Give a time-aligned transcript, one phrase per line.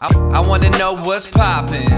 [0.00, 1.92] I, I wanna know what's poppin'.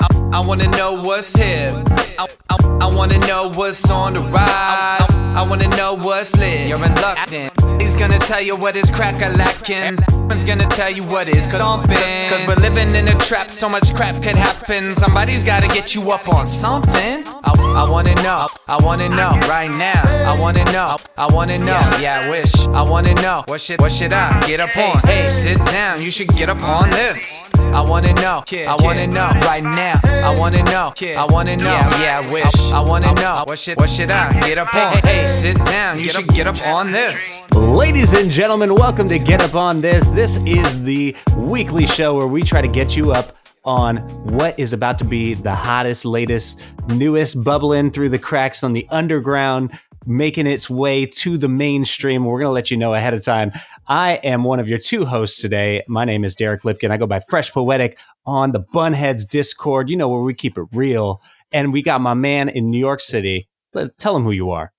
[0.00, 1.74] I, I wanna know what's hip.
[2.18, 5.10] I, I, I wanna know what's on the rise.
[5.34, 6.68] I wanna know what's lit.
[6.68, 7.50] You're in luck then.
[7.80, 9.98] He's gonna tell you what is crack a lacking.
[10.30, 11.96] He's gonna tell you what is thumping.
[12.28, 14.94] Cause we're living in a trap, so much crap could happen.
[14.94, 17.24] Somebody's gotta get you up on something.
[17.44, 20.02] I, I wanna know, I wanna know right now.
[20.04, 21.80] I wanna know, I wanna know.
[22.00, 22.54] Yeah, I wish.
[22.68, 24.98] I wanna know what should what should I get up on?
[25.04, 27.42] Hey, sit down, you should get up on this.
[27.58, 30.00] I wanna know, I wanna know right now.
[30.04, 31.64] I wanna know, I wanna know.
[32.00, 32.54] Yeah, I wish.
[32.72, 34.98] I wanna know what should what should I get up on?
[34.98, 37.46] Hey, sit down, you should get up on this.
[37.54, 40.06] Ladies and gentlemen, welcome to Get Up On This.
[40.16, 44.72] This is the weekly show where we try to get you up on what is
[44.72, 50.46] about to be the hottest, latest, newest bubbling through the cracks on the underground, making
[50.46, 52.24] its way to the mainstream.
[52.24, 53.52] We're going to let you know ahead of time.
[53.88, 55.82] I am one of your two hosts today.
[55.86, 56.90] My name is Derek Lipkin.
[56.90, 60.64] I go by Fresh Poetic on the Bunheads Discord, you know, where we keep it
[60.72, 61.20] real.
[61.52, 63.50] And we got my man in New York City.
[63.98, 64.72] Tell him who you are.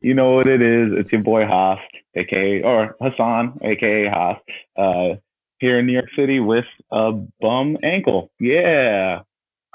[0.00, 0.92] You know what it is.
[0.96, 1.78] It's your boy Haas,
[2.18, 4.38] aka or Hassan, aka Haas,
[4.76, 5.16] uh,
[5.58, 8.30] here in New York City with a bum ankle.
[8.40, 9.22] Yeah.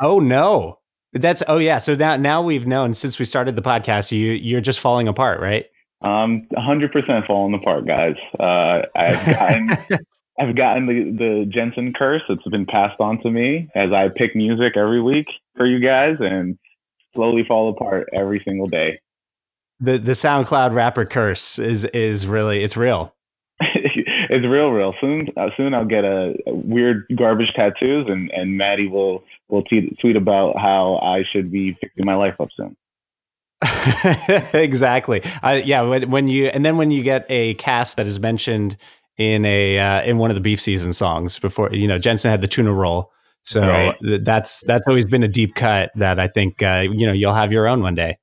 [0.01, 0.79] Oh no.
[1.13, 1.77] That's oh yeah.
[1.77, 5.39] So now now we've known since we started the podcast you you're just falling apart,
[5.39, 5.65] right?
[6.03, 8.15] Um, 100% falling apart, guys.
[8.37, 9.69] Uh, I've gotten,
[10.39, 12.21] I've gotten the, the Jensen curse.
[12.27, 16.17] It's been passed on to me as I pick music every week for you guys
[16.19, 16.57] and
[17.15, 18.99] slowly fall apart every single day.
[19.79, 23.13] The the SoundCloud rapper curse is is really it's real.
[23.59, 24.93] it's real, real.
[25.01, 29.63] Soon, uh, soon I'll get a, a weird garbage tattoos, and and Matty will will
[29.63, 32.75] tweet, tweet about how I should be fixing my life up soon.
[34.53, 35.21] exactly.
[35.41, 35.81] I, yeah.
[35.81, 38.77] When, when you and then when you get a cast that is mentioned
[39.17, 42.41] in a uh, in one of the beef season songs before, you know, Jensen had
[42.41, 43.11] the tuna roll.
[43.43, 43.95] So Right.
[44.01, 47.33] th- that's that's always been a deep cut that I think uh, you know you'll
[47.33, 48.17] have your own one day.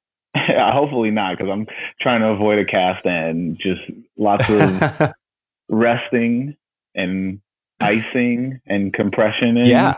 [0.68, 1.66] Uh, hopefully not, because I'm
[2.00, 3.80] trying to avoid a cast and just
[4.18, 5.12] lots of
[5.68, 6.56] resting
[6.94, 7.40] and
[7.80, 9.94] icing and compression yeah.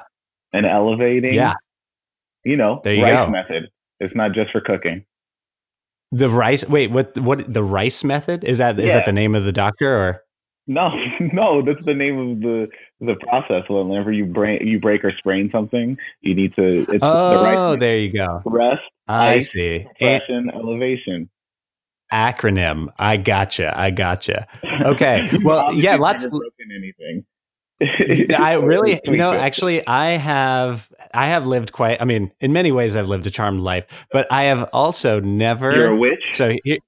[0.53, 1.35] and elevating.
[1.35, 1.55] Yeah.
[2.45, 3.31] You know, There you rice go.
[3.31, 3.71] method.
[4.01, 5.05] It's not just for cooking.
[6.13, 6.65] The rice.
[6.69, 7.17] Wait, what?
[7.19, 7.53] What?
[7.53, 8.79] The rice method is that?
[8.79, 8.95] Is Yeah.
[8.95, 10.23] that the name of the doctor or?
[10.67, 10.91] No,
[11.21, 12.69] no, that's the name of the
[13.03, 13.65] the process.
[13.69, 16.67] Whenever you break you break or sprain something, you need to.
[16.69, 18.41] It's the Oh, right there you go.
[18.47, 19.87] rest, I Ice, see.
[19.99, 21.29] Compression, elevation.
[22.13, 22.89] acronym.
[22.99, 23.79] I gotcha.
[23.79, 24.47] I gotcha.
[24.85, 25.29] Okay.
[25.45, 27.25] Well, yeah, lots- broken anything.
[28.39, 32.01] I really, you know, actually, I have, I have lived quite.
[32.01, 35.73] I mean, in many ways, I've lived a charmed life, but I have also never.
[35.75, 36.23] You're a witch.
[36.33, 36.81] so, yeah,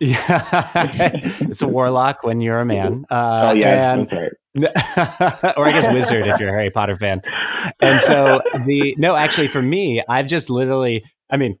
[0.00, 3.04] it's a warlock when you're a man.
[3.10, 4.32] Uh, oh yeah, and that's right.
[4.56, 7.22] or I guess wizard if you're a Harry Potter fan.
[7.80, 11.58] And so the no, actually for me, I've just literally, I mean,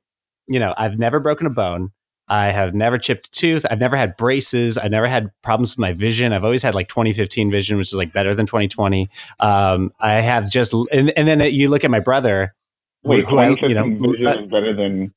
[0.48, 1.90] you know, I've never broken a bone.
[2.28, 3.66] I have never chipped a tooth.
[3.68, 4.78] I've never had braces.
[4.78, 6.32] I've never had problems with my vision.
[6.32, 9.08] I've always had like 2015 vision, which is like better than 2020.
[9.40, 12.54] Um, I have just, and, and then you look at my brother.
[13.02, 15.12] Wait, who I- you know, vision uh, is better than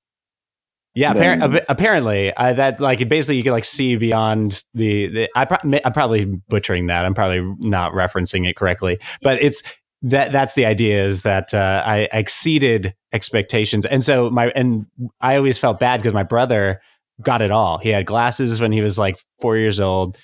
[0.96, 5.08] Yeah, Then- appar- apparently uh, that like basically you can like see beyond the.
[5.08, 7.04] the I pro- I'm probably butchering that.
[7.06, 9.64] I'm probably not referencing it correctly, but it's
[10.04, 14.86] that that's the idea is that uh, I exceeded expectations, and so my and
[15.20, 16.82] I always felt bad because my brother
[17.22, 17.78] got it all.
[17.80, 20.18] He had glasses when he was like four years old.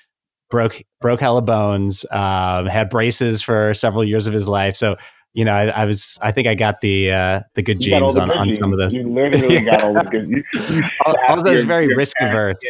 [0.52, 2.06] Broke broke hella bones.
[2.12, 4.76] Um, had braces for several years of his life.
[4.76, 4.98] So
[5.34, 6.18] you know, I, I was.
[6.22, 8.58] I think I got the uh, the good you genes the on, good on genes.
[8.58, 8.94] some of those.
[8.94, 10.30] You literally got all the good.
[10.30, 12.58] You, you stacked also, your- very risk averse.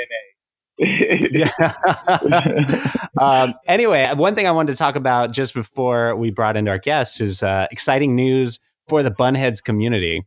[1.31, 1.49] Yeah.
[3.19, 6.77] um, anyway, one thing I wanted to talk about just before we brought in our
[6.77, 10.23] guests is uh, exciting news for the Bunheads community.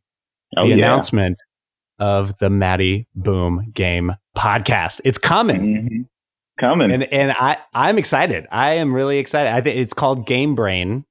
[0.57, 0.75] oh, the yeah.
[0.75, 1.39] announcement
[1.99, 5.01] of the Matty Boom Game podcast.
[5.05, 5.61] It's coming.
[5.61, 6.07] Mhm.
[6.61, 6.93] Coming.
[6.93, 8.47] And and I I'm excited.
[8.53, 9.51] I am really excited.
[9.53, 11.05] I think it's called Game Brain.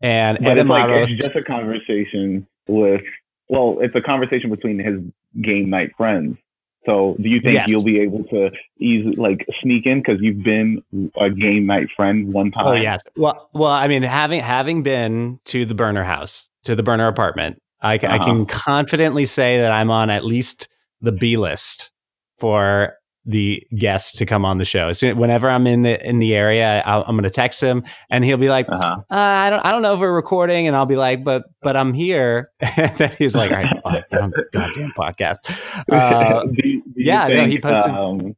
[0.00, 3.02] And but it's like it's just a conversation with.
[3.48, 5.00] Well, it's a conversation between his
[5.40, 6.36] game night friends.
[6.84, 7.68] So, do you think Yes.
[7.68, 10.82] you'll be able to easily like sneak in because you've been
[11.20, 12.66] a game night friend one time?
[12.66, 13.02] Oh yes.
[13.16, 17.60] Well, well, I mean, having having been to the burner house, to the burner apartment,
[17.80, 18.18] I, Uh-huh.
[18.24, 20.68] can confidently say that I'm on at least
[21.00, 21.90] the B list
[22.38, 22.94] for
[23.28, 24.92] the guests to come on the show.
[24.92, 28.24] So whenever I'm in the in the area, I'll, I'm going to text him, and
[28.24, 28.96] he'll be like, Uh-huh.
[29.10, 31.76] uh, "I don't, I don't know if we're recording," and I'll be like, "But, but
[31.76, 35.38] I'm here." and then he's like, "All right, fine, get on the goddamn podcast."
[35.92, 38.36] Uh, Do do yeah, no, he posted- Um,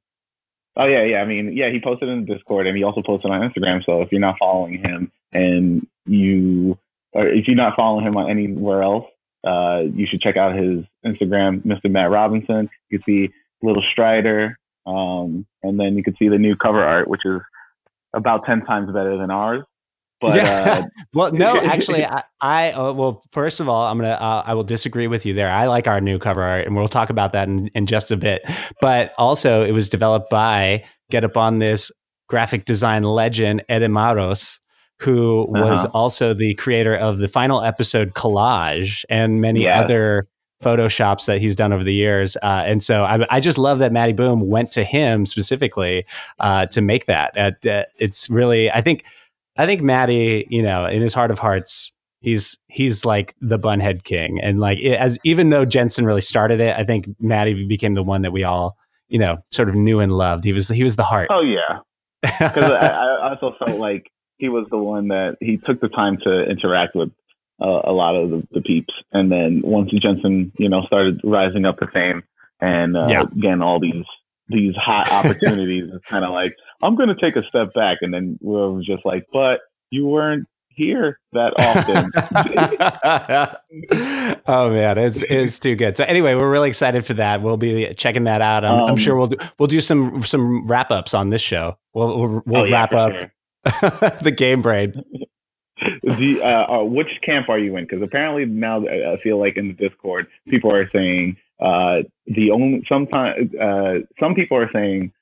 [0.76, 1.18] oh yeah, yeah.
[1.18, 3.84] I mean, yeah, he posted in Discord and he also posted on Instagram.
[3.84, 6.78] So if you're not following him and you,
[7.12, 9.04] or if you're not following him on anywhere else,
[9.46, 11.90] uh, you should check out his Instagram, Mr.
[11.90, 12.68] Matt Robinson.
[12.90, 13.32] You can see
[13.62, 14.58] Little Strider,
[14.88, 17.40] um, and then you can see the new cover art, which is
[18.14, 19.64] about ten times better than ours.
[20.20, 20.80] But yeah.
[20.80, 20.82] uh,
[21.14, 24.64] well, no, actually, I, I uh, well, first of all, I'm gonna uh, I will
[24.64, 25.50] disagree with you there.
[25.50, 28.16] I like our new cover art, and we'll talk about that in, in just a
[28.16, 28.42] bit.
[28.80, 31.92] But also, it was developed by Get Up on This
[32.28, 34.60] graphic design legend Edemaros,
[35.00, 35.90] who was uh-huh.
[35.94, 39.84] also the creator of the final episode collage and many yes.
[39.84, 40.28] other
[40.62, 42.36] photoshops that he's done over the years.
[42.36, 46.04] Uh, and so I, I, just love that Matty Boom went to him specifically
[46.40, 47.38] uh, to make that.
[47.38, 49.04] Uh, it's really, I think
[49.58, 54.04] I think Matty, you know, in his heart of hearts, he's he's like the bunhead
[54.04, 57.94] king, and like it, as even though Jensen really started it, I think Matty became
[57.94, 58.76] the one that we all,
[59.08, 60.44] you know, sort of knew and loved.
[60.44, 61.28] He was he was the heart.
[61.30, 61.80] Oh yeah,
[62.22, 66.18] because I, I, also felt like he was the one that he took the time
[66.22, 67.10] to interact with
[67.60, 71.64] uh, a lot of the, the, peeps, and then once Jensen, you know, started rising
[71.64, 72.22] up to fame
[72.60, 73.22] and uh, yeah.
[73.22, 74.04] again all these
[74.48, 77.98] these hot opportunities, it's kind of like I'm going to take a step back.
[78.00, 79.60] And then we was just like, but
[79.90, 82.10] you weren't here that often.
[84.46, 85.96] oh man, it's it's too good.
[85.96, 87.42] So anyway, we're really excited for that.
[87.42, 88.64] We'll be checking that out.
[88.64, 91.76] I'm, um, I'm sure we'll do we'll do some some wrap ups on this show.
[91.94, 93.32] We'll we'll, we'll oh, wrap up sure.
[94.22, 95.02] the game brain.
[96.16, 97.84] The, uh, uh, which camp are you in?
[97.84, 102.84] Because apparently now I feel like in the Discord, people are saying uh, the only
[102.88, 105.12] sometimes uh, some people are saying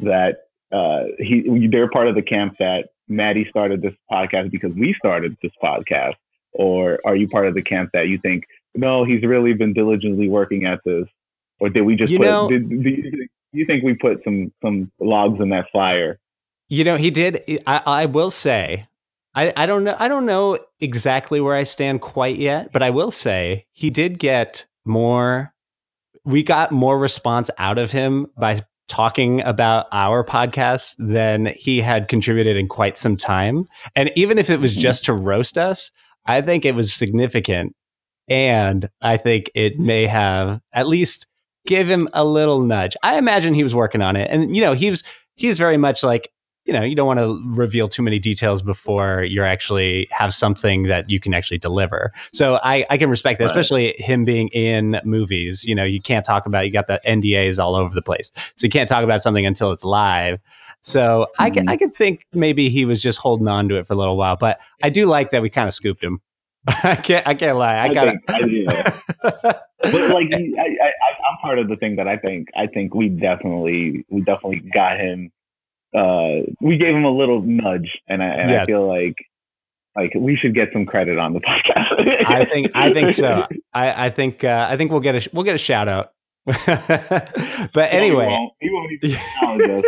[0.00, 4.94] that uh, he they're part of the camp that Matty started this podcast because we
[4.98, 6.14] started this podcast,
[6.52, 8.44] or are you part of the camp that you think
[8.76, 11.06] no, he's really been diligently working at this,
[11.60, 12.26] or did we just you put?
[12.26, 13.18] Know, did, do
[13.52, 16.18] you think we put some some logs in that fire?
[16.68, 17.42] You know, he did.
[17.66, 18.86] I, I will say,
[19.36, 19.94] I, I don't know.
[19.98, 24.18] I don't know exactly where I stand quite yet, but I will say he did
[24.18, 25.52] get more.
[26.24, 32.08] We got more response out of him by talking about our podcast than he had
[32.08, 33.66] contributed in quite some time.
[33.94, 35.90] And even if it was just to roast us,
[36.24, 37.74] I think it was significant.
[38.28, 41.26] And I think it may have at least
[41.66, 42.96] give him a little nudge.
[43.02, 44.30] I imagine he was working on it.
[44.30, 45.02] And, you know, he was,
[45.34, 46.30] he's very much like,
[46.66, 50.84] you know, you don't want to reveal too many details before you actually have something
[50.84, 52.12] that you can actually deliver.
[52.32, 53.50] So I, I can respect that, right.
[53.50, 55.64] especially him being in movies.
[55.64, 58.32] You know, you can't talk about, you got the NDAs all over the place.
[58.56, 60.40] So you can't talk about something until it's live.
[60.82, 61.42] So mm-hmm.
[61.42, 63.96] I can, I can think maybe he was just holding on to it for a
[63.96, 66.20] little while, but I do like that we kind of scooped him.
[66.68, 67.78] I can't, I can't lie.
[67.78, 68.16] I, got it.
[69.22, 70.88] but like, I, I,
[71.30, 74.98] I'm part of the thing that I think, I think we definitely, we definitely got
[74.98, 75.30] him
[75.96, 78.62] uh, we gave him a little nudge, and I, and yes.
[78.62, 79.16] I feel like
[79.96, 82.26] like we should get some credit on the podcast.
[82.26, 83.46] I think I think so.
[83.72, 86.12] I, I think uh, I think we'll get a we'll get a shout out.
[86.46, 88.90] but anyway, no, he won't.
[89.02, 89.18] He
[89.66, 89.86] won't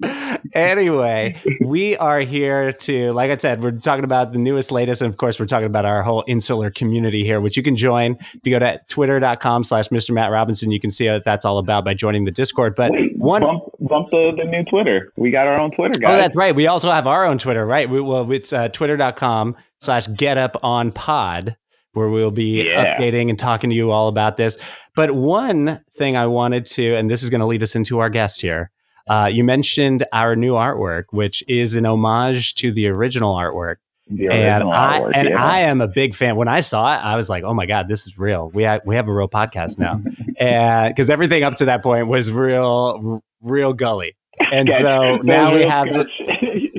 [0.52, 5.08] anyway, we are here to, like I said, we're talking about the newest, latest, and
[5.08, 8.16] of course, we're talking about our whole insular community here, which you can join.
[8.34, 10.10] If you go to twitter.com slash Mr.
[10.10, 12.74] Matt Robinson, you can see what that's all about by joining the Discord.
[12.74, 15.12] But Wait, one bump, bump the, the, new Twitter.
[15.16, 16.10] We got our own Twitter, guys.
[16.12, 16.54] Oh, that's right.
[16.54, 17.88] We also have our own Twitter, right?
[17.88, 21.56] We, well, it's uh, twitter.com slash get up on pod
[21.98, 22.98] where we'll be yeah.
[22.98, 24.56] updating and talking to you all about this.
[24.94, 28.08] But one thing I wanted to, and this is going to lead us into our
[28.08, 28.70] guest here.
[29.08, 33.76] Uh, you mentioned our new artwork, which is an homage to the original artwork.
[34.10, 35.44] The original and I artwork, and yeah.
[35.44, 36.36] I am a big fan.
[36.36, 38.50] When I saw it, I was like, "Oh my god, this is real.
[38.54, 40.00] We have we have a real podcast now."
[40.38, 44.16] and because everything up to that point was real, r- real gully,
[44.50, 44.80] and sketch.
[44.80, 45.88] so now we have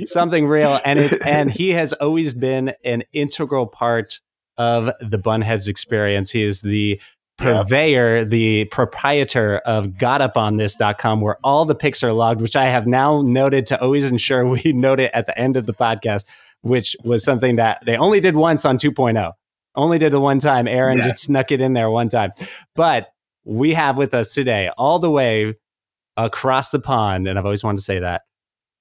[0.05, 0.79] something real.
[0.83, 4.19] And it and he has always been an integral part
[4.59, 6.29] of the Bunheads experience.
[6.29, 7.01] He is the
[7.39, 13.21] purveyor, the proprietor of gotuponthis.com, where all the pics are logged, which I have now
[13.21, 16.25] noted to always ensure we note it at the end of the podcast,
[16.61, 19.31] which was something that they only did once on 2.0.
[19.75, 20.67] Only did it one time.
[20.67, 21.07] Aaron yeah.
[21.07, 22.31] just snuck it in there one time.
[22.75, 23.07] But
[23.45, 25.55] we have with us today, all the way
[26.17, 28.23] across the pond, and I've always wanted to say that,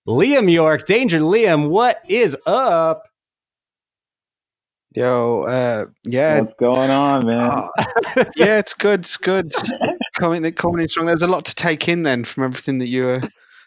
[0.08, 3.08] Liam Yorke, Danger Liam, what is up?
[4.95, 6.40] Yo, uh, yeah.
[6.40, 7.38] What's going on, man?
[7.38, 7.68] Uh,
[8.37, 9.00] yeah, it's good.
[9.00, 9.52] It's good.
[10.18, 11.07] coming, coming in strong.
[11.07, 13.21] There's a lot to take in then from everything that you were.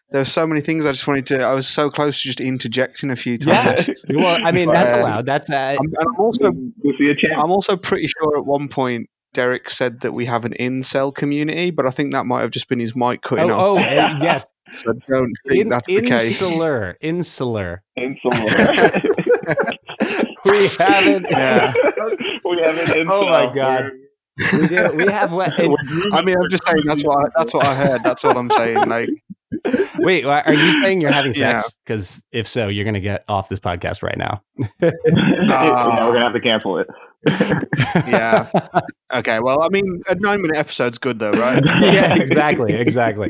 [0.09, 1.41] There were so many things I just wanted to.
[1.43, 3.89] I was so close to just interjecting a few times.
[4.09, 4.17] Yeah.
[4.17, 5.25] well, I mean, that's um, allowed.
[5.25, 5.49] That's.
[5.49, 6.47] Uh, I'm, I'm also.
[6.47, 11.71] I'm also pretty sure at one point Derek said that we have an incel community,
[11.71, 13.77] but I think that might have just been his mic cutting oh, off.
[13.77, 14.45] Oh, uh, yes.
[14.77, 16.41] So I don't think In, that's the case.
[16.41, 16.95] Insular.
[17.01, 17.83] Insular.
[17.97, 18.37] Insular.
[20.45, 21.27] we haven't.
[21.29, 21.71] Yeah.
[22.45, 23.53] we have it in Oh my.
[23.53, 23.83] God.
[23.83, 23.97] We're-
[24.61, 24.87] We do.
[24.97, 25.59] We have what?
[25.59, 25.75] and-
[26.13, 28.03] I mean, I'm just saying that's what I, that's what I heard.
[28.03, 28.87] That's what I'm saying.
[28.87, 29.09] Like,
[29.99, 31.77] wait, are you saying you're having sex?
[31.85, 34.41] Because if so, you're going to get off this podcast right now.
[34.57, 36.87] yeah, we're gonna uh, have to cancel it.
[37.27, 38.49] Yeah.
[39.13, 39.41] Okay.
[39.41, 41.61] Well, I mean, a nine minute episode's good though, right?
[41.81, 43.29] yeah, exactly, exactly.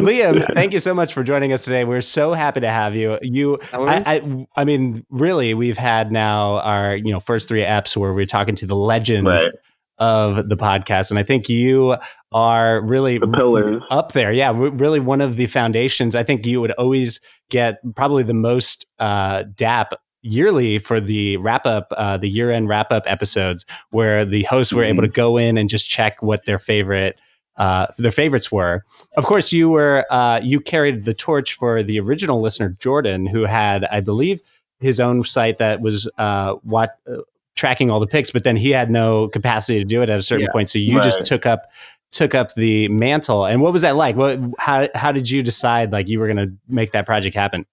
[0.00, 1.84] Liam, thank you so much for joining us today.
[1.84, 3.16] We're so happy to have you.
[3.22, 7.96] You, I, I, I mean, really, we've had now our you know first three apps
[7.96, 9.52] where we're talking to the legend Right.
[9.98, 11.96] of the podcast, and I think you
[12.32, 13.82] are really The pillars.
[13.90, 14.32] up there.
[14.32, 16.16] Yeah, really one of the foundations.
[16.16, 19.94] I think you would always get probably the most uh, DAP
[20.26, 24.72] yearly for the wrap up, uh, the year end wrap up episodes, where the hosts
[24.72, 27.18] were able to go in and just check what their favorite.
[27.56, 28.84] Uh, their favorites were,
[29.16, 33.44] of course, you were uh, you carried the torch for the original listener Jordan, who
[33.46, 34.42] had, I believe,
[34.78, 37.22] his own site that was uh, what uh,
[37.54, 40.22] tracking all the picks, but then he had no capacity to do it at a
[40.22, 40.52] certain Yeah.
[40.52, 40.68] point.
[40.68, 41.70] So you just took up
[42.12, 43.46] took up the mantle.
[43.46, 44.16] And what was that like?
[44.16, 47.64] What how how did you decide like you were going to make that project happen?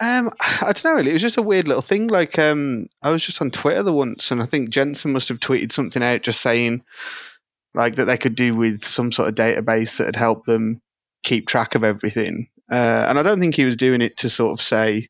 [0.00, 0.94] Um, I don't know.
[0.94, 2.08] Really, it was just a weird little thing.
[2.08, 5.40] Like, um, I was just on Twitter the once, and I think Jensen must have
[5.40, 6.84] tweeted something out just saying,
[7.74, 10.80] like, that they could do with some sort of database that would help them
[11.24, 12.48] keep track of everything.
[12.70, 15.08] Uh, and I don't think he was doing it to sort of say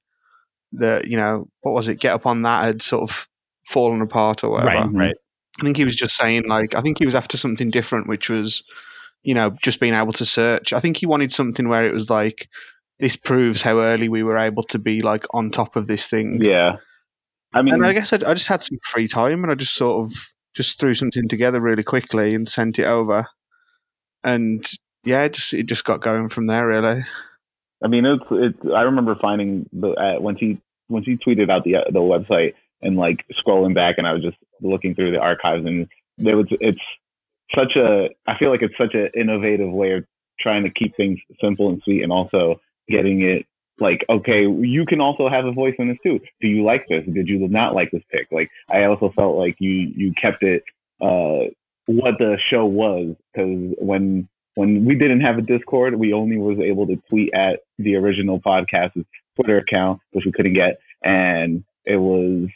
[0.72, 2.00] that, you know, what was it?
[2.00, 3.28] Get up on that had sort of
[3.66, 4.88] fallen apart or whatever.
[4.88, 5.16] Right, right.
[5.60, 8.30] I think he was just saying like I think he was after something different, which
[8.30, 8.62] was,
[9.22, 10.72] you know, just being able to search.
[10.72, 12.48] I think he wanted something where it was like
[13.00, 16.40] this proves how early we were able to be like on top of this thing.
[16.42, 16.76] Yeah.
[17.52, 19.74] I mean, And I guess I, I just had some free time and I just
[19.74, 20.12] sort of
[20.54, 23.26] just threw something together really quickly and sent it over.
[24.24, 24.64] And
[25.04, 27.02] yeah, it just it just got going from there really.
[27.82, 28.58] I mean, it's it's.
[28.74, 32.54] I remember finding the uh, when he when he tweeted out the uh, the website
[32.82, 35.86] and like scrolling back, and I was just looking through the archives, and
[36.18, 36.80] there was it's
[37.54, 38.08] such a.
[38.26, 40.04] I feel like it's such an innovative way of
[40.40, 43.46] trying to keep things simple and sweet, and also getting it
[43.80, 46.20] like okay, you can also have a voice in this too.
[46.40, 47.04] Do you like this?
[47.12, 48.28] Did you not like this pick?
[48.32, 50.62] Like I also felt like you you kept it
[51.00, 51.50] uh
[51.86, 56.58] what the show was because when when we didn't have a Discord, we only was
[56.58, 61.96] able to tweet at the original podcast's Twitter account, which we couldn't get, and it
[61.96, 62.48] was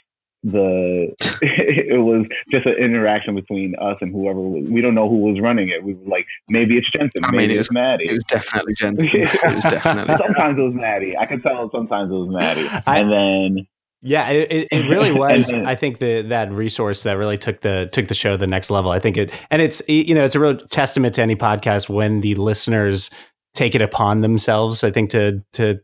[0.44, 5.18] the it was just an interaction between us and whoever was, we don't know who
[5.18, 5.84] was running it.
[5.84, 8.04] We were like, maybe it's Jensen, I mean, maybe it it's Matty.
[8.06, 9.08] It was definitely Jensen.
[9.08, 10.16] it was definitely.
[10.16, 11.16] sometimes it was Matty.
[11.16, 13.12] I could tell sometimes it was Matty, I- and
[13.56, 13.66] then
[14.02, 15.48] Yeah, it, it, it really was.
[15.50, 18.48] Then- I think the that resource that really took the took the show to the
[18.48, 18.90] next level.
[18.90, 22.20] I think it, and it's you know it's a real testament to any podcast when
[22.20, 23.10] the listeners
[23.54, 24.82] take it upon themselves.
[24.82, 25.78] I think to to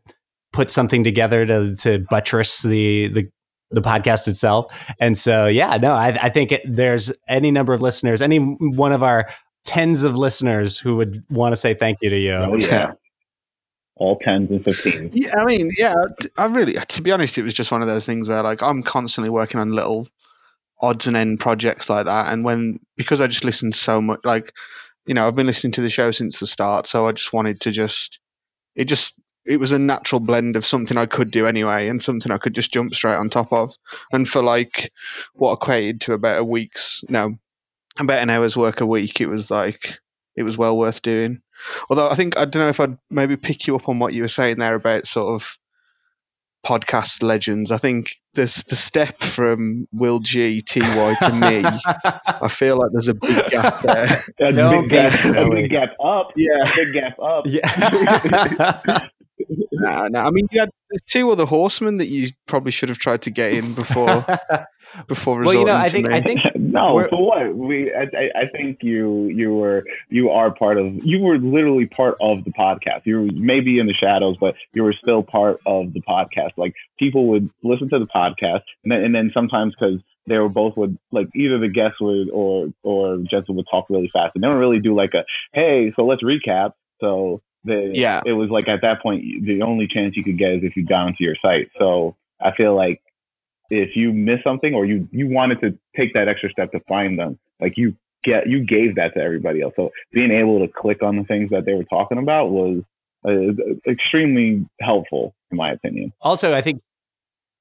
[0.52, 3.30] put something together to to buttress the the
[3.70, 4.92] the podcast itself.
[5.00, 8.92] And so yeah, no, I, I think it, there's any number of listeners, any one
[8.92, 9.28] of our
[9.64, 12.32] tens of listeners who would want to say thank you to you.
[12.32, 12.92] oh yeah, Yeah.
[13.96, 15.12] all tens and fifteens.
[15.14, 15.94] Yeah, I mean, yeah,
[16.38, 18.82] I really, to be honest, it was just one of those things where like I'm
[18.82, 20.08] constantly working on little
[20.80, 22.32] odds and end projects like that.
[22.32, 24.52] And when, because I just listened so much, like,
[25.06, 26.86] you know, I've been listening to the show since the start.
[26.86, 28.20] So I just wanted to just,
[28.76, 32.30] it just, it was a natural blend of something I could do anyway and something
[32.30, 33.74] I could just jump straight on top of.
[34.12, 34.92] And for like
[35.34, 37.38] what equated to about a week's, no,
[37.98, 39.98] about an hour's work a week, it was like,
[40.36, 41.40] it was well worth doing.
[41.90, 44.22] Although I think I don't know if I'd maybe pick you up on what you
[44.22, 45.58] were saying there about sort of
[46.64, 47.70] podcast legends.
[47.70, 51.62] I think there's the step from Will G T Y to me.
[52.26, 54.18] I feel like there's a big gap there.
[54.40, 56.32] A No, big gap, a big gap up.
[56.36, 57.44] Yeah, A big gap up.
[57.46, 59.08] yeah.
[59.78, 60.20] no, no.
[60.20, 60.70] I mean, you had
[61.06, 64.24] two other horsemen that you probably should have tried to get in before
[65.06, 66.14] before well, resorting you know, I to think me.
[66.14, 67.54] I think no, for what?
[67.54, 71.86] We, I, I- I think you, you were, you are part of, you were literally
[71.86, 73.02] part of the podcast.
[73.04, 76.52] You were maybe in the shadows, but you were still part of the podcast.
[76.56, 80.48] Like people would listen to the podcast, and then, and then sometimes because they were
[80.48, 84.42] both would like either the guests would or or Jensen would talk really fast, and
[84.44, 86.72] they don't really do like a, hey, so let's recap.
[87.00, 88.20] So the, Yeah.
[88.26, 90.84] it was like at that point the only chance you could get is if you
[90.84, 91.68] got onto your site.
[91.78, 93.00] So I feel like
[93.70, 97.18] if you miss something or you you wanted to take that extra step to find
[97.18, 97.94] them, like you
[98.24, 99.74] get you gave that to everybody else.
[99.76, 102.82] So being able to click on the things that they were talking about was
[103.26, 103.52] uh,
[103.90, 106.12] extremely helpful, in my opinion.
[106.20, 106.80] also I think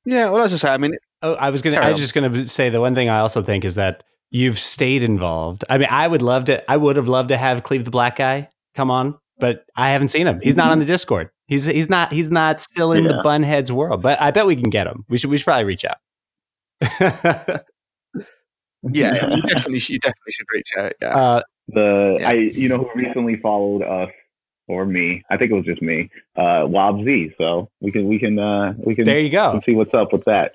[0.05, 1.75] yeah, well, as I say, I mean, Oh, I was gonna.
[1.75, 4.59] Carry I was just gonna say the one thing I also think is that you've
[4.59, 5.65] stayed involved.
[5.69, 6.71] I mean, I would love to.
[6.71, 10.07] I would have loved to have Cleve the Black Guy come on, but I haven't
[10.09, 10.39] seen him.
[10.41, 11.29] He's not on the Discord.
[11.47, 13.21] He's he's not he's not still in the Yeah.
[13.23, 15.05] bunheads world, but I bet we can get him.
[15.09, 15.97] We should we should probably reach out.
[18.91, 20.93] Yeah, yeah, you definitely, should- you definitely should reach out.
[21.01, 21.07] Yeah.
[21.09, 22.29] uh, The Yeah.
[22.29, 24.09] I you know who recently followed us
[24.67, 25.23] or me?
[25.31, 26.09] I think it was just me.
[26.37, 27.33] Uh, Wob Z.
[27.37, 29.59] So we can we can uh we can, there you go.
[29.65, 30.53] see what's up with that.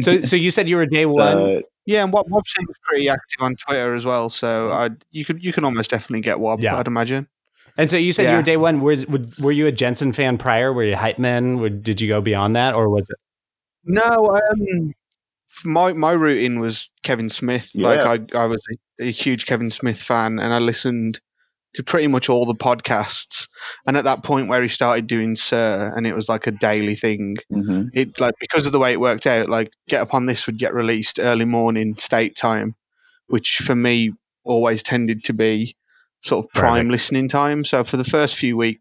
[0.00, 1.36] So so you said you were day one.
[1.36, 5.24] Uh, Yeah, and Wob, Wob seems pretty active on Twitter as well, so I you
[5.24, 6.60] could you can almost definitely get Wob.
[6.60, 6.76] Yeah.
[6.76, 7.26] I'd imagine.
[7.78, 8.80] And so you said you were day one.
[8.80, 8.96] Were,
[9.40, 10.72] were you a Jensen fan prior?
[10.72, 11.58] Were you hype man?
[11.58, 13.16] Were, did you go beyond that, or was it?
[13.84, 14.92] No, um,
[15.64, 17.70] my my routing was Kevin Smith.
[17.74, 18.00] Like
[18.34, 18.62] I I was
[19.00, 21.20] a, a huge Kevin Smith fan, and I listened
[21.74, 23.48] to pretty much all the podcasts.
[23.86, 26.94] And at that point where he started doing Sir, and it was like a daily
[26.94, 27.36] thing.
[27.50, 27.88] mhm.
[27.94, 30.58] It like because of the way it worked out, like Get Up on This would
[30.58, 32.74] get released early morning state time,
[33.28, 34.12] which for me
[34.44, 35.74] always tended to be
[36.22, 36.90] sort of prime Perfect.
[36.90, 37.64] listening time.
[37.64, 38.80] So for the first few weeks,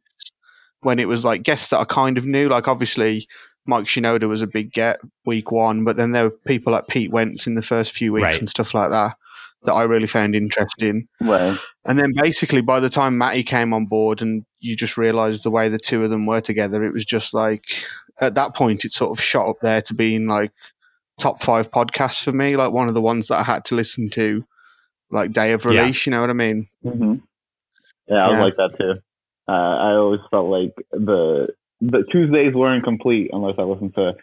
[0.81, 3.27] when it was like guests that I kind of knew, like obviously
[3.65, 7.11] Mike Shinoda was a big get week one, but then there were people like Pete
[7.11, 8.39] Wentz in the first few weeks Right.
[8.39, 9.15] and stuff like that
[9.63, 11.07] that I really found interesting.
[11.19, 11.55] Right.
[11.85, 15.51] And then basically by the time Matty came on board and you just realised the
[15.51, 17.65] way the two of them were together, it was just like
[18.19, 20.51] at that point it sort of shot up there to being like
[21.19, 24.09] top five podcasts for me, like one of the ones that I had to listen
[24.11, 24.43] to
[25.11, 25.71] like day of Yeah.
[25.81, 26.67] release, you know what I mean?
[26.81, 27.15] hmm
[28.11, 28.43] Yeah, I was Yeah.
[28.43, 28.93] like that too.
[29.47, 31.47] Uh, I always felt like the
[31.81, 34.13] the Tuesdays weren't complete unless I listened to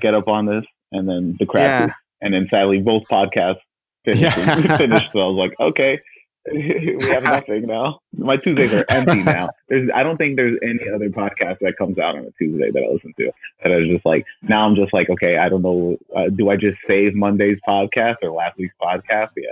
[0.00, 1.92] Get Up on This and then the Crafty, Yeah.
[2.20, 3.60] and then sadly both podcasts
[4.04, 4.36] finished.
[4.36, 4.76] Yeah.
[4.76, 6.00] finished so I was like, okay,
[6.52, 8.00] we have nothing now.
[8.16, 9.50] My Tuesdays are empty now.
[9.68, 12.82] There's, I don't think there's any other podcast that comes out on a Tuesday that
[12.82, 13.32] I listen to.
[13.62, 15.96] That I was just like, now I'm just like, okay, I don't know.
[16.14, 19.30] Uh, do I just save Monday's podcast or last week's podcast?
[19.36, 19.50] Yeah.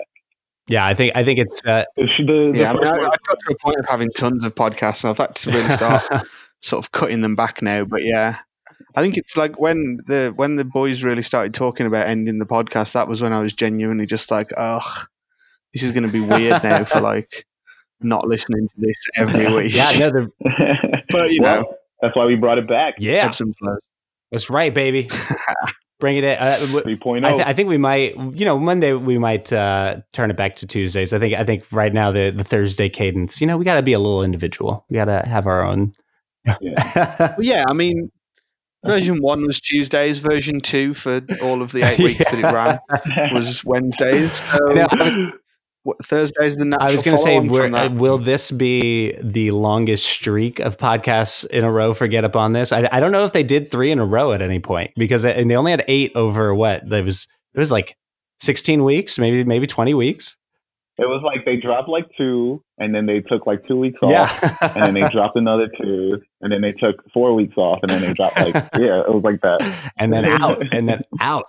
[0.68, 1.64] Yeah, I think I think it's.
[1.64, 4.08] Uh, The, the, the Yeah, I mean, I, have got to a point of having
[4.16, 6.02] tons of podcasts, and I've had to really start
[6.60, 7.84] sort of cutting them back now.
[7.84, 8.36] But yeah,
[8.96, 12.46] I think it's like when the when the boys really started talking about ending the
[12.46, 12.94] podcast.
[12.94, 15.06] That was when I was genuinely just like, ugh,
[15.74, 17.44] this is going to be weird now for like
[18.00, 19.74] not listening to this every week.
[19.74, 20.30] yeah, no, the,
[21.10, 22.94] but you Well, know, that's why we brought it back.
[22.98, 23.80] yeah, ebbs and flows.
[24.30, 25.08] that's right, baby.
[26.00, 26.36] Bring it in.
[26.38, 27.24] Uh, w- 3.0.
[27.24, 30.56] I, th- I think we might, you know, Monday we might uh, turn it back
[30.56, 31.12] to Tuesdays.
[31.14, 33.82] I think I think right now the the Thursday cadence, you know, we got to
[33.82, 34.84] be a little individual.
[34.90, 35.92] We got to have our own.
[36.60, 38.10] Well, yeah, I mean,
[38.84, 40.18] version one was Tuesdays.
[40.18, 44.42] Version two for all of the eight weeks that it ran was Wednesdays.
[44.42, 45.16] So I I was-
[45.84, 46.88] what, Thursday's the natural.
[46.88, 47.90] I was going to say, follow-on we're- from that.
[47.92, 52.34] Uh, will this be the longest streak of podcasts in a row for Get Up
[52.36, 52.72] on This?
[52.72, 55.24] I, I don't know if they did three in a row at any point because
[55.24, 57.28] and they only had eight over what there was.
[57.54, 57.96] It was like
[58.40, 60.36] sixteen weeks, maybe maybe twenty weeks.
[60.98, 64.10] it was like they dropped like two, and then they took like two weeks off,
[64.10, 67.90] Yeah, and then they dropped another two, and then they took four weeks off, and
[67.90, 69.92] then they dropped like yeah, it was like that.
[69.98, 71.44] and then out, and then out.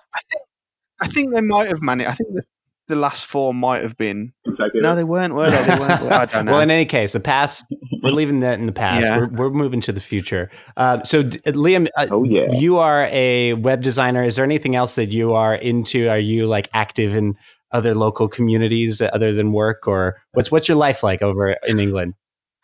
[1.01, 2.09] I think they might have managed.
[2.09, 2.43] I think the,
[2.87, 4.33] the last four might have been.
[4.43, 4.83] Consecutive.
[4.83, 5.33] No, they weren't.
[5.33, 5.63] Were they?
[5.63, 6.01] They weren't.
[6.11, 6.53] I don't know.
[6.53, 7.65] Well, in any case, the past,
[8.03, 9.01] we're leaving that in the past.
[9.01, 9.19] Yeah.
[9.19, 10.49] We're, we're moving to the future.
[10.77, 12.47] Uh, so, d- Liam, uh, oh yeah.
[12.51, 14.23] you are a web designer.
[14.23, 16.09] Is there anything else that you are into?
[16.09, 17.35] Are you like active in
[17.71, 22.13] other local communities other than work, or what's what's your life like over in England?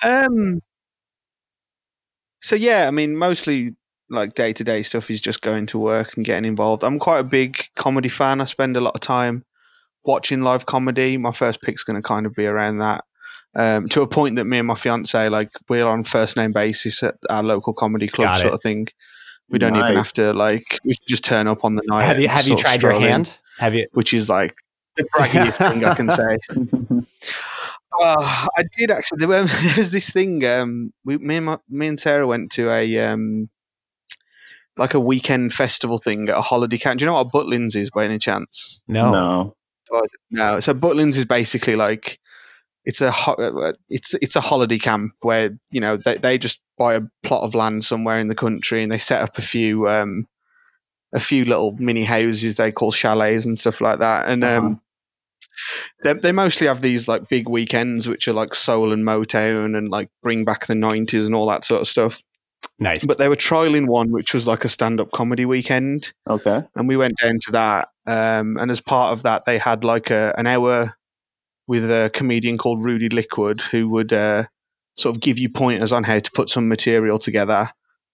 [0.04, 0.62] Um.
[2.40, 3.76] So yeah, I mean, mostly
[4.10, 6.84] like day to day stuff is just going to work and getting involved.
[6.84, 8.42] I'm quite a big comedy fan.
[8.42, 9.46] I spend a lot of time
[10.04, 11.18] watching live comedy.
[11.18, 13.04] My first pick's going to kind of be around that.
[13.54, 17.04] Um, to a point that me and my fiance, like, we're on first name basis
[17.04, 18.88] at our local comedy club, sort of thing.
[19.50, 20.80] We don't even have to like.
[20.86, 22.06] We can just turn up on the night.
[22.06, 23.38] have you have you tried your stroll in, hand?
[23.58, 23.88] Have you?
[23.92, 24.56] which is like
[24.96, 26.38] the braggiest thing I can say.
[27.94, 29.20] Oh, I did actually.
[29.20, 30.46] There, were, there was this thing.
[30.46, 33.50] Um, we, me and my, me and Sarah went to a um,
[34.78, 37.00] like a weekend festival thing at a holiday camp.
[37.00, 38.84] Do you know what a Butlins is by any chance?
[38.88, 39.12] No.
[39.12, 39.56] no.
[40.30, 40.60] No.
[40.60, 42.20] So Butlins is basically like
[42.86, 46.96] it's a ho- it's it's a holiday camp where you know they they just buy
[46.96, 50.28] a plot of land somewhere in the country and they set up a few um
[51.14, 54.58] a few little mini houses they call chalets and stuff like that and Uh-huh.
[54.58, 54.82] um
[56.04, 59.90] they, they mostly have these like big weekends which are like soul and motown and
[59.92, 62.24] like bring back the 90s and all that sort of stuff
[62.80, 63.06] Nice.
[63.06, 66.62] but they were trialing one which was like a stand-up comedy weekend Okay.
[66.76, 67.90] and we went down to that.
[68.08, 70.94] Um, and as part of that, they had like a, an hour
[71.68, 74.46] with a comedian called Rudi Lickwood who would uh,
[74.98, 77.70] sort of give you pointers on how to put some material together.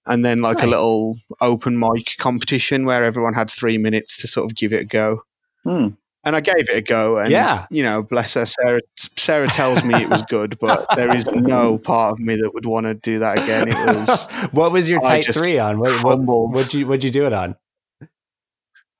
[0.05, 0.67] And then like Right.
[0.67, 4.81] a little open mic competition where everyone had three minutes to sort of give it
[4.81, 5.21] a go.
[5.63, 5.87] Hmm.
[6.23, 7.17] and I gave it a go.
[7.17, 7.65] And Yeah.
[7.69, 8.81] you know, bless her, Sarah.
[8.97, 12.65] Sarah tells me it was good, but there is no part of me that would
[12.65, 13.69] want to do that again.
[13.69, 15.79] It was what was your type three on?
[15.79, 17.55] What, what, what'd you what'd you do it on?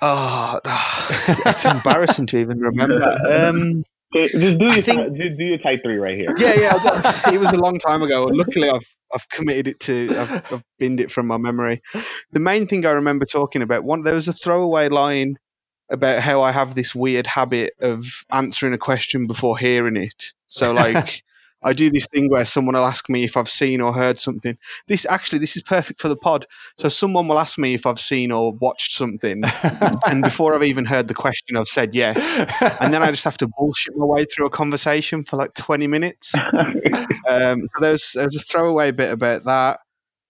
[0.02, 0.60] Oh,
[1.46, 3.18] it's embarrassing to even remember.
[3.30, 3.84] Um,
[4.14, 6.34] Just do your, think- do your type three right here.
[6.38, 6.74] yeah, yeah,
[7.34, 8.26] it was a long time ago.
[8.26, 11.82] Luckily, I've I've committed it to I've, I've binned it from my memory.
[12.32, 15.38] The main thing I remember talking about one there was a throwaway line
[15.90, 20.34] about how I have this weird habit of answering a question before hearing it.
[20.48, 21.22] So like.
[21.64, 24.58] I do this thing where someone will ask me if I've seen or heard something.
[24.88, 26.46] This actually, this is perfect for the pod.
[26.78, 29.44] So someone will ask me if I've seen or watched something,
[30.08, 32.40] and before I've even heard the question, I've said yes,
[32.82, 35.88] and then I just have to bullshit my way through a conversation for like twenty
[35.88, 36.34] minutes.
[37.28, 39.80] Um, so there was, there was a throwaway bit about that.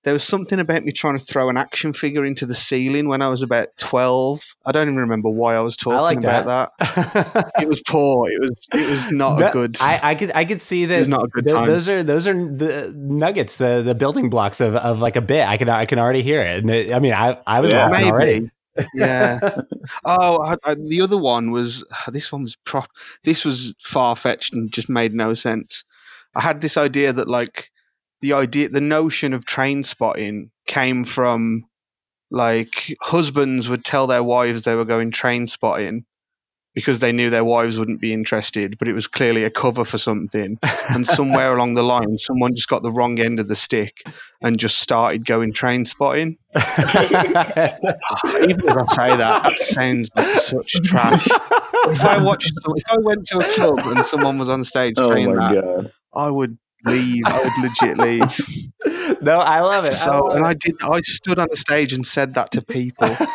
[0.03, 3.21] There was something about me trying to throw an action figure into the ceiling when
[3.21, 4.55] I was about 12.
[4.65, 7.51] I don't even remember why I was talking I like about that.
[7.61, 8.29] It was poor.
[8.29, 10.87] It was it was not No, a good I, I could I could see it
[10.87, 10.99] that.
[10.99, 11.65] was not a good th- time.
[11.67, 15.45] those are those are the nuggets, the the building blocks of, of like a bit.
[15.45, 16.59] I can I can already hear it.
[16.59, 17.89] And it, I mean, I I was Yeah.
[17.89, 18.51] laughing already.
[18.93, 19.39] Yeah.
[20.05, 21.83] Oh, I, I, the other one was
[22.13, 22.83] this one was pro.
[23.23, 25.83] This was far fetched and just made no sense.
[26.35, 27.71] I had this idea that like
[28.21, 31.65] the idea, the notion of train spotting came from
[32.29, 36.05] like husbands would tell their wives they were going train spotting
[36.77, 39.97] because they knew their wives wouldn't be interested, but it was clearly a cover for
[39.97, 40.59] something.
[40.89, 44.03] And somewhere along the line, someone just got the wrong end of the stick
[44.43, 46.37] and just started going train spotting.
[46.55, 46.77] Even as
[48.77, 51.27] I say that, that sounds like such trash.
[51.87, 55.11] If I watched, if I went to a club and someone was on stage oh
[55.11, 55.91] saying that, god.
[56.13, 57.23] I would leave.
[57.27, 59.21] I would legit leave.
[59.21, 59.89] no, I love it.
[59.91, 60.47] I So, love and it.
[60.47, 60.75] I did.
[60.81, 63.15] I stood on the stage and said that to people.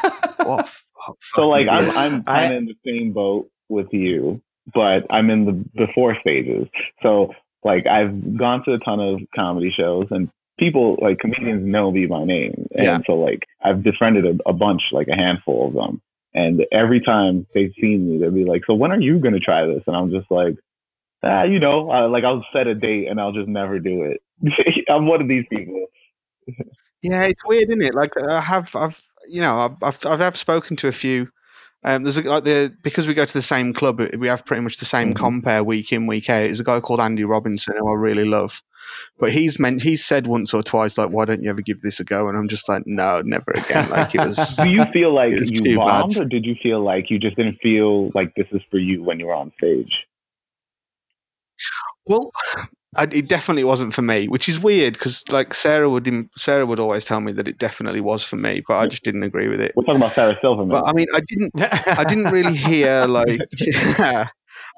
[0.42, 0.58] What?
[0.58, 1.90] a f- oh, So like I'm.
[1.96, 4.42] I'm I- kind of in the same boat with you,
[4.74, 6.66] but I'm in the before stages.
[7.02, 7.32] So
[7.64, 12.06] like I've gone to a ton of comedy shows and people like comedians know me
[12.06, 12.66] by name.
[12.76, 12.98] And Yeah.
[13.06, 16.02] so like I've befriended a, a bunch, like a handful of them.
[16.34, 19.64] And every time they've seen me, they'll be like, "So when are you gonna try
[19.66, 20.56] this?" And I'm just like,
[21.24, 24.22] "Ah, you know, uh, like I'll set a date and I'll just never do it."
[24.88, 25.86] I'm one of these people.
[27.02, 27.94] Yeah, it's weird, isn't it?
[27.94, 31.28] Like I have, I've, you know, I've, I've, I've spoken to a few.
[31.84, 34.62] Um, there's a, like the because we go to the same club, we have pretty
[34.62, 35.16] much the same Mhm.
[35.16, 36.42] compare week in week out.
[36.42, 38.62] There's a guy called Andy Robinson who I really love,
[39.18, 41.98] but he's meant he's said once or twice like, "Why don't you ever give this
[41.98, 44.56] a go?" And I'm just like, "No, never again." Like it was.
[44.62, 45.86] Do you feel like you too bad.
[45.86, 49.02] bombed, or did you feel like you just didn't feel like this is for you
[49.02, 49.92] when you were on stage?
[52.06, 52.32] Well,
[52.96, 56.78] I, it definitely wasn't for me, which is weird because like Sarah would Sarah would
[56.78, 59.60] always tell me that it definitely was for me, but I just didn't agree with
[59.60, 59.72] it.
[59.76, 60.68] We're talking about Sarah Silverman.
[60.68, 61.52] But I mean, I didn't
[61.98, 63.40] I didn't really hear like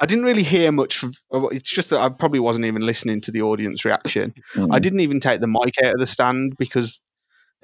[0.01, 0.97] I didn't really hear much.
[0.97, 4.33] From, it's just that I probably wasn't even listening to the audience reaction.
[4.55, 4.69] Mm.
[4.73, 7.03] I didn't even take the mic out of the stand because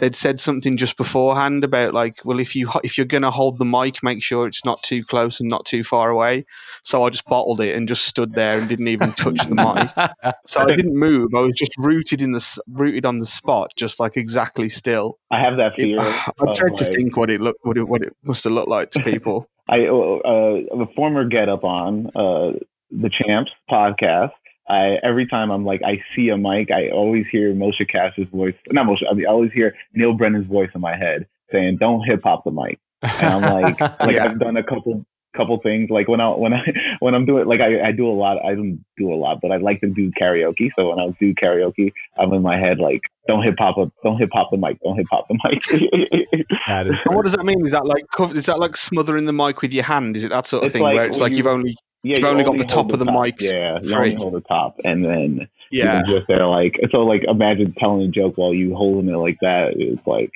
[0.00, 3.64] they'd said something just beforehand about like, well, if you if you're gonna hold the
[3.64, 6.44] mic, make sure it's not too close and not too far away.
[6.82, 10.34] So I just bottled it and just stood there and didn't even touch the mic.
[10.46, 11.34] So I didn't move.
[11.34, 15.18] I was just rooted in the rooted on the spot, just like exactly still.
[15.30, 15.98] I have that It.
[16.00, 18.68] I tried to like- think what it looked, what it, what it must have looked
[18.68, 19.48] like to people.
[19.68, 22.58] I uh, the former Get Up on uh,
[22.90, 24.32] the Champs podcast.
[24.70, 28.54] I every time I'm like I see a mic, I always hear Moshe Kasher's voice.
[28.70, 29.02] Not Moshe.
[29.11, 32.44] I, mean, I always hear Neal Brennan's voice in my head saying, "Don't hip hop
[32.44, 34.26] the mic." And I'm like, like Yeah.
[34.26, 35.04] I've done a couple
[35.37, 35.90] couple things.
[35.90, 36.61] Like when I when I
[37.00, 38.38] when I'm doing like I, I do a lot.
[38.44, 40.70] I don't do a lot, but I like to do karaoke.
[40.76, 44.30] So when I do karaoke, I'm in my head like, "Don't hip hop, don't hip
[44.33, 47.64] hop the mic, don't hip hop the mic." And what does that mean?
[47.64, 48.04] Is that like
[48.35, 50.16] is that like smothering the mic with your hand?
[50.16, 52.20] Is it that sort of It's thing like where it's like you've only Yeah, You've
[52.20, 53.22] you only got the top of the top.
[53.22, 53.96] mic Yeah, you free.
[53.96, 56.98] only hold the top, and then yeah just there like so.
[57.02, 59.74] Like imagine telling a joke while you holding it like that.
[59.76, 60.32] It's like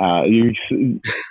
[0.00, 0.52] uh, you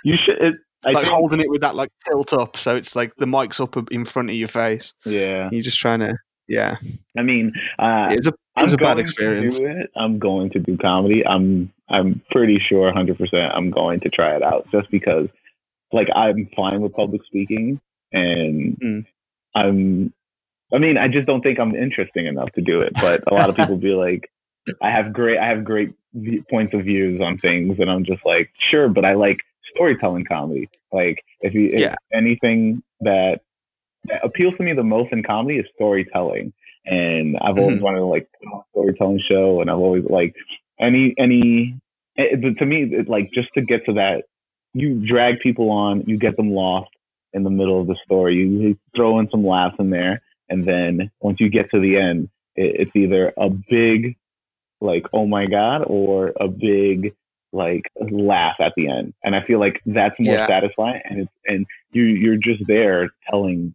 [0.04, 0.36] you should.
[0.40, 3.60] It, like think, holding it with that like tilt up, so it's like the mic's
[3.60, 4.92] up in front of your face.
[5.06, 5.48] yeah.
[5.52, 6.16] You're just trying to
[6.48, 6.74] yeah.
[7.16, 9.60] I mean, uh, It was a it I'm was a bad experience.
[9.96, 11.24] I'm going to do comedy.
[11.24, 13.16] I'm I'm pretty sure 100.
[13.16, 15.28] percent I'm going to try it out just because,
[15.92, 17.80] like, I'm fine with public speaking,
[18.12, 19.06] and Mm.
[19.54, 20.12] I'm.
[20.74, 22.98] I mean, I just don't think I'm interesting enough to do it.
[22.98, 24.30] But a lot of people be like,
[24.82, 28.24] I have great, I have great v- points of views on things, and I'm just
[28.24, 29.38] like, sure, but I like
[29.74, 30.70] storytelling comedy.
[30.92, 31.94] Like, if you, if Yeah.
[32.12, 33.40] anything that
[34.06, 36.52] that appeals to me the most in comedy is storytelling.
[36.84, 37.82] And I've always Mhm.
[37.82, 40.34] wanted to like put on a storytelling show, and I've always like
[40.80, 41.78] any any.
[42.16, 44.24] It, to me, it, like just to get to that,
[44.74, 46.90] you drag people on, you get them lost,
[47.32, 48.34] in the middle of the story.
[48.36, 51.96] You, you throw in some laughs in there, and then once you get to the
[51.96, 54.16] end, it, it's either a big
[54.80, 57.14] like oh my god or a big
[57.52, 60.46] like laugh at the end and i feel like that's more Yeah.
[60.48, 63.74] satisfying and it's and you you're just there telling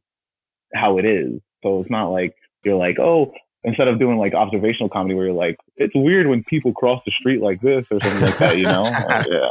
[0.74, 3.32] how it is so it's not like you're like oh
[3.64, 7.12] instead of doing like observational comedy where you're like it's weird when people cross the
[7.18, 8.84] street like this or something like that you know
[9.30, 9.50] yeah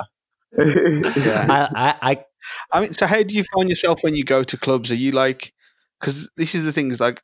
[0.59, 1.69] Yeah.
[1.75, 2.25] I, I,
[2.73, 4.91] I mean, so how do you find yourself when you go to clubs?
[4.91, 5.53] Are you like,
[6.01, 7.23] because this is the thing is like,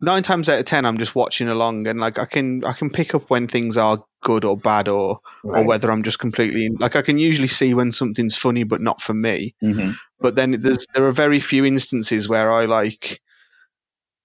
[0.00, 2.90] nine times out of ten, I'm just watching along, and like I can I can
[2.90, 6.96] pick up when things are good or bad, or or whether I'm just completely like
[6.96, 9.54] I can usually see when something's funny but not for me.
[9.62, 9.94] Mhm.
[10.20, 13.20] But then there's there are very few instances where I like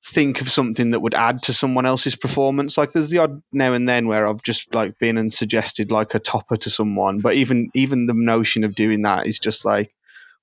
[0.04, 2.78] think of something that would add to someone else's performance.
[2.78, 6.16] Like there's the odd now and then where I've just like been and suggested like
[6.16, 9.94] a topper to someone, but even even the notion of doing that is just like,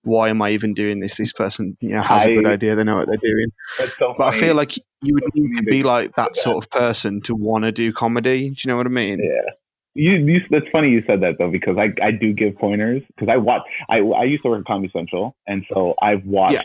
[0.03, 1.17] why am I even doing this?
[1.17, 2.75] This person, you know, has a good idea.
[2.75, 3.53] They know what they're doing.
[3.99, 7.21] So But I feel like you would need to be like that sort of person
[7.23, 8.51] to want to do comedy.
[8.51, 9.19] Do you know what I mean?
[9.23, 9.53] Yeah.
[9.95, 13.29] You, you, that's funny you said that though because I, I do give pointers because
[13.29, 16.63] I watch I, I used to work at Comedy Central and so I've watched Yeah.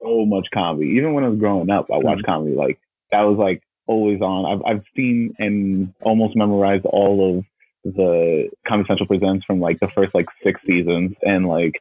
[0.00, 2.26] so much comedy even when I was growing up I watched mm.
[2.26, 2.78] comedy like
[3.10, 7.44] that was like always on I've I've seen and almost memorized all of
[7.84, 11.74] the Comedy Central presents from like the first like six seasons and like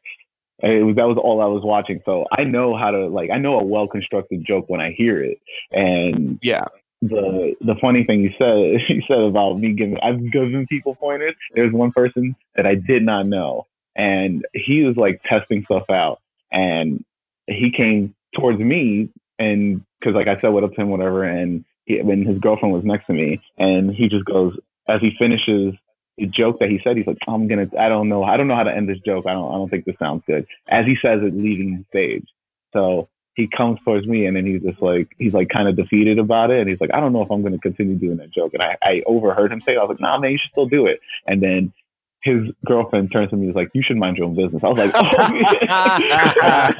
[0.63, 2.01] it was that was all I was watching.
[2.05, 5.21] So I know how to like I know a well constructed joke when I hear
[5.21, 5.39] it.
[5.71, 6.65] And Yeah.
[7.01, 11.35] the the funny thing you said you said about me giving I've given people pointers.
[11.53, 16.19] There's one person that I did not know, and he was like testing stuff out,
[16.51, 17.03] and
[17.47, 21.65] he came towards me, and because like I said what up to him, whatever, and
[21.85, 25.73] he, when his girlfriend was next to me, and he just goes as he finishes
[26.17, 28.55] the joke that he said, he's like, I'm gonna, I don't know, I don't know
[28.55, 29.25] how to end this joke.
[29.27, 30.45] I don't, I don't think this sounds good.
[30.69, 32.27] As he says it, leaving the stage.
[32.73, 36.19] So he comes towards me and then he's just like he's like kind of defeated
[36.19, 38.31] about it and he's like I don't know if I'm going to continue doing that
[38.31, 39.77] joke and I, I overheard him say it.
[39.77, 41.73] I was like nah man you should still do it and then
[42.21, 44.67] his girlfriend turns to me and is like you should mind your own business I
[44.67, 46.71] was like oh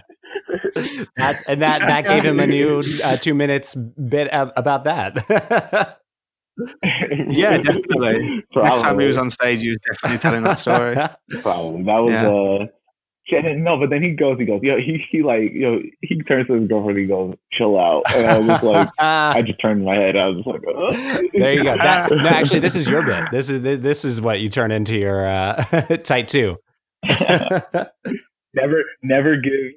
[1.15, 6.00] that's and that that gave him a new uh, two minutes bit ab- about that.
[7.30, 8.44] Yeah, definitely.
[8.52, 8.54] Probably.
[8.70, 10.96] Next time he was on stage, he was definitely telling that story.
[11.42, 11.84] Probably.
[11.84, 12.28] That was Yeah.
[12.30, 12.68] uh
[13.32, 16.22] yeah, then- no, but then he goes, he goes, yo, he, he like, yo, he
[16.24, 18.04] turns to his girlfriend, and he goes, chill out.
[18.13, 20.18] And I was just like, I just turned my head.
[20.18, 20.92] I was like, uh.
[21.34, 21.78] there you go.
[21.78, 23.22] That, no, actually, this is your bit.
[23.32, 25.56] This is this is what you turn into your uh,
[26.04, 26.58] tight two.
[28.54, 29.72] never, never give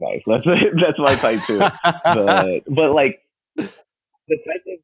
[0.00, 0.22] advice.
[0.26, 0.44] That's
[0.82, 1.58] that's my tight two.
[1.58, 3.20] But but like
[3.56, 4.78] the type of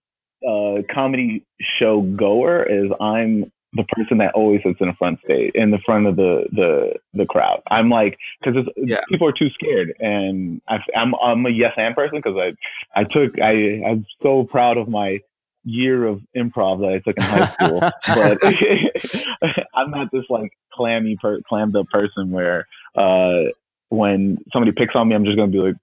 [0.46, 1.44] uh, comedy
[1.78, 5.78] show goer is I'm the person that always sits in the front stage, in the
[5.85, 7.61] front of the the the crowd.
[7.70, 9.00] I'm like because Yeah.
[9.09, 13.04] people are too scared, and I, I'm I'm a yes and person because I I
[13.04, 15.20] took I I'm so proud of my
[15.64, 17.80] year of improv that I took in high school,
[18.14, 18.38] but
[19.74, 23.50] I'm not this like clammy per, clammed up person where uh
[23.88, 25.74] when somebody picks on me, I'm just gonna be like.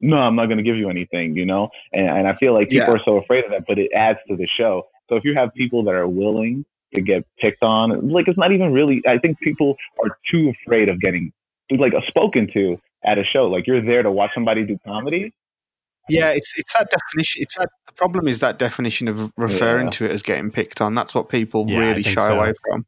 [0.00, 1.68] No, I'm not going to give you anything, you know?
[1.92, 2.94] And, and I feel like people Yeah.
[2.94, 4.84] are so afraid of that, but it adds to the show.
[5.08, 8.08] So if you have people that are willing to get picked on.
[8.08, 9.02] Like it's not even really.
[9.08, 11.32] I think people are too afraid of getting
[11.70, 13.46] like spoken to at a show.
[13.46, 15.32] Like you're there to watch somebody do comedy.
[16.08, 17.42] Yeah, it's it's that definition.
[17.42, 19.90] It's that the problem is that definition of referring Yeah.
[19.90, 20.94] to it as getting picked on.
[20.94, 22.38] That's what people Yeah, really shy so.
[22.38, 22.86] away from.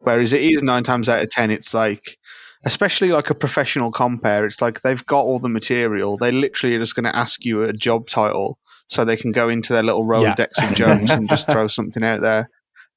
[0.00, 2.18] Whereas it is nine times out of ten, it's like,
[2.64, 4.44] especially like a professional compare.
[4.44, 6.16] It's like they've got all the material.
[6.16, 9.48] They literally are just going to ask you a job title so they can go
[9.48, 10.34] into their little Yeah.
[10.34, 12.48] Rolodex of jokes and just throw something out there.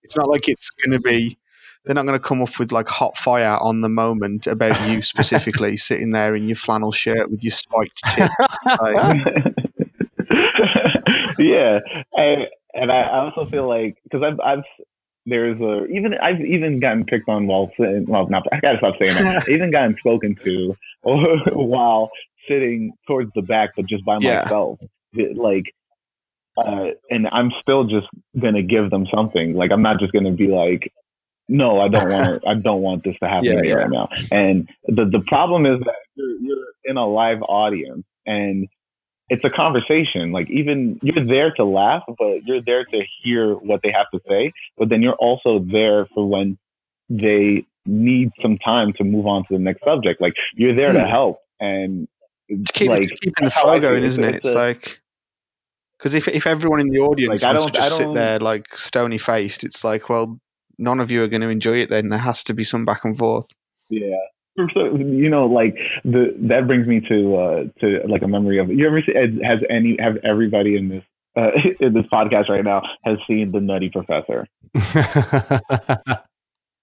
[0.04, 1.38] It's not like it's going to be.
[1.84, 5.02] They're not going to come up with like hot fire on the moment about you
[5.04, 8.32] specifically sitting there in your flannel shirt with your spiked tip.
[8.66, 9.18] Like,
[11.38, 11.80] yeah,
[12.14, 14.64] and and I I also feel like because I've I've
[15.26, 18.06] there's a even I've even gotten picked on while sitting.
[18.08, 19.28] Well, not I gotta stop saying that.
[19.50, 22.12] even gotten spoken to while
[22.50, 24.50] sitting towards the back, but just by Yeah.
[24.50, 24.80] myself.
[25.16, 25.66] Like,
[26.58, 28.08] uh, and I'm still just
[28.40, 29.54] gonna give them something.
[29.56, 30.92] Like I'm not just gonna be like,
[31.50, 33.74] no, I don't want I don't want this to happen Yeah, to me yeah.
[33.74, 34.10] right now.
[34.32, 38.68] And the the problem is that you're, you're in a live audience and
[39.30, 40.32] it's a conversation.
[40.32, 44.20] Like even you're there to laugh, but you're there to hear what they have to
[44.28, 44.52] say.
[44.78, 46.58] But then you're also there for when
[47.10, 50.22] they need some time to move on to the next subject.
[50.22, 51.10] Like you're there to Hmm.
[51.10, 52.08] help and
[52.48, 54.36] it's, keep, like keeping the flow going, isn't it?
[54.36, 55.02] It's It's a- like
[55.98, 59.18] because if if everyone in the audience Like, wants to just sit there like stony
[59.18, 60.40] faced, it's like well,
[60.78, 61.90] none of you are going to enjoy it.
[61.90, 63.48] Then there has to be some back and forth.
[63.90, 64.18] yeah.
[64.58, 68.88] You know, like the that brings me to uh to like a memory of you
[68.88, 71.04] ever see has any have everybody in this
[71.36, 74.48] uh, in this podcast right now has seen the Nutty Professor.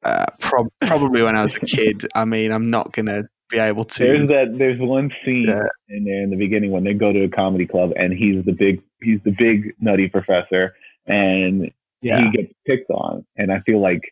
[0.03, 2.07] uh, prob- probably when I was a kid.
[2.15, 4.05] I mean, I'm not gonna be able to.
[4.05, 4.55] There's that.
[4.59, 5.63] There's one scene yeah.
[5.89, 8.53] in there in the beginning when they go to a comedy club and he's the
[8.53, 10.75] big he's the big Nutty Professor
[11.07, 12.21] and yeah.
[12.21, 14.03] he gets picked on, and I feel like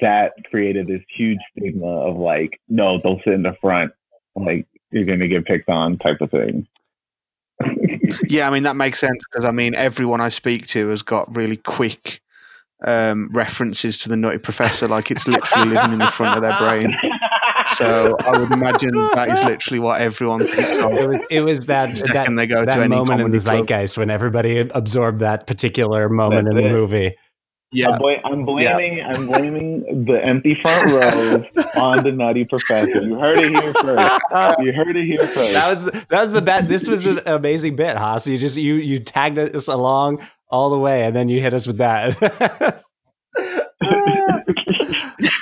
[0.00, 3.92] that created this huge stigma of like, no, don't sit in the front,
[4.34, 6.66] like you're going to get picked on type of thing.
[8.28, 11.34] yeah, I mean that makes sense because I mean everyone I speak to has got
[11.36, 12.20] really quick
[12.84, 16.58] um, references to the Nutty Professor, like it's literally living in the front of their
[16.58, 16.94] brain.
[17.64, 20.92] So I would imagine that is literally what everyone thinks of.
[20.92, 24.10] It was, it was that that, they go that to moment in the zeitgeist when
[24.10, 27.16] everybody absorbed that particular moment That's in the movie.
[27.74, 29.08] Yeah, I'm, bl- I'm blaming yeah.
[29.08, 33.02] I'm blaming the empty front rows on the Nutty Professor.
[33.02, 34.60] You heard it here first.
[34.60, 35.52] You heard it here first.
[35.52, 36.68] That was that was the best.
[36.68, 38.28] This was an amazing bit, Haas.
[38.28, 41.66] You just you you tagged us along all the way, and then you hit us
[41.66, 42.14] with that.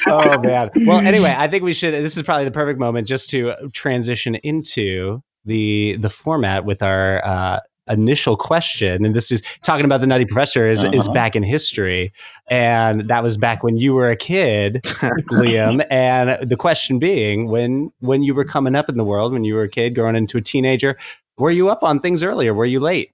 [0.06, 0.70] oh man.
[0.86, 1.92] Well, anyway, I think we should.
[1.92, 7.24] This is probably the perfect moment just to transition into the the format with our
[7.24, 10.96] uh, initial question, and this is talking about the Nutty Professor is, uh-huh.
[10.96, 12.12] is back in history,
[12.48, 14.82] and that was back when you were a kid,
[15.32, 15.84] Liam.
[15.90, 19.54] And the question being, when when you were coming up in the world, when you
[19.54, 20.96] were a kid, growing into a teenager,
[21.38, 22.54] were you up on things earlier?
[22.54, 23.12] Were you late?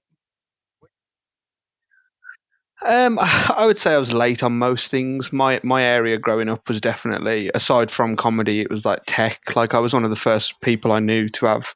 [2.85, 5.33] Um, I would say I was late on most things.
[5.33, 9.55] My my area growing up was definitely, aside from comedy, it was like tech.
[9.55, 11.75] Like I was one of the first people I knew to have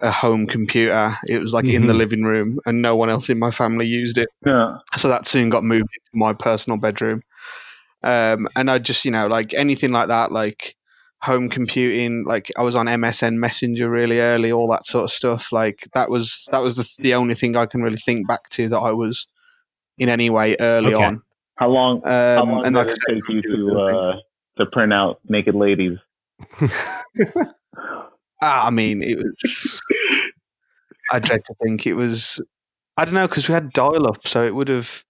[0.00, 1.14] a home computer.
[1.26, 1.76] It was like mm-hmm.
[1.76, 1.98] in the mm-hmm.
[1.98, 4.28] living room, and no one else in my family used it.
[4.44, 4.78] Yeah.
[4.96, 7.22] So that soon got moved into my personal bedroom.
[8.02, 10.76] Um, and I just, you know, like anything like that, like
[11.22, 15.50] home computing, like I was on MSN Messenger really early, all that sort of stuff.
[15.50, 18.68] Like that was that was the, the only thing I can really think back to
[18.68, 19.26] that I was
[19.98, 21.04] in any way early okay.
[21.04, 21.22] on.
[21.56, 21.96] How long?
[21.96, 24.16] Um, how long and did it take you to uh,
[24.58, 25.98] to print out naked ladies?
[28.42, 29.82] Ah, I mean, it was.
[31.10, 32.40] I dread to think it was.
[32.96, 35.04] I don't know because we had dial up, so it would have.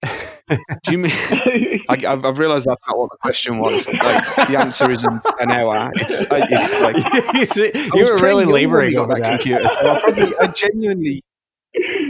[0.49, 1.12] Do you mean?
[1.89, 3.89] I, have realised that's not what the question was.
[3.89, 5.93] Like the answer isn't an hour.
[5.95, 9.62] It's, it's like you were really labouring on that, that, computer.
[9.62, 11.23] So I, probably, I genuinely,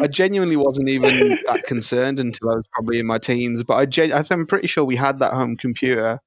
[0.03, 3.65] I genuinely wasn't even that concerned until I was probably in my teens.
[3.65, 6.21] But I, gen, I'm pretty sure we had that home computer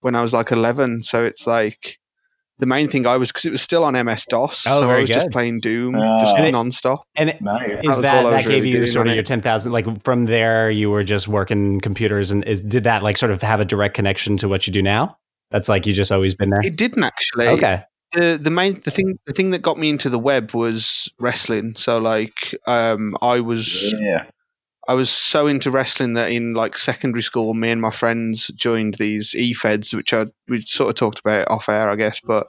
[0.00, 1.02] when I was like 11.
[1.02, 1.98] So it's like
[2.62, 5.00] the main thing I was because it was still on MS DOS, oh, so I
[5.00, 5.14] was good.
[5.14, 7.00] just playing Doom uh, just and nonstop.
[7.16, 7.80] And it, nice.
[7.82, 9.72] is that that, that gave really you sort of your ten thousand?
[9.72, 13.42] Like from there, you were just working computers, and is, did that like sort of
[13.42, 15.18] have a direct connection to what you do now?
[15.50, 16.60] That's like you just always been there.
[16.62, 17.48] It didn't actually.
[17.48, 17.82] Okay.
[18.12, 21.74] The, the main the thing the thing that got me into the web was wrestling.
[21.74, 24.26] So like um, I was yeah.
[24.88, 28.94] I was so into wrestling that in like secondary school, me and my friends joined
[28.94, 32.18] these e-feds, which I we sort of talked about off air, I guess.
[32.18, 32.48] But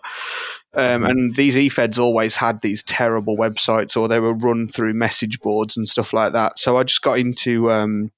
[0.74, 5.40] um, and these e-feds always had these terrible websites, or they were run through message
[5.42, 6.58] boards and stuff like that.
[6.58, 8.12] So I just got into um,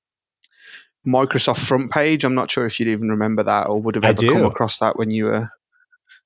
[1.05, 2.23] Microsoft Front Page.
[2.23, 4.97] I'm not sure if you'd even remember that or would have ever come across that
[4.97, 5.49] when you were.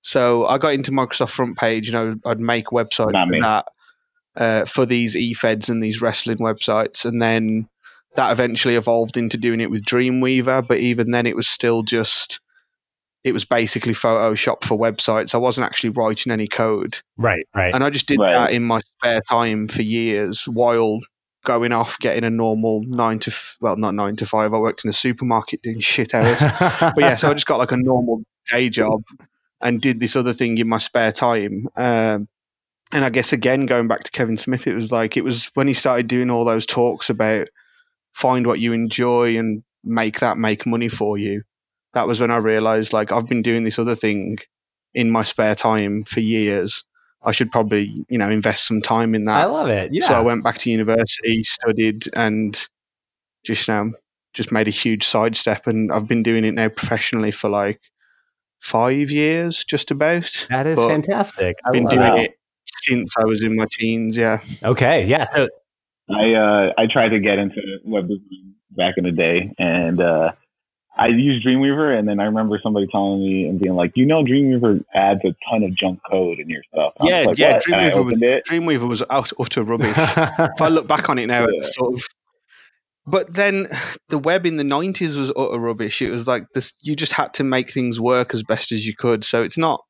[0.01, 3.65] So I got into Microsoft Front Page, and I'd make websites that.
[4.35, 7.67] Uh, for these e-feds and these wrestling websites, and then
[8.15, 12.39] that eventually evolved into doing it with Dreamweaver, but even then it was still just
[13.23, 15.35] it was basically Photoshop for websites.
[15.35, 16.99] I wasn't actually writing any code.
[17.17, 17.73] Right, right.
[17.73, 18.33] And I just did right.
[18.33, 20.99] that in my spare time for years while
[21.45, 24.53] going off getting a normal nine to f- well not nine to five.
[24.53, 27.71] I worked in a supermarket doing shit hours, but yeah, so I just got like
[27.71, 29.03] a normal day job
[29.61, 31.67] and did this other thing in my spare time.
[31.75, 32.27] Um,
[32.91, 35.67] and I guess again going back to Kevin Smith, it was like it was when
[35.67, 37.49] he started doing all those talks about
[38.19, 41.43] find what you enjoy and make that make money for you.
[41.93, 44.37] That was when I realized like I've been doing this other thing
[44.93, 46.83] in my spare time for years.
[47.23, 49.37] I should probably, you know, invest some time in that.
[49.37, 49.89] I love it.
[49.91, 50.05] Yeah.
[50.05, 52.67] So I went back to university, studied and
[53.45, 53.91] just you know,
[54.33, 57.79] just made a huge sidestep and I've been doing it now professionally for like
[58.59, 60.47] five years, just about.
[60.49, 61.55] That is but fantastic.
[61.65, 62.31] I've been doing it
[62.65, 64.41] since I was in my teens, yeah.
[64.63, 65.05] Okay.
[65.05, 65.25] Yeah.
[65.33, 65.49] So
[66.09, 70.31] I uh, I tried to get into web design back in the day, and uh,
[70.97, 74.23] I used Dreamweaver, and then I remember somebody telling me and being like, "You know,
[74.23, 77.59] Dreamweaver adds a ton of junk code in your stuff." yeah, like, yeah.
[77.59, 78.17] Dreamweaver was,
[78.49, 79.93] Dreamweaver was out, utter rubbish.
[79.97, 81.47] if I look back on it now, yeah.
[81.51, 82.03] it's sort of.
[83.05, 83.67] But then
[84.09, 86.01] the web in the '90s was utter rubbish.
[86.01, 88.93] It was like this: you just had to make things work as best as you
[88.95, 89.23] could.
[89.23, 89.81] So it's not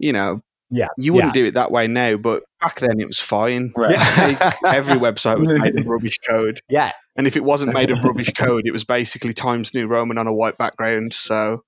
[0.00, 0.40] you know,
[0.70, 3.72] Yeah, you wouldn't do it that way now, but back then it was fine.
[3.76, 3.98] Right.
[4.62, 6.60] Like, every website was made of rubbish code.
[6.68, 10.18] Yeah, And if it wasn't made of rubbish code, it was basically Times New Roman
[10.18, 11.12] on a white background.
[11.12, 11.62] So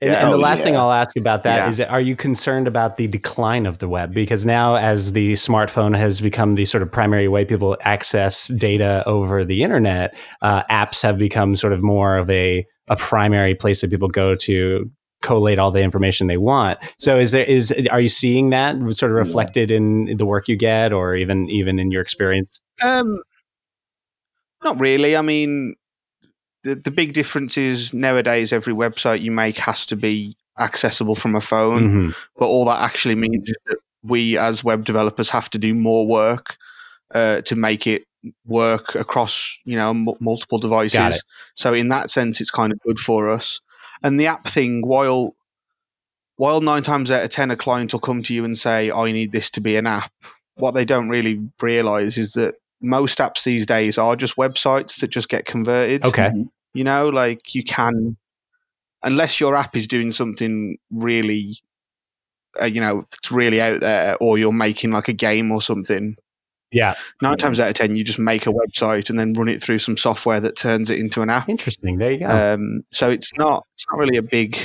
[0.00, 0.24] And, Yeah.
[0.24, 0.76] and the Oh, last thing.
[0.76, 1.68] I'll ask you about that Yeah.
[1.68, 4.12] is: Are you concerned about the decline of the web?
[4.12, 9.04] Because now, as the smartphone has become the sort of primary way people access data
[9.06, 13.80] over the internet, uh, apps have become sort of more of a a primary place
[13.82, 14.90] that people go to
[15.22, 16.78] collate all the information they want.
[16.98, 19.22] So, is there is are you seeing that sort of Yeah.
[19.24, 22.60] reflected in the work you get, or even even in your experience?
[22.82, 23.22] Um,
[24.62, 25.16] not really.
[25.16, 25.74] I mean,
[26.62, 31.34] the the big difference is nowadays every website you make has to be accessible from
[31.34, 32.10] a phone.
[32.10, 32.14] Mhm.
[32.38, 36.06] But all that actually means is that we, as web developers, have to do more
[36.06, 36.56] work
[37.14, 38.04] uh, to make it
[38.46, 41.22] work across you know m- multiple devices.
[41.56, 43.60] So in that sense, it's kind of good for us.
[44.02, 45.34] And the app thing, while
[46.36, 49.12] while nine times out of ten a client will come to you and say, "I
[49.12, 50.12] need this to be an app,"
[50.54, 55.08] what they don't really realize is that most apps these days are just websites that
[55.08, 56.04] just get converted.
[56.04, 56.30] Okay.
[56.74, 58.16] You know, like you can,
[59.02, 61.56] unless your app is doing something really,
[62.60, 66.16] uh, you know, it's really out there, or you're making like a game or something.
[66.72, 66.94] Yeah.
[67.20, 69.78] Nine times out of ten, you just make a website and then run it through
[69.78, 71.48] some software that turns it into an app.
[71.48, 71.98] Interesting.
[71.98, 72.26] There you go.
[72.26, 74.58] Um, so it's not it's not really a big,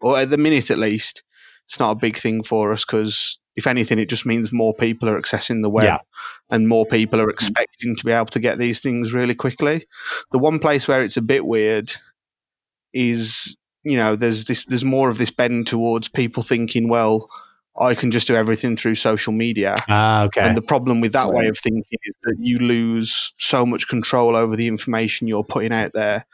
[0.00, 1.22] or at the minute at least,
[1.66, 5.08] it's not a big thing for us because if anything, it just means more people
[5.08, 5.98] are accessing the web Yeah.
[6.50, 9.86] and more people are expecting to be able to get these things really quickly.
[10.32, 11.92] The one place where it's a bit weird
[12.92, 17.28] is you know there's this there's more of this bend towards people thinking well
[17.78, 19.74] I can just do everything through social media.
[19.88, 20.42] Ah, okay.
[20.42, 24.36] And the problem with that way of thinking is that you lose so much control
[24.36, 26.24] over the information you're putting out there.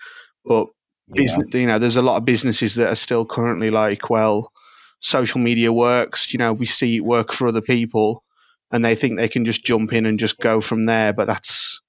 [0.44, 0.68] But
[1.10, 4.52] business, you know, there's a lot of businesses that are still currently like, well,
[5.00, 6.32] social media works.
[6.32, 8.22] You know, we see it work for other people,
[8.70, 11.14] and they think they can just jump in and just go from there.
[11.14, 11.80] But that's,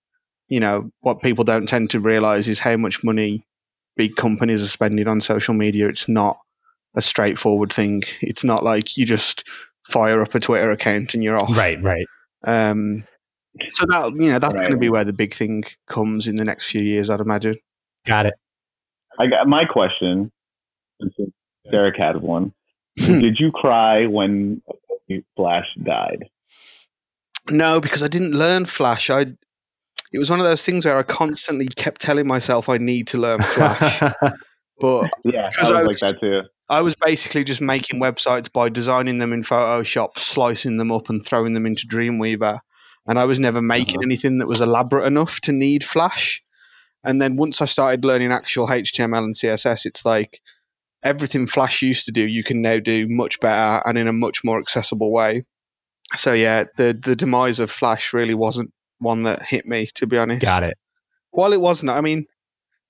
[0.47, 3.45] you know, what people don't tend to realize is how much money
[3.97, 5.89] big companies are spending on social media.
[5.89, 6.39] It's not
[6.95, 8.01] a straightforward thing.
[8.21, 9.47] It's not like you just
[9.87, 11.55] fire up a Twitter account and you're off.
[11.57, 11.81] right.
[11.81, 12.05] Right.
[12.45, 13.03] Um,
[13.73, 14.61] so that you know that's Right.
[14.61, 17.55] going to be where the big thing comes in the next few years, I'd imagine.
[18.05, 18.33] Got it.
[19.19, 20.31] I got my question.
[21.01, 21.13] since
[21.71, 22.53] Derek had one.
[22.95, 24.61] Did you cry when
[25.35, 26.29] Flash died?
[27.49, 29.09] No, because I didn't learn Flash.
[29.09, 29.21] I
[30.13, 33.17] it was one of those things where I constantly kept telling myself I need to
[33.17, 34.01] learn Flash,
[34.81, 36.41] but Yeah, I was I like that too.
[36.69, 41.25] I was basically just making websites by designing them in Photoshop, slicing them up, and
[41.25, 42.59] throwing them into Dreamweaver.
[43.07, 44.05] And I was never making Uh-huh.
[44.05, 46.41] anything that was elaborate enough to need Flash.
[47.03, 50.39] And then once I started learning actual HTML and CSS, it's like
[51.03, 54.43] everything Flash used to do, you can now do much better and in a much
[54.43, 55.43] more accessible way.
[56.15, 60.17] So yeah, the the demise of Flash really wasn't one that hit me, to be
[60.17, 60.41] honest.
[60.41, 60.77] Got it.
[61.31, 62.27] While it wasn't, I mean,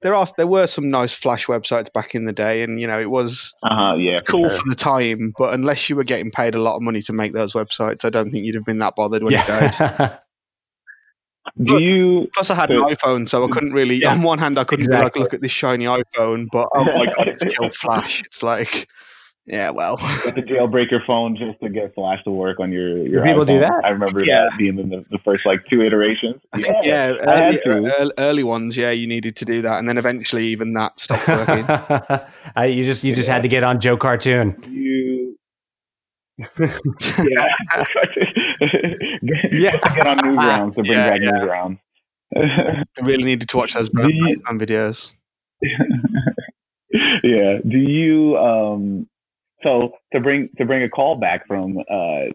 [0.02, 3.00] there are there were some nice Flash websites back in the day, and you know
[3.00, 3.96] it was Uh huh.
[3.96, 4.18] Yeah.
[4.20, 4.58] for cool sure.
[4.58, 7.34] for the time, but unless you were getting paid a lot of money to make
[7.34, 9.74] those websites, I don't think you'd have been that bothered when you died.
[9.80, 10.18] Yeah.
[11.64, 12.28] Do you?
[12.36, 13.96] Plus, I had an iPhone, so I couldn't really.
[13.96, 14.12] Yeah.
[14.12, 17.06] On one hand, I couldn't be like, "Look at this shiny iPhone," but oh my
[17.06, 18.22] god, it's killed Flash.
[18.22, 18.88] It's like,
[19.52, 22.72] yeah, well, You have to jailbreak your phone just to get Flash to work on
[22.72, 22.98] your.
[23.06, 23.82] your people do that?
[23.84, 24.42] I remember Yeah.
[24.50, 26.42] that being in the, the first like two iterations.
[26.54, 27.70] I think yeah, I early, had to.
[28.00, 31.28] early, early ones, yeah, you needed to do that, and then eventually even that stopped
[31.28, 31.66] working.
[32.58, 34.56] Uh, you just you just had to get on Joe Cartoon.
[34.70, 35.38] You.
[36.60, 37.46] Yeah.
[39.52, 39.72] yeah.
[39.72, 41.32] to get on Newgrounds to bring Yeah, back yeah.
[41.32, 41.80] Newgrounds.
[42.36, 45.16] I really needed to watch those you- Batman videos.
[47.24, 47.60] yeah.
[47.68, 49.08] Do you um
[49.64, 52.32] so to bring to bring a call back from uh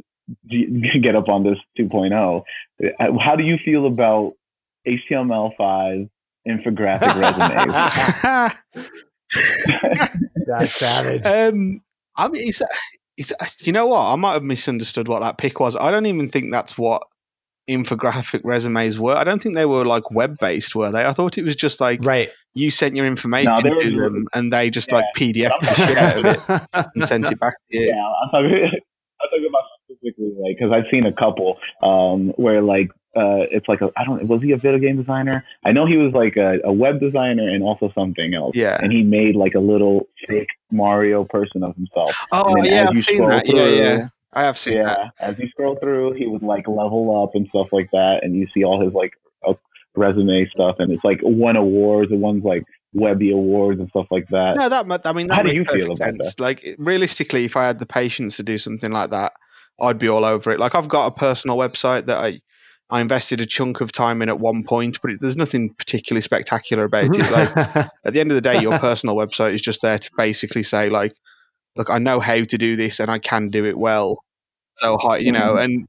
[1.03, 2.43] get up on this 2.0
[2.83, 4.33] uh, how do you feel about
[4.87, 6.09] HTML5
[6.49, 8.53] infographic resumes?
[10.47, 11.27] That's savage.
[11.27, 11.81] Um,
[12.17, 12.63] I mean, it's,
[13.17, 14.01] it's, you know what?
[14.01, 15.77] I might have misunderstood what that pick was.
[15.77, 17.03] I don't even think that's what
[17.69, 19.17] infographic resumes were.
[19.17, 21.05] I don't think they were like web based, were they?
[21.05, 22.31] I thought it was just like Right.
[22.57, 24.97] You sent your information No, to them and they just Yeah.
[24.99, 26.25] like PDF the shit out of
[26.75, 27.87] it and sent it back to you.
[27.87, 28.71] yeah, I'm talking,
[29.21, 33.69] I'm talking about specifically like because I've seen a couple um where like uh it's
[33.69, 35.45] like a I don't was he a video game designer?
[35.65, 38.57] I know he was like a, a web designer and also something else.
[38.57, 38.79] Yeah.
[38.83, 42.15] and he made like a little fake Mario person of himself.
[42.33, 43.47] Oh yeah, I've seen that.
[43.47, 44.09] Yeah, through- yeah.
[44.33, 45.13] I have seen that.
[45.19, 48.47] as you scroll through, he would like level up and stuff like that, and you
[48.53, 49.13] see all his like
[49.97, 54.27] resume stuff, and it's like won awards, and one's like Webby Awards and stuff like
[54.31, 54.57] that.
[54.57, 56.41] No, that I mean, that How do you feel about sense.
[56.41, 59.33] Like realistically, if I had the patience to do something like that,
[59.81, 60.59] I'd be all over it.
[60.59, 62.41] Like I've got a personal website that I
[62.89, 66.23] I invested a chunk of time in at one point, but it, there's nothing particularly
[66.23, 67.31] spectacular about it.
[67.31, 67.57] Like
[68.05, 70.89] at the end of the day, your personal website is just there to basically say
[70.89, 71.13] like,
[71.77, 74.23] look, I know how to do this and I can do it well.
[74.77, 75.65] So high, you know, mm.
[75.65, 75.89] and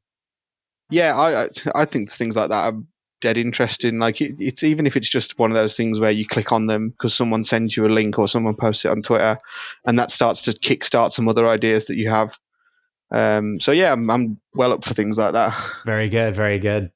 [0.90, 2.80] yeah, I I- I think things like that are
[3.22, 4.00] dead interesting.
[4.00, 6.68] Like it, it's even if it's just one of those things where you click on
[6.68, 9.38] them because someone sends you a link or someone posts it on Twitter,
[9.86, 12.38] and that starts to kickstart some other ideas that you have.
[13.12, 15.54] Um, so yeah, I'm, I'm well up for things like that.
[15.86, 16.92] Very good, very good.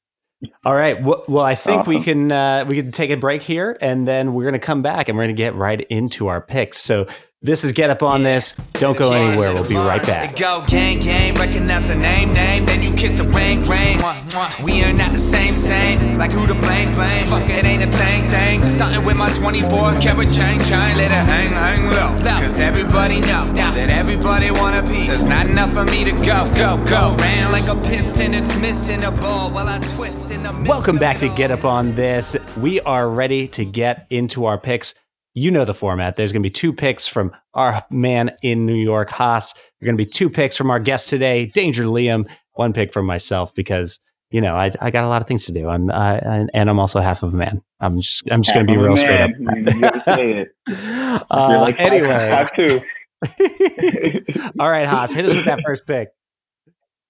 [0.65, 1.01] All right.
[1.01, 4.33] Well, well I think we can uh, we can take a break here, and then
[4.33, 6.79] we're going to come back and we're going to get right into our picks.
[6.79, 7.07] So
[7.43, 8.55] this is get up on this.
[8.73, 9.53] Don't go anywhere.
[9.53, 10.35] We'll be right back.
[10.35, 13.31] Go gang gang, recognize the name name, then you kiss the.
[13.31, 14.63] Mwah, mwah.
[14.63, 17.27] We are not the same same, like who to blame blame.
[17.27, 18.63] Fuck it ain't a thing thing.
[18.63, 19.69] Starting with my 24
[20.01, 22.31] karat chain chain, let it hang hang low.
[22.39, 25.07] Cause everybody know that everybody want a piece.
[25.07, 28.33] There's not enough for me to go go go round like a piston.
[28.35, 31.29] It's missing a ball while I twist in the Welcome back to.
[31.29, 32.35] Get Up on This.
[32.57, 34.93] We are ready to get into our picks.
[35.33, 36.17] You know the format.
[36.17, 39.53] There's going to be two picks from our man in New York, Haas.
[39.53, 42.29] There are going to be two picks from our guest today, Danger Liam.
[42.53, 43.97] One pick from myself because
[44.29, 45.69] you know I, I got a lot of things to do.
[45.69, 47.61] I'm uh, and, and I'm also half of a man.
[47.79, 49.29] I'm just I'm just going to be Half real straight up.
[49.39, 50.47] You, you gotta say it.
[51.29, 52.81] Uh, You're like anyway, five two.
[54.59, 56.09] all right, Haas, hit us with that first pick.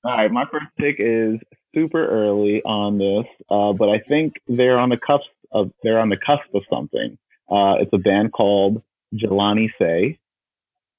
[0.03, 1.39] All right, my first pick is
[1.74, 6.09] super early on this, uh, but I think they're on the cusp of they're on
[6.09, 7.17] the cusp of something.
[7.51, 8.81] Uh, it's a band called
[9.13, 10.17] Jelani Sei.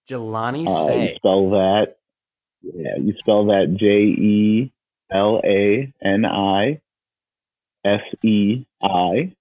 [0.09, 1.97] Jelani Uh, you spell that,
[2.63, 4.73] yeah, you spell that J E
[5.11, 6.81] L A N I
[7.85, 9.33] S E I.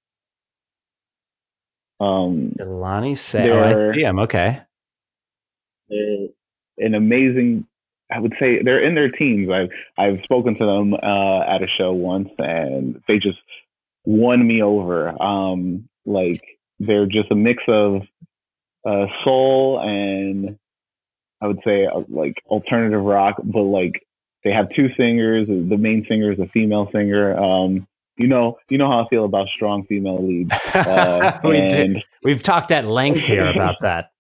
[1.99, 3.49] Um, Jelani Sei.
[3.49, 4.19] Oh, I see him.
[4.19, 4.61] Okay.
[5.89, 6.27] they're
[6.77, 7.67] an amazing
[8.11, 9.49] I would say they're in their teens.
[9.49, 13.39] I've I've spoken to them uh, at a show once, and they just
[14.05, 15.09] won me over.
[15.21, 16.41] Um, like
[16.85, 18.01] they're just a mix of
[18.85, 20.57] uh, soul and
[21.41, 24.01] I would say uh, like alternative rock, but like
[24.43, 25.47] they have two singers.
[25.47, 27.37] The main singer is a female singer.
[27.37, 30.51] Um, you know, you know how I feel about strong female leads.
[30.75, 31.81] Uh, we do.
[31.81, 34.11] and We've talked at length here about that.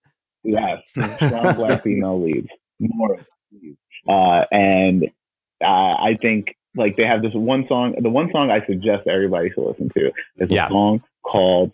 [0.43, 0.79] Yes,
[1.17, 2.47] strong black female leads.
[2.79, 3.17] More.
[4.07, 5.03] Uh, and
[5.63, 7.93] uh, I think like they have this one song.
[8.01, 10.07] The one song I suggest everybody to listen to
[10.37, 10.69] is a Yeah.
[10.69, 11.71] song called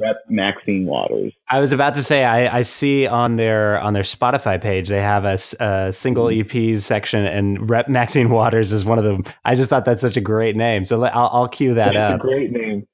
[0.00, 4.02] "Rep Maxine Waters." I was about to say I, I see on their on their
[4.02, 6.48] Spotify page they have a single mm-hmm.
[6.48, 9.24] EPs section and Rep Maxine Waters is one of them.
[9.44, 12.20] I just thought that's such a great name, so I'll, I'll cue that a up.
[12.20, 12.86] great name.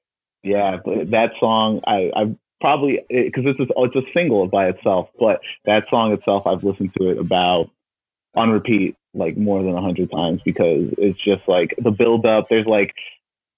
[0.42, 5.08] Yeah, that song I I probably because it's just, oh, it's a single by itself,
[5.18, 7.70] but that song itself I've listened to it about
[8.36, 12.46] on repeat like more than a hundred times because it's just like the build up.
[12.48, 12.94] There's like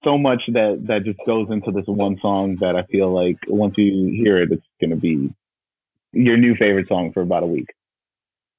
[0.05, 3.75] so much that that just goes into this one song that I feel like once
[3.77, 5.33] you hear it, it's gonna be
[6.13, 7.69] your new favorite song for about a week.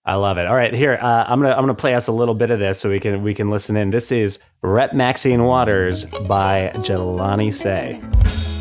[0.06, 0.46] I love it.
[0.48, 2.80] All right, here uh, I'm gonna I'm gonna play us a little bit of this
[2.80, 3.90] so we can we can listen in.
[3.90, 8.53] This is Rep Maxine Waters by Jelani Sei.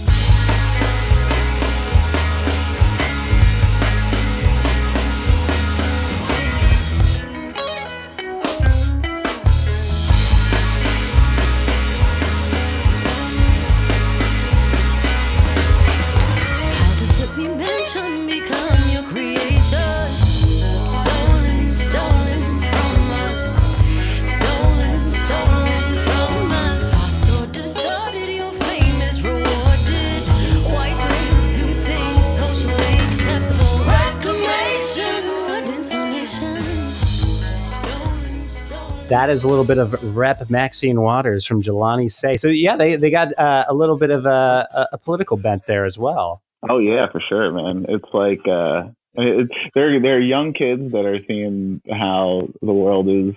[39.22, 42.36] That is a little bit of Rep Maxine Waters from Jelani Sei.
[42.36, 45.84] So yeah, they they got uh, a little bit of a, a, political bent there
[45.84, 46.42] as well.
[46.68, 47.86] Oh yeah, for sure, man.
[47.88, 53.36] It's like uh, it's, they're they're young kids that are seeing how the world is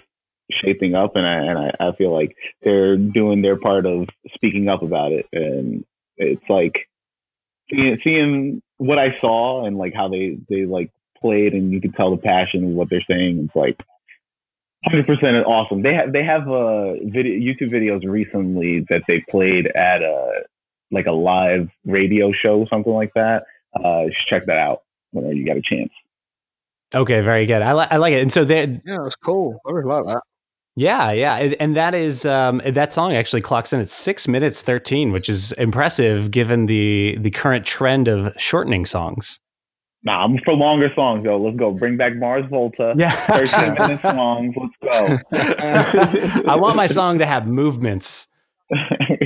[0.49, 4.67] shaping up, and I and I, I feel like they're doing their part of speaking
[4.67, 5.86] up about it, and
[6.17, 6.88] it's like
[7.69, 10.89] seeing seeing what I saw and like how they they like
[11.21, 13.38] played, and you could tell the passion of what they're saying.
[13.45, 13.77] It's like.
[14.86, 15.81] Hundred percent awesome.
[15.81, 20.43] They have they have uh video YouTube videos recently that they played at a
[20.91, 23.43] like a live radio show, something like that.
[23.73, 25.91] Uh, check that out whenever you get a chance.
[26.93, 27.61] Okay, very good.
[27.61, 28.21] I, li- I like it.
[28.21, 29.59] And so they Yeah, that's cool.
[29.67, 30.21] I really like that.
[30.77, 34.61] Yeah, yeah, and, and that is um, that song actually clocks in at six minutes
[34.61, 39.39] thirteen, which is impressive given the the current trend of shortening songs.
[40.06, 41.38] Nah, I'm for longer songs, though.
[41.38, 41.72] Let's go.
[41.72, 42.93] Bring back Mars Volta.
[42.95, 44.56] Yeah, 13 minute songs.
[44.56, 44.76] Let's
[45.32, 46.43] go.
[46.47, 48.28] I want my song to have movements.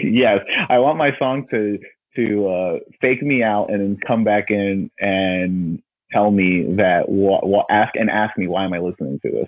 [0.02, 1.78] yes, I want my song to
[2.16, 7.48] to uh, fake me out and then come back in and tell me that what
[7.48, 9.48] what ask and ask me why am I listening to this.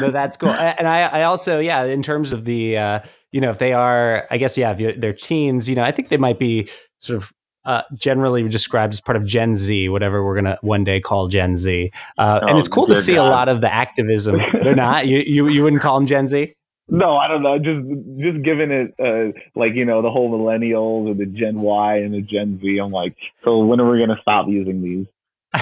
[0.00, 0.54] no, that's cool.
[0.54, 4.26] And I, I also, yeah, in terms of the, uh, you know, if they are,
[4.30, 6.66] I guess, yeah, if they're teens, you know, I think they might be
[6.98, 7.30] sort of
[7.68, 11.54] uh, generally described as part of Gen Z, whatever we're gonna one day call Gen
[11.54, 11.90] Z.
[12.16, 14.40] Uh, and Oh, it's cool to dear see a lot of the activism.
[14.62, 15.06] They're not.
[15.06, 16.54] You, you, you wouldn't call them Gen Z.
[16.90, 17.58] No, I don't know.
[17.58, 17.86] Just
[18.18, 22.14] just giving it uh, like you know the whole millennials or the Gen Y and
[22.14, 22.78] the Gen Z.
[22.78, 23.14] I'm like,
[23.44, 25.06] so when are we gonna stop using these?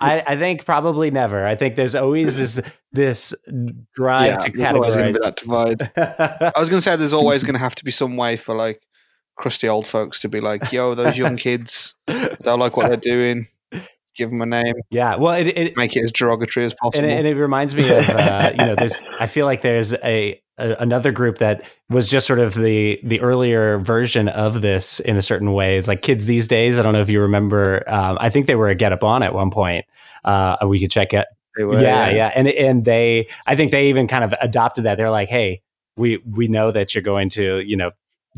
[0.00, 1.46] I, I think probably never.
[1.46, 2.60] I think there's always this
[2.92, 3.34] this
[3.94, 5.12] drive yeah, to there's going categorize.
[5.12, 5.92] to be that divide.
[6.56, 8.54] I was going to say there's always going to have to be some way for
[8.54, 8.82] like
[9.38, 11.96] crusty old folks to be like, "Yo, those young kids
[12.42, 13.46] don't like what they're doing.
[14.14, 14.74] Give them a name.
[14.90, 15.14] yeah.
[15.14, 17.88] Well, it, it, Make it as derogatory as and possible." it, and it reminds me
[17.88, 22.26] of uh, you know there's I feel like there's a, another group that was just
[22.26, 25.78] sort of the the earlier version of this in a certain way.
[25.78, 26.78] It's like kids these days.
[26.78, 27.88] I don't know if you remember.
[27.88, 29.86] Um, I think they were a Get Up On at one point.
[30.24, 31.26] Uh, we could check it.
[31.56, 34.96] Were, yeah, yeah, and and they I think they even kind of adopted that.
[34.96, 35.62] They're like, hey,
[35.96, 37.90] we we know that you're going to you know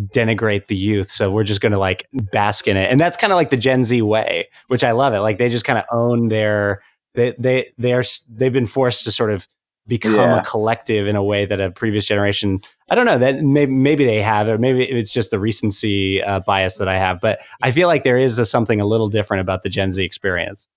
[0.08, 3.32] denigrate the youth so we're just going to like bask in it and that's kind
[3.32, 5.84] of like the gen z way which i love it like they just kind of
[5.92, 6.82] own their
[7.14, 9.46] they they they're they've been forced to sort of
[9.86, 10.38] become Yeah.
[10.38, 14.04] a collective in a way that a previous generation i don't know that maybe maybe
[14.04, 17.70] they have or maybe it's just the recency uh, bias that i have but i
[17.72, 20.68] feel like there is a, something a little different about the gen z experience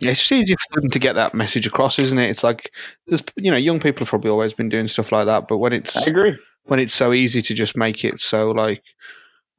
[0.00, 2.30] Yeah, it's just easier for them to get that message across, isn't it?
[2.30, 2.70] It's like
[3.06, 5.72] there's you know young people have probably always been doing stuff like that, but when
[5.74, 6.38] it's I agree.
[6.70, 8.84] When it's so easy to just make it so like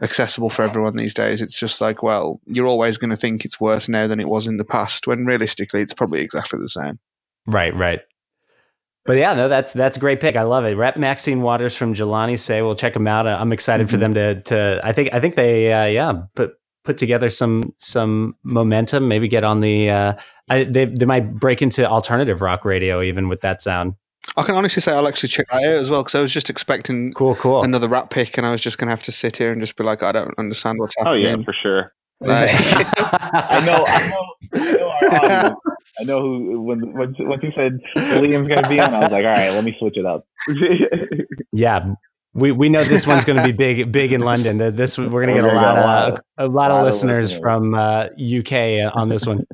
[0.02, 3.60] accessible for everyone these days, it's just like, well, you're always going to think it's
[3.60, 5.08] worse now than it was in the past.
[5.08, 7.00] When realistically, it's probably exactly the same.
[7.46, 8.00] Right, right.
[9.04, 10.36] But yeah, no, that's that's a great pick.
[10.36, 10.78] I love it.
[10.78, 12.62] Rep Maxine Waters from Jelani Sei.
[12.62, 13.28] We'll check them out.
[13.28, 14.80] I'm excited for them to to.
[14.84, 16.54] I think I think they uh, yeah put
[16.84, 19.08] put together some some momentum.
[19.08, 19.90] Maybe get on the.
[19.90, 20.14] Uh,
[20.50, 23.96] I, they they might break into alternative rock radio even with that sound.
[24.38, 26.50] I can honestly say I'll actually check that out as well because I was just
[26.50, 27.64] expecting Cool, cool.
[27.64, 29.76] another rap pick, and I was just going to have to sit here and just
[29.76, 31.26] be like, I don't understand what's happening.
[31.26, 31.92] Oh yeah, for sure.
[32.22, 35.60] Like- I know, I know, I know our audience.
[36.00, 36.62] I know who.
[36.62, 39.64] When when once you said Liam's gonna be on, I was like, all right, let
[39.64, 40.24] me switch it up.
[41.52, 41.94] yeah.
[42.34, 44.58] We, we know this one's going to be big big in London.
[44.58, 46.72] This we're going to get a lot get a lot of a lot of lot
[46.72, 47.42] of listeners listeners.
[47.42, 49.46] from uh, UK on this one.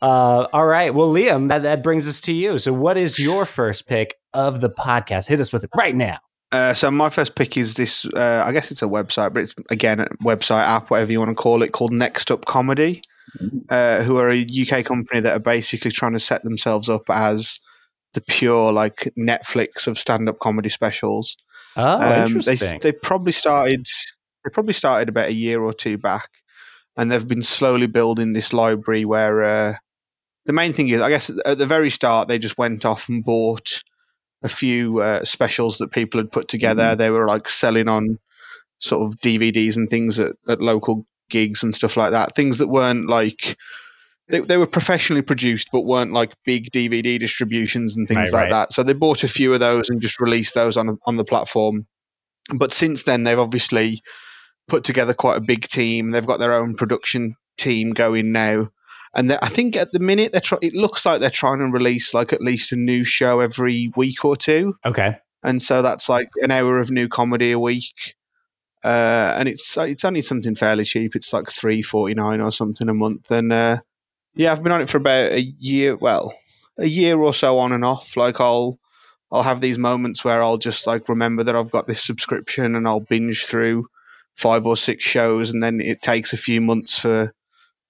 [0.00, 0.94] Uh, all right.
[0.94, 2.58] Well, Liam, that, that brings us to you.
[2.58, 5.28] So, what is your first pick of the podcast?
[5.28, 6.18] Hit us with it right now.
[6.50, 8.06] Uh, so my first pick is this.
[8.16, 11.30] Uh, I guess it's a website, but it's again a website app, whatever you want
[11.30, 13.02] to call it, called Next Up Comedy,
[13.68, 17.60] uh, who are a UK company that are basically trying to set themselves up as
[18.14, 21.36] the pure like Netflix of stand-up comedy specials.
[21.76, 22.78] Oh, Um, they interesting.
[22.82, 23.84] they probably started
[24.42, 26.30] they probably started about a year or two back,
[26.96, 29.74] and they've been slowly building this library where uh,
[30.48, 33.22] the main thing is, I guess, at the very start they just went off and
[33.22, 33.82] bought
[34.42, 36.96] a few uh, specials that people had put together.
[36.96, 38.18] They were like selling on
[38.78, 42.34] sort of DVDs and things at, at local gigs and stuff like that.
[42.34, 43.58] Things that weren't like
[44.28, 48.42] they, they were professionally produced, but weren't like big DVD distributions and things Right, like
[48.44, 48.50] right.
[48.50, 48.72] that.
[48.72, 51.86] So they bought a few of those and just released those on on the platform.
[52.56, 54.00] But since then, they've obviously
[54.66, 56.10] put together quite a big team.
[56.12, 58.68] They've got their own production team going now.
[59.14, 62.14] And I think at the minute they're try- it looks like they're trying to release
[62.14, 65.16] like at least a new show every week or two okay.
[65.42, 68.14] and so that's like an hour of new comedy a week.
[68.84, 71.16] Uh, and it's it's only something fairly cheap.
[71.16, 73.30] It's like three forty nine or something a month.
[73.30, 73.78] And uh,
[74.34, 75.96] yeah, I've been on it for about a year.
[75.96, 76.32] Well,
[76.78, 78.16] a year or so on and off.
[78.16, 78.78] Like I'll
[79.32, 82.86] I'll have these moments where I'll just like remember that I've got this subscription and
[82.86, 83.88] I'll binge through
[84.34, 87.34] five or six shows, and then it takes a few months for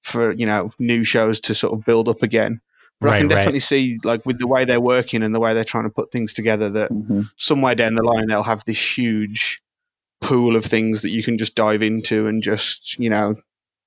[0.02, 2.60] for you know new shows to sort of build up again.
[3.00, 3.34] But I Right, can right.
[3.36, 6.10] definitely see like with the way they're working and the way they're trying to put
[6.10, 7.30] things together that Mhm.
[7.36, 9.60] somewhere down the line they'll have this huge
[10.20, 13.36] pool of things that you can just dive into and just you know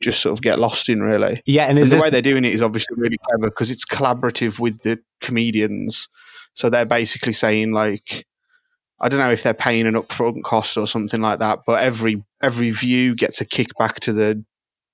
[0.02, 2.46] just sort of get lost in really Yeah, and and the this way they're doing
[2.46, 6.08] it is obviously really clever because it's collaborative with the comedians
[6.54, 8.26] so they're basically saying like
[9.02, 12.24] i don't know if they're paying an upfront cost or something like that but every
[12.42, 14.44] every view gets a kickback to the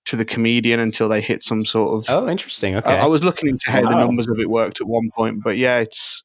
[0.08, 2.05] to the comedian until they hit some sort of.
[2.10, 2.76] Oh, interesting.
[2.76, 2.89] Okay.
[2.89, 5.58] I, I was looking into how the numbers of it worked at one point, but
[5.58, 6.24] yeah, it's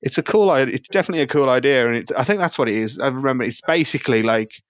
[0.00, 0.52] it's a cool.
[0.54, 2.10] It's definitely a cool idea, and it's.
[2.12, 2.98] I think that's what it is.
[2.98, 4.62] I remember it's basically like.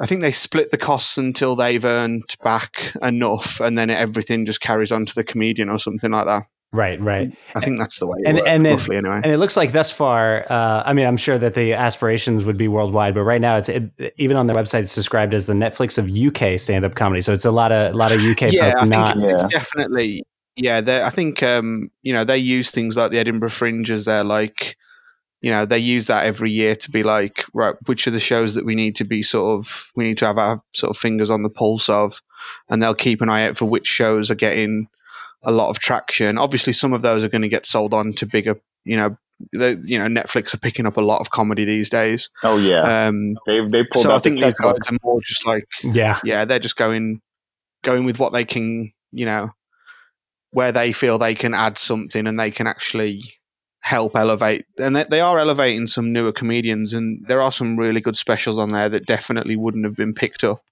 [0.00, 4.60] I think they split the costs until they've earned back enough, and then everything just
[4.60, 6.44] carries on to the comedian or something like that.
[6.74, 7.34] Right, right.
[7.54, 9.20] I think that's the way it And- works, and roughly, anyway.
[9.24, 12.58] And it looks like thus far, uh, I mean, I'm sure that the aspirations would
[12.58, 15.54] be worldwide, but right now, it's it, even on their website, it's described as the
[15.54, 17.22] Netflix of UK stand-up comedy.
[17.22, 19.16] So it's a lot of a lot of UK yeah, I think not.
[19.16, 19.58] it's, it's Yeah.
[19.58, 20.22] definitely
[20.56, 21.02] yeah.
[21.04, 24.76] I think um, you know they use things like the Edinburgh Fringe as their like,
[25.42, 28.54] you know, they use that every year to be like, right, which are the shows
[28.54, 31.30] that we need to be sort of we need to have our sort of fingers
[31.30, 32.20] on the pulse of,
[32.68, 34.86] and they'll keep an eye out for which shows are getting
[35.44, 36.38] a lot of traction.
[36.38, 39.16] Obviously, some of those are going to get sold on to bigger, you know.
[39.52, 42.30] The, you know Netflix are picking up a lot of comedy these days.
[42.44, 45.20] Oh yeah, Um, they they pulled so I out the think these guys are more
[45.22, 47.20] just like Yeah, yeah, they're just going
[47.82, 49.50] going with what they can, you know,
[50.52, 53.22] where they feel they can add something and they can actually
[53.80, 54.64] help elevate.
[54.78, 58.56] And they, they are elevating some newer comedians, and there are some really good specials
[58.56, 60.62] on there that definitely wouldn't have been picked up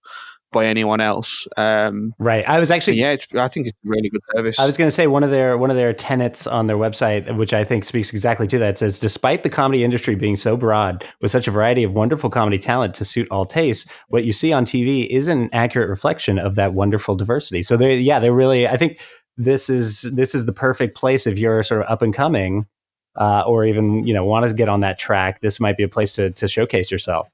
[0.53, 1.49] by anyone else.
[1.57, 2.49] Um, right.
[2.49, 4.59] I was actually yeah, it's, I think it's a really good service.
[4.59, 7.37] I was going to say one of their one of their tenets on their website,
[7.37, 11.05] which I think speaks exactly to that, says despite the comedy industry being so broad
[11.21, 14.53] with such a variety of wonderful comedy talent to suit all tastes, what you see
[14.53, 17.63] on TV is an accurate reflection of that wonderful diversity.
[17.63, 18.69] So they, yeah, they're really.
[18.69, 19.01] I think
[19.37, 22.67] this is this is the perfect place if you're sort of up and coming,
[23.17, 25.41] uh, or even you know want to get on that track.
[25.41, 27.29] This might be a place to to showcase yourself.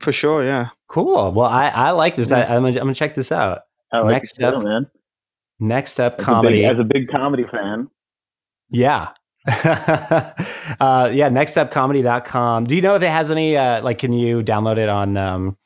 [0.00, 0.68] For sure, yeah.
[0.88, 1.32] Cool.
[1.32, 2.30] Well, I, I like this.
[2.30, 3.62] I, I'm, gonna, I'm gonna check this out.
[3.92, 4.86] I like next it too, up, man.
[5.60, 6.64] Next up, As comedy.
[6.64, 7.88] A big, as a big comedy fan,
[8.70, 9.10] Yeah.
[9.46, 12.64] uh, yeah, nextupcomedy.com.
[12.64, 15.58] Do you know if it has any uh like can you download it on um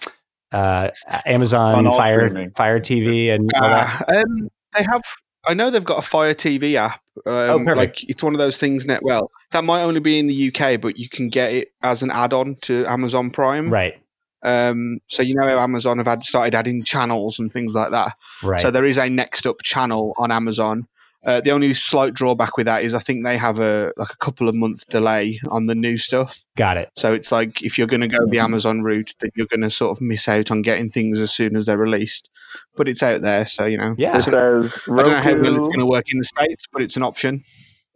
[0.51, 0.91] uh
[1.27, 2.51] Amazon On Fire streaming.
[2.53, 4.05] Fire TV and all that?
[4.09, 5.03] Uh, um, they have.
[5.47, 7.01] I know they've got a Fire TV app.
[7.25, 7.77] Um, perfect.
[7.77, 8.85] like it's one of those things.
[8.85, 12.03] Net well, that might only be in the UK, but you can get it as
[12.03, 13.71] an add-on to Amazon Prime.
[13.73, 13.97] Right.
[14.43, 18.13] Um, so you know how Amazon have had started adding channels and things like that.
[18.43, 18.61] Right.
[18.61, 20.87] So there is a next up channel on Amazon.
[21.25, 24.17] Uh, the only slight drawback with that is I think they have a like a
[24.17, 26.45] couple of months delay on the new stuff.
[26.57, 26.91] Got it.
[26.97, 29.71] So it's like if you're going to go the Amazon route, then you're going to
[29.71, 32.31] sort of miss out on getting things as soon as they're released.
[32.77, 33.97] But it's out there, so you know.
[33.99, 34.17] Yeah.
[34.17, 34.93] it says Roku.
[34.93, 37.03] I don't know how well it's going to work in the states, but it's an
[37.03, 37.43] option.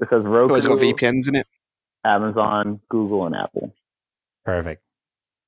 [0.00, 1.46] It says Roku, it's got VPNs in it.
[2.04, 3.72] Amazon, Google, and Apple.
[4.44, 4.82] Perfect.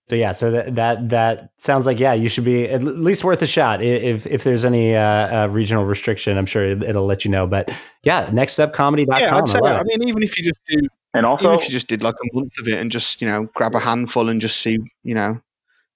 [0.08, 3.40] So yeah, so that that that sounds like yeah, you should be at least worth
[3.40, 3.82] a shot.
[3.82, 5.00] If if there's any uh,
[5.44, 7.46] uh regional restriction, I'm sure it- it'll let you know.
[7.46, 7.70] But
[8.02, 9.18] yeah, nextupcomedy.com.
[9.20, 9.60] Yeah, I'd say.
[9.64, 10.78] I I mean, even if you just do,
[11.14, 13.28] And also, even if you just did like a month of it and just you
[13.28, 15.40] know grab a handful and just see, you know,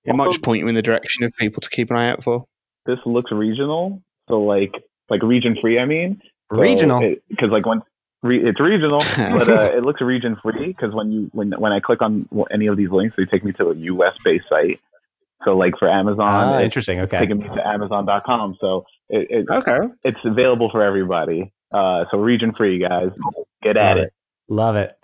[0.05, 2.09] it might Also- just point you in the direction of people to keep an eye
[2.11, 2.45] out for.
[2.87, 4.01] this looks regional,
[4.31, 4.73] so like
[5.11, 5.79] like region free.
[5.79, 6.21] I mean,
[6.55, 7.01] So Regional.
[7.29, 7.83] because like when
[8.23, 11.81] re, it's regional, but uh, it looks region free because when you when when I
[11.81, 14.13] click on any of these links, they take me to a U.S.
[14.25, 14.81] based site.
[15.45, 16.99] So like for Amazon, Ah, interesting.
[17.01, 17.19] Okay.
[17.21, 18.57] taking me to Amazon.com.
[18.61, 19.79] So it, it Okay.
[20.05, 21.53] it's available for everybody.
[21.73, 23.11] Uh, so region free, guys,
[23.63, 24.13] get at Love it.
[24.49, 24.95] Love it.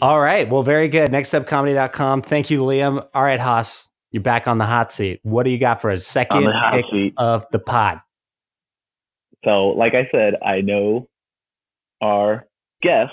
[0.00, 0.48] All right.
[0.48, 1.10] Well, very good.
[1.10, 2.22] Nextupcomedy.com.
[2.22, 3.04] Thank you, Liam.
[3.14, 5.20] All right, Haas, you're back on the hot seat.
[5.22, 6.06] What do you got for us?
[6.06, 7.14] Second pick seat.
[7.16, 8.00] of the pod.
[9.44, 11.08] So, like I said, I know
[12.00, 12.46] our
[12.82, 13.12] guest,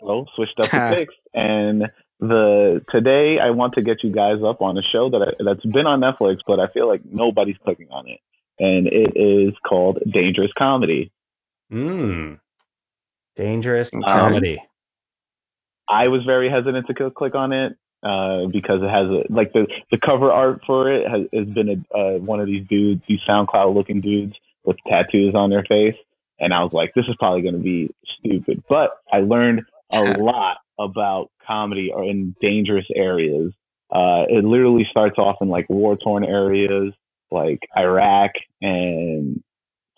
[0.00, 1.84] so switched up the picks, and
[2.20, 5.64] the today I want to get you guys up on a show that I, that's
[5.64, 8.20] been on Netflix, but I feel like nobody's clicking on it,
[8.58, 11.12] and it is called Dangerous Comedy.
[11.72, 12.40] Mm.
[13.36, 14.02] Dangerous Okay.
[14.04, 14.62] comedy.
[15.88, 19.52] I was very hesitant to cl- click on it uh, because it has a, like
[19.52, 23.02] the the cover art for it has, has been a, uh, one of these dudes,
[23.08, 25.94] these SoundCloud looking dudes with tattoos on their face,
[26.40, 28.62] and I was like, this is probably going to be stupid.
[28.68, 29.62] But I learned
[29.92, 33.52] a lot about comedy or in dangerous areas.
[33.90, 36.92] Uh, it literally starts off in like war torn areas
[37.30, 39.42] like Iraq and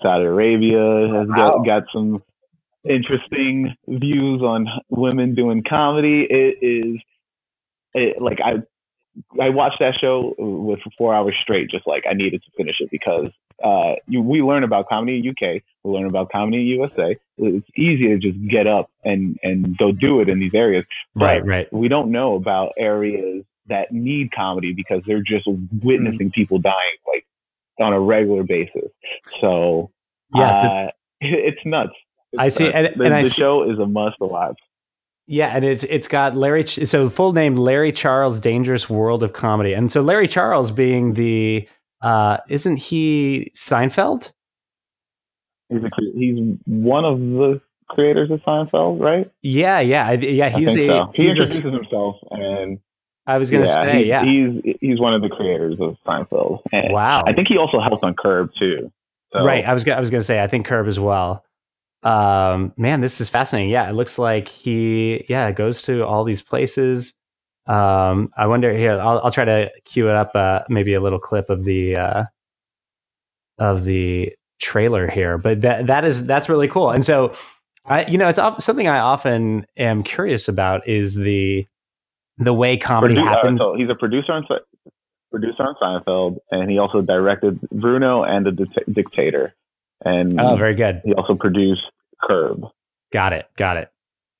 [0.03, 2.23] Saudi Arabia has got, got some
[2.89, 6.27] interesting views on women doing comedy.
[6.29, 7.01] It is
[7.95, 8.63] it, like I
[9.41, 12.77] I watched that show with for four hours straight, just like I needed to finish
[12.81, 13.29] it because
[13.65, 17.17] uh, you, we learn about comedy in UK, we learn about comedy in USA.
[17.39, 20.85] It's easy to just get up and and go do it in these areas.
[21.15, 21.73] But Right, right.
[21.73, 25.47] we don't know about areas that need comedy because they're just
[25.83, 27.25] witnessing people dying like
[27.79, 28.91] on a regular basis.
[29.41, 29.91] So
[30.35, 30.55] Yes.
[30.55, 30.91] uh,
[31.21, 31.93] it's nuts.
[32.33, 32.75] It's I see, nuts.
[32.77, 34.59] and- the, I the see- show is a must watch.
[35.33, 36.67] Yeah, and it's it's got Larry.
[36.67, 41.69] So full name Larry Charles, Dangerous World of Comedy, and so Larry Charles being the
[42.03, 44.33] Uh, isn't he Seinfeld?
[45.69, 49.31] He's a, he's one of the creators of Seinfeld, right?
[49.43, 50.49] Yeah, yeah, yeah.
[50.49, 50.87] He's a.
[50.89, 51.13] so.
[51.15, 52.81] He introduces himself, and
[53.27, 54.25] I was gonna yeah, say, he's, yeah.
[54.25, 56.63] he's he's one of the creators of Seinfeld.
[56.73, 57.23] And wow.
[57.25, 58.91] I think he also helped on Curb too.
[59.33, 59.65] So, Right.
[59.65, 61.45] I was I was gonna say I think Curb as well.
[62.03, 63.71] Um, man, this is fascinating.
[63.71, 67.15] Yeah, it looks like he yeah goes to all these places.
[67.67, 68.99] Um, I wonder here.
[68.99, 70.33] I'll I'll try to cue it up.
[70.35, 72.25] Uh, maybe a little clip of the uh,
[73.59, 75.39] of the trailer here.
[75.39, 76.91] But that that is that's really cool.
[76.91, 77.33] And so,
[77.85, 81.67] I you know it's something I often am curious about is the
[82.39, 83.61] the way comedy Produ- uh, happens.
[83.61, 84.47] so he's a producer on
[85.31, 89.55] producer on Seinfeld, and he also directed Bruno and the Dic- Dictator,
[90.05, 91.03] and oh, very good.
[91.05, 91.83] he also produced
[92.23, 92.65] Curb.
[93.13, 93.47] Got it.
[93.57, 93.91] Got it.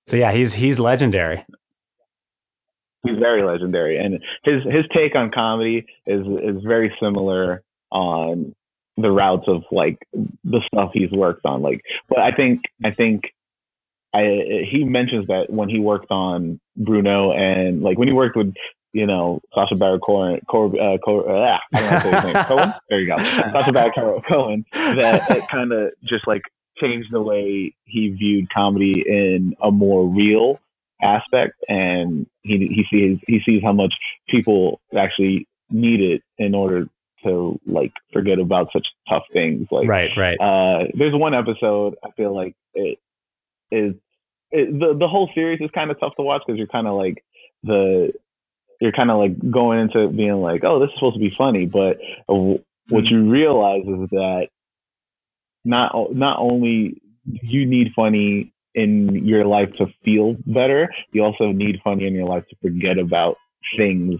[0.07, 1.45] So yeah, he's he's legendary.
[3.03, 8.55] He's very legendary, and his his take on comedy is is very similar on
[8.97, 11.63] the routes of like the stuff he's worked on.
[11.63, 13.25] Like, but I think I think
[14.15, 18.55] I he mentions that when he worked on Bruno and like when he worked with
[18.93, 22.45] you know Sacha Baron Cohen, Cor, uh, Cor, uh, I don't know say his name.
[22.45, 22.73] Cohen.
[22.89, 24.65] There you go, Sacha Baron Cohen.
[24.73, 26.43] That it kind of just like
[26.79, 30.61] changed the way he viewed comedy in a more real
[31.03, 33.95] aspect, and he he sees he sees how much
[34.29, 36.87] people actually need it in order
[37.25, 40.11] to like forget about such tough things like right.
[40.17, 40.39] Right.
[40.41, 42.99] uh, there's one episode I feel like it
[43.71, 43.95] is
[44.51, 46.95] it, the the whole series is kind of tough to watch because you're kind of
[46.95, 47.23] like
[47.63, 48.13] the
[48.81, 51.67] you're kind of like going into being like oh this is supposed to be funny
[51.67, 52.55] but uh,
[52.89, 54.49] what you realize is that
[55.65, 61.81] not not only you need funny in your life to feel better you also need
[61.85, 63.37] funny in your life to forget about
[63.77, 64.15] things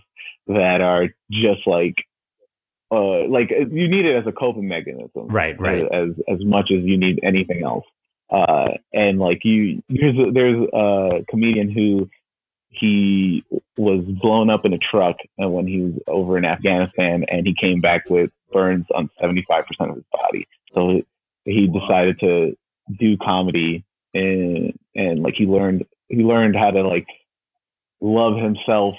[0.47, 1.95] that are just like
[2.93, 5.59] uh like you need it as a coping mechanism Right.
[5.59, 5.85] Right.
[5.93, 7.85] as as much as you need anything else.
[8.33, 12.09] Uh, and like you, there's a, there's a comedian who
[12.71, 13.45] he
[13.77, 17.55] was blown up in a truck and when he was over in Afghanistan and he
[17.61, 19.41] came back with burns on 75%
[19.81, 20.47] of his body.
[20.75, 21.03] So
[21.45, 22.57] he decided to
[22.99, 27.07] do comedy and, and like he learned, he learned how to like
[28.01, 28.95] love himself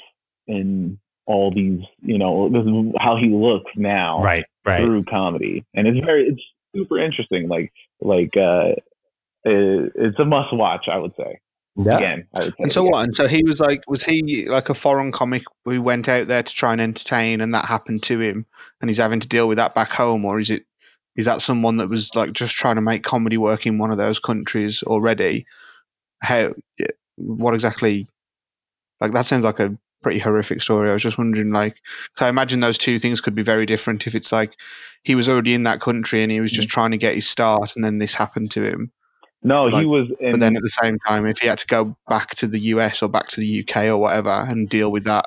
[0.48, 4.46] and all these, you know, this is how he looks now Right.
[4.66, 4.84] Right.
[4.84, 6.42] through comedy, and it's very it's
[6.76, 7.48] super interesting.
[7.48, 8.78] Like like uh,
[9.44, 10.86] it, it's a must watch.
[10.92, 11.40] I would say
[11.78, 11.98] Yeah.
[11.98, 12.28] again.
[12.34, 12.92] I would say And so again.
[12.92, 13.04] what?
[13.06, 16.44] And so he was like, was he like a foreign comic who went out there
[16.44, 18.46] to try and entertain, and that happened to him,
[18.82, 20.66] and he's having to deal with that back home, or is it?
[21.18, 23.98] Is that someone that was like just trying to make comedy work in one of
[23.98, 25.46] those countries already?
[26.24, 26.54] How?
[27.18, 28.08] What exactly?
[29.02, 30.90] Like that sounds like a pretty horrific story.
[30.90, 31.76] I was just wondering, like,
[32.16, 34.08] 'cause I imagine those two things could be very different.
[34.08, 34.54] If it's like
[35.04, 36.72] he was already in that country and he was just Mm.
[36.72, 38.92] trying to get his start, and then this happened to him.
[39.44, 40.32] No, like- he was in.
[40.32, 43.02] But then at the same time, if he had to go back to the US
[43.02, 45.26] or back to the UK or whatever and deal with that,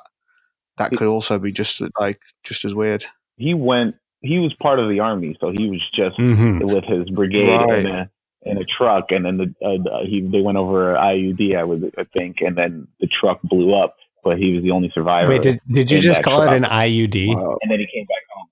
[0.77, 3.05] that could also be just like just as weird.
[3.37, 3.97] he went.
[4.21, 7.81] He was part of the army, so he was just hmm with his brigade Right.
[7.81, 8.11] in a
[8.47, 12.05] in a truck, and then the, uh, he they went over IUD, I would I
[12.05, 15.31] think, and then the truck blew up, but he was the only survivor.
[15.31, 17.35] Wait, did, did you just that call it an IUD?
[17.37, 17.59] Wow.
[17.63, 18.47] and then he came back home.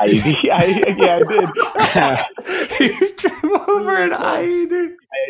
[0.00, 0.64] IUD, I,
[0.98, 1.22] yeah, I
[2.78, 2.90] did.
[3.00, 4.94] you drove over an IUD.
[5.12, 5.20] I,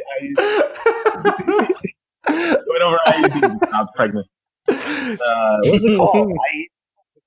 [2.27, 3.59] I went over IUD.
[3.73, 4.27] I was pregnant.
[4.69, 4.75] Uh,
[5.65, 6.33] what's it called?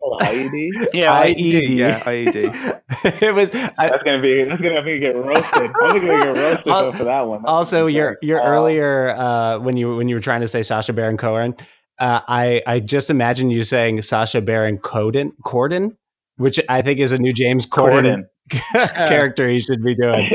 [0.03, 0.49] IUD?
[0.53, 0.93] It's?
[0.93, 1.51] Yeah, IED.
[1.53, 1.77] IED.
[1.77, 3.21] Yeah, IED.
[3.21, 5.61] it was I, That's gonna be that's gonna be get roasted.
[5.81, 7.39] I'm gonna get roasted Al- for that one.
[7.41, 10.61] That's also your your Uh, earlier uh, when you when you were trying to say
[10.61, 11.55] Sacha Baron Cohen,
[11.99, 15.91] uh, I I just imagine you saying Sacha Baron Corden Corden,
[16.37, 18.23] which I think is a new James Corden,
[18.73, 20.29] character he should be doing.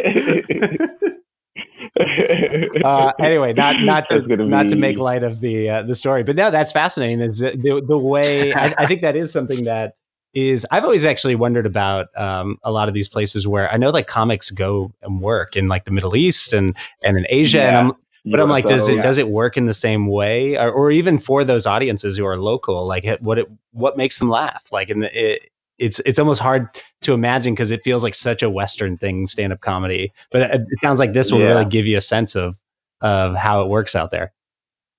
[2.85, 6.37] uh, anyway, not not to not to make light of the uh, the story, but
[6.37, 7.21] no, that's fascinating.
[7.21, 9.95] Is the, the way I, I think that is something that
[10.35, 13.91] is I've always actually wondered about um, a lot of these places where I know
[13.91, 17.77] like comics go and work in like the Middle East and and in Asia, and
[17.77, 17.93] I'm
[18.25, 19.03] but I'm like, does it yeah.
[19.03, 22.37] does it work in the same way, or, or even for those audiences who are
[22.37, 22.87] local?
[22.87, 24.69] Like, what it what makes them laugh?
[24.73, 26.69] Like, in the, it, it's it's almost hard
[27.03, 30.13] to imagine because it feels like such a Western thing, stand up comedy.
[30.31, 31.47] But it, it sounds like this will Yeah.
[31.47, 32.59] really give you a sense of
[33.01, 34.33] of how it works out there.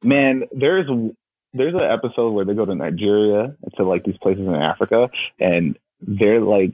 [0.03, 0.87] man there's
[1.53, 5.09] there's an episode where they go to nigeria to like these places in africa
[5.39, 6.73] and they're like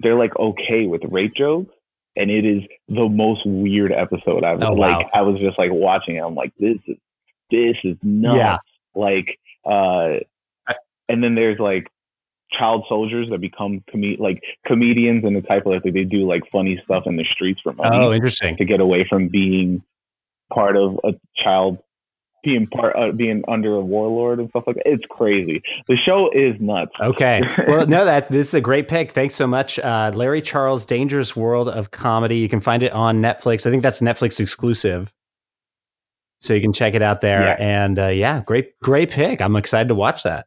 [0.00, 1.72] they're like okay with rape jokes
[2.16, 4.98] and it is the most weird episode i've Oh, wow.
[4.98, 6.96] like i was just like watching it i'm like this is
[7.50, 8.58] this is nuts Yeah.
[8.94, 10.18] like uh
[11.08, 11.86] and then there's like
[12.52, 16.42] child soldiers that become com- like comedians and the type of like they do like
[16.50, 18.56] funny stuff in the streets for money Oh, interesting.
[18.56, 19.82] to get away from being
[20.52, 21.78] part of a child
[22.44, 24.86] being part uh, being under a warlord and stuff like that.
[24.86, 25.60] It's crazy.
[25.88, 26.92] The show is nuts.
[27.00, 27.42] Okay.
[27.66, 29.10] Well, no, that this is a great pick.
[29.10, 32.38] Thanks so much, uh, Larry Charles' Dangerous World of Comedy.
[32.38, 33.66] You can find it on Netflix.
[33.66, 35.12] I think that's Netflix exclusive,
[36.40, 37.42] so you can check it out there.
[37.42, 37.56] Yeah.
[37.58, 39.42] And uh, yeah, great, great pick.
[39.42, 40.46] I'm excited to watch that.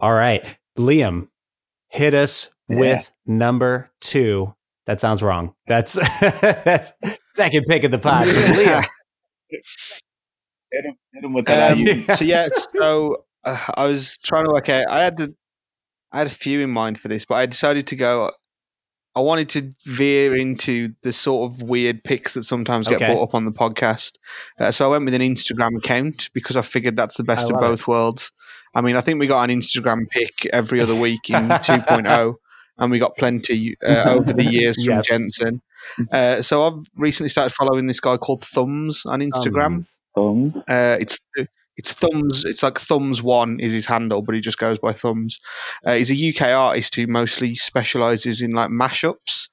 [0.00, 1.28] All right, Liam,
[1.88, 2.78] hit us Yeah.
[2.78, 4.54] with number two.
[4.86, 5.54] That sounds wrong.
[5.66, 6.92] That's that's
[7.34, 8.26] second pick of the pod.
[8.26, 8.84] Liam.
[9.50, 11.72] Hit him, hit him with that.
[11.72, 12.00] Um, IU.
[12.14, 14.88] so yeah, so uh, I was trying to work out.
[14.88, 15.34] I had to,
[16.12, 18.30] I had a few in mind for this, but I decided to go.
[19.16, 23.06] I wanted to veer into the sort of weird picks that sometimes get Okay.
[23.06, 24.14] brought up on the podcast.
[24.58, 27.54] Uh, so I went with an Instagram account because I figured that's the best I
[27.54, 28.32] of love both worlds.
[28.74, 32.34] I mean, I think we got an Instagram pick every other week in 2.0,
[32.78, 35.06] and we got plenty uh, over the years from Yes.
[35.06, 35.62] Jensen.
[36.10, 39.86] Uh, so I've recently started following this guy called Thumbs on Instagram.
[40.16, 41.18] Um, Uh, it's
[41.76, 42.44] it's thumbs.
[42.44, 45.40] It's like thumbs one is his handle, but he just goes by thumbs.
[45.84, 49.48] Uh, he's a UK artist who mostly specializes in like mashups,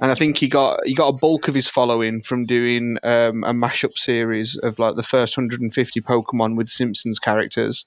[0.00, 3.44] and I think he got he got a bulk of his following from doing um,
[3.44, 7.84] a mashup series of like the first 150 Pokemon with Simpsons characters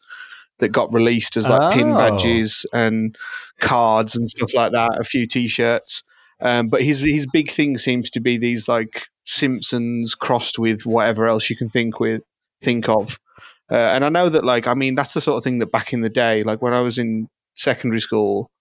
[0.60, 1.98] that got released as like pin Oh.
[1.98, 3.16] badges and
[3.60, 4.90] cards and stuff like that.
[5.00, 6.04] A few T-shirts.
[6.42, 11.28] Um, but his his big thing seems to be these like Simpsons crossed with whatever
[11.28, 12.24] else you can think with
[12.62, 13.20] think of.
[13.72, 15.94] Uh, and I know that like I mean that's the sort of thing that back
[15.94, 18.52] in the day, like when I was in secondary school,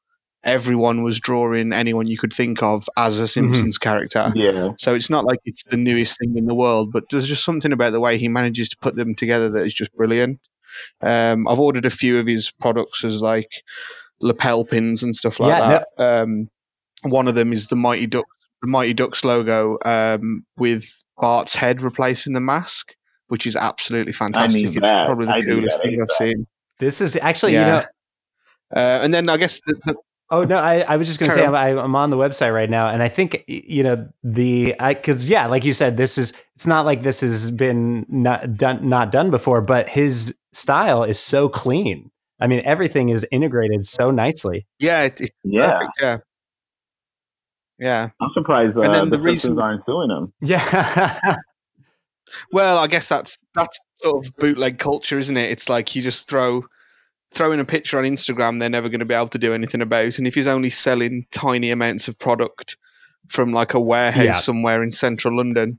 [0.45, 4.33] everyone was drawing anyone you could think of as a Simpsons character.
[4.35, 4.71] yeah.
[4.79, 7.73] So it's not like it's the newest thing in the world, but there's just something
[7.73, 10.41] about the way he manages to put them together that is just brilliant.
[11.01, 13.63] Um, I've ordered a few of his products as like
[14.21, 16.23] lapel pins and stuff like Yeah, that.
[16.23, 16.49] Um,
[17.03, 18.29] one of them is the Mighty Ducks,
[18.63, 20.85] the Mighty Ducks logo um, with
[21.19, 22.95] Bart's head replacing the mask,
[23.29, 24.65] which is absolutely fantastic.
[24.77, 25.07] it's that.
[25.07, 26.13] probably the I coolest thing I've ASAP.
[26.13, 26.47] seen.
[26.79, 27.85] This is actually, you know,
[28.75, 29.95] Uh, and then I guess the, the,
[30.31, 32.71] Oh no, I, I was just going to say I'm, I'm on the website right
[32.71, 36.67] now, and I think you know the because yeah, like you said, this is it's
[36.67, 41.49] not like this has been not done not done before, but his style is so
[41.49, 42.11] clean.
[42.41, 44.67] I mean, everything is integrated so nicely.
[44.79, 45.73] yeah, it, it's Yeah.
[45.73, 46.17] perfect, yeah,
[47.79, 48.11] yeah.
[48.21, 50.33] I'm surprised uh, And then the, the reason- Simpsons aren't suing him.
[50.41, 51.37] Yeah,
[52.53, 55.51] Well, I guess that's that's sort of bootleg culture, isn't it?
[55.51, 56.65] It's like you just throw
[57.31, 60.19] throwing a picture on Instagram, they're never going to be able to do anything about.
[60.19, 62.77] And if he's only selling tiny amounts of product
[63.29, 64.33] from like a warehouse Yeah.
[64.33, 65.79] somewhere in central London, it-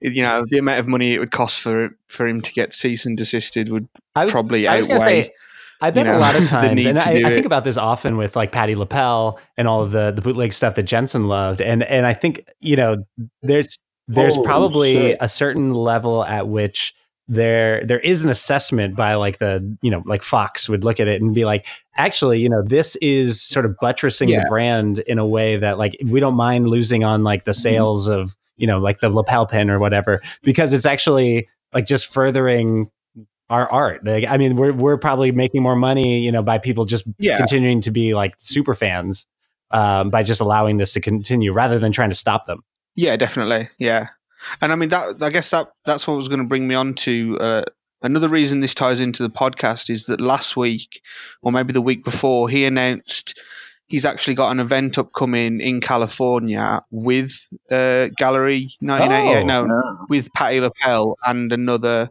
[0.00, 3.06] you know, the amount of money it would cost for for him to get cease
[3.06, 4.98] and desisted would I was, probably I outweigh.
[4.98, 5.32] say,
[5.80, 8.36] I bet you a lot of times, and I, I think about this often with
[8.36, 12.06] like Patty LaPel and all of the the bootleg stuff that Jensen loved, and and
[12.06, 13.04] I think you know
[13.42, 15.18] there's there's Holy probably shit.
[15.20, 16.94] a certain level at which
[17.30, 21.06] there there is an assessment by like the you know like Fox would look at
[21.06, 21.64] it and be like
[21.96, 24.42] actually you know this is sort of buttressing Yeah.
[24.42, 27.60] the brand in a way that like we don't mind losing on like the mm-hmm.
[27.60, 32.06] sales of you know like the lapel pin or whatever because it's actually like just
[32.06, 32.90] furthering
[33.48, 34.06] our art.
[34.06, 37.36] Like, I mean, we're we're probably making more money, you know, by people just Yeah.
[37.36, 39.26] continuing to be like super fans
[39.72, 42.62] um, by just allowing this to continue rather than trying to stop them.
[42.94, 43.68] Yeah, definitely.
[43.78, 44.06] Yeah,
[44.60, 45.20] and I mean that.
[45.22, 47.64] I guess that that's what was going to bring me on to uh,
[48.02, 51.00] another reason this ties into the podcast is that last week,
[51.42, 53.40] or maybe the week before, he announced
[53.90, 57.32] he's actually got an event upcoming in California with
[57.70, 59.42] uh, Gallery 1988.
[59.42, 59.44] Oh.
[59.44, 60.04] no, Yeah.
[60.08, 62.10] with Patty LaPel and another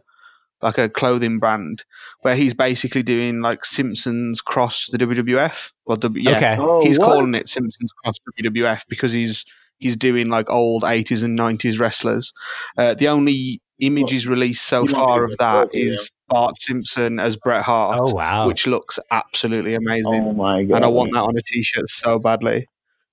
[0.62, 1.84] like a clothing brand
[2.20, 5.72] where he's basically doing like Simpsons cross the WWF.
[5.86, 6.56] Well, w- yeah, Okay.
[6.60, 7.06] Oh, he's what?
[7.06, 9.44] calling it Simpsons Cross WWF because he's
[9.78, 12.34] he's doing like old eighties and nineties wrestlers.
[12.76, 17.18] Uh, the only images released so far of to that go to is Bart Simpson
[17.18, 18.46] as Bret Hart, Oh wow!
[18.46, 20.76] which looks absolutely amazing, Oh my god!
[20.76, 22.66] and I want that on a t-shirt so badly.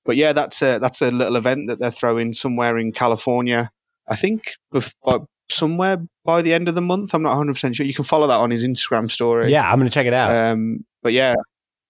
[0.05, 3.70] But yeah, that's a that's a little event that they're throwing somewhere in California.
[4.07, 5.18] I think bef- by,
[5.49, 7.13] somewhere by the end of the month.
[7.13, 7.86] I'm not 100 percent sure.
[7.86, 9.51] You can follow that on his Instagram story.
[9.51, 10.32] yeah, I'm gonna check it out.
[10.32, 11.36] Um, but yeah,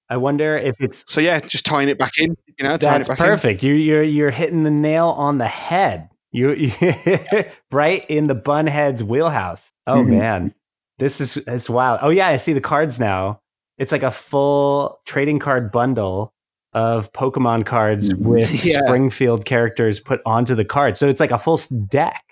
[0.10, 2.36] I wonder if it's so yeah, just tying it back in.
[2.58, 3.26] You know, tying that's it back in.
[3.26, 3.62] perfect.
[3.64, 6.10] You you're you're hitting the nail on the head.
[6.32, 6.72] You, you
[7.72, 9.72] right in the bunhead's wheelhouse.
[9.86, 10.08] Oh Mhm.
[10.08, 10.54] man,
[11.00, 12.00] this is it's wild.
[12.02, 13.40] Oh yeah, I see the cards now.
[13.78, 16.34] It's like a full trading card bundle
[16.74, 18.18] of Pokemon cards Mhm.
[18.24, 18.80] with Yeah.
[18.86, 20.98] Springfield characters put onto the card.
[20.98, 21.60] So it's like a full
[21.90, 22.24] deck.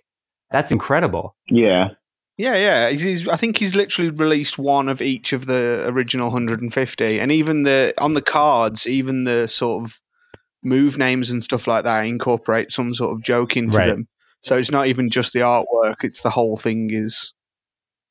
[0.52, 1.36] That's incredible.
[1.50, 1.90] Yeah,
[2.38, 2.90] Yeah, yeah.
[2.90, 7.32] He's, he's, I think he's literally released one of each of the original 150, and
[7.32, 10.00] even the on the cards, even the sort of
[10.66, 13.88] move names and stuff like that incorporate some sort of joke into Right.
[13.88, 14.08] them.
[14.42, 17.34] So it's not even just the artwork; it's the whole thing is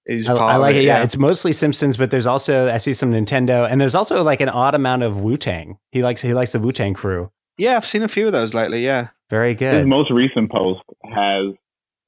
[0.06, 0.80] is I, part I of like it.
[0.80, 0.84] it.
[0.84, 1.02] Yeah.
[1.02, 4.48] it's mostly Simpsons, but there's also I see some Nintendo, and there's also like an
[4.48, 5.78] odd amount of Wu Tang.
[5.92, 7.30] He likes he likes the Wu Tang crew.
[7.58, 7.76] yeah.
[7.76, 8.84] I've seen a few of those lately.
[8.84, 9.74] Yeah, Very good.
[9.78, 11.54] His most recent post has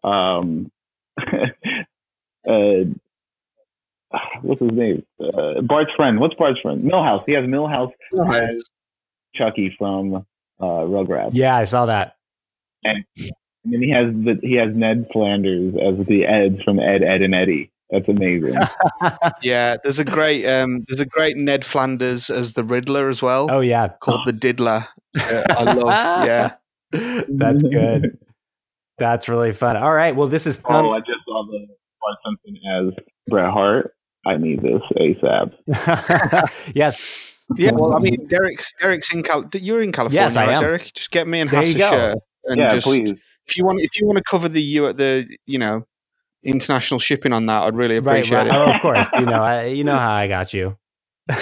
[0.04, 0.70] um
[2.48, 2.84] uh
[4.42, 5.04] what's his name?
[5.20, 6.20] Uh, Bart's friend.
[6.20, 6.82] What's Bart's friend?
[6.84, 7.22] Milhouse.
[7.26, 7.92] He has Milhouse
[8.32, 8.64] as
[9.34, 10.24] Chucky from
[10.60, 11.30] uh Rugrats.
[11.32, 12.16] Yeah, I saw that.
[12.84, 13.04] And
[13.64, 17.34] then he has the he has Ned Flanders as the Eds from Ed, Ed and
[17.34, 17.72] Eddy.
[17.90, 18.54] That's amazing.
[19.42, 19.76] yeah.
[19.82, 23.60] There's a great um, there's a great Ned Flanders as the Riddler as well, Oh
[23.60, 24.86] yeah, called the Diddler.
[25.18, 26.26] Uh, I love.
[26.26, 26.52] Yeah,
[27.28, 28.18] That's good.
[28.98, 29.76] That's really fun.
[29.76, 30.16] All right.
[30.16, 30.90] Well, this is Oh.
[30.90, 31.66] I just saw the
[32.00, 33.92] Bart Simpson as Bret Hart.
[34.26, 35.52] I need this ASAP.
[36.74, 37.35] yes.
[37.56, 37.70] Yeah.
[37.72, 39.44] Well, I mean, Derek's Derek's in Cal.
[39.54, 40.60] You're in California, Yes, I right, am.
[40.62, 40.92] Derek?
[40.94, 43.12] Just get me and There Hass a shirt and yeah, just please.
[43.46, 45.86] if you want if you want to cover the you at the you know
[46.44, 48.46] international shipping on that, I'd really appreciate right.
[48.48, 48.52] it.
[48.54, 49.08] Oh, of course.
[49.14, 49.42] You know.
[49.42, 50.76] I, you know how I got you.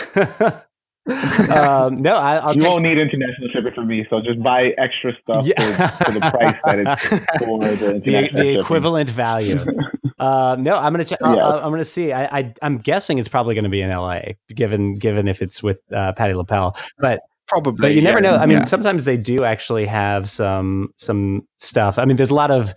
[1.06, 5.12] um, no, I, I'll You won't need international shipping for me, so just buy extra
[5.22, 5.88] stuff Yeah.
[5.88, 7.08] for, for the price that it's
[7.44, 8.60] for the the, international the shipping.
[8.60, 9.54] equivalent value.
[10.18, 11.18] Uh, no, I'm gonna check.
[11.20, 11.28] Yeah.
[11.28, 12.12] I'm gonna see.
[12.12, 14.36] I, I I'm guessing it's probably gonna be in L.A.
[14.54, 18.36] Given given if it's with uh, Patty LaPel, but Probably, but you never yeah, know.
[18.36, 18.64] I mean, yeah.
[18.64, 21.98] sometimes they do actually have some some stuff.
[21.98, 22.74] I mean, there's a lot of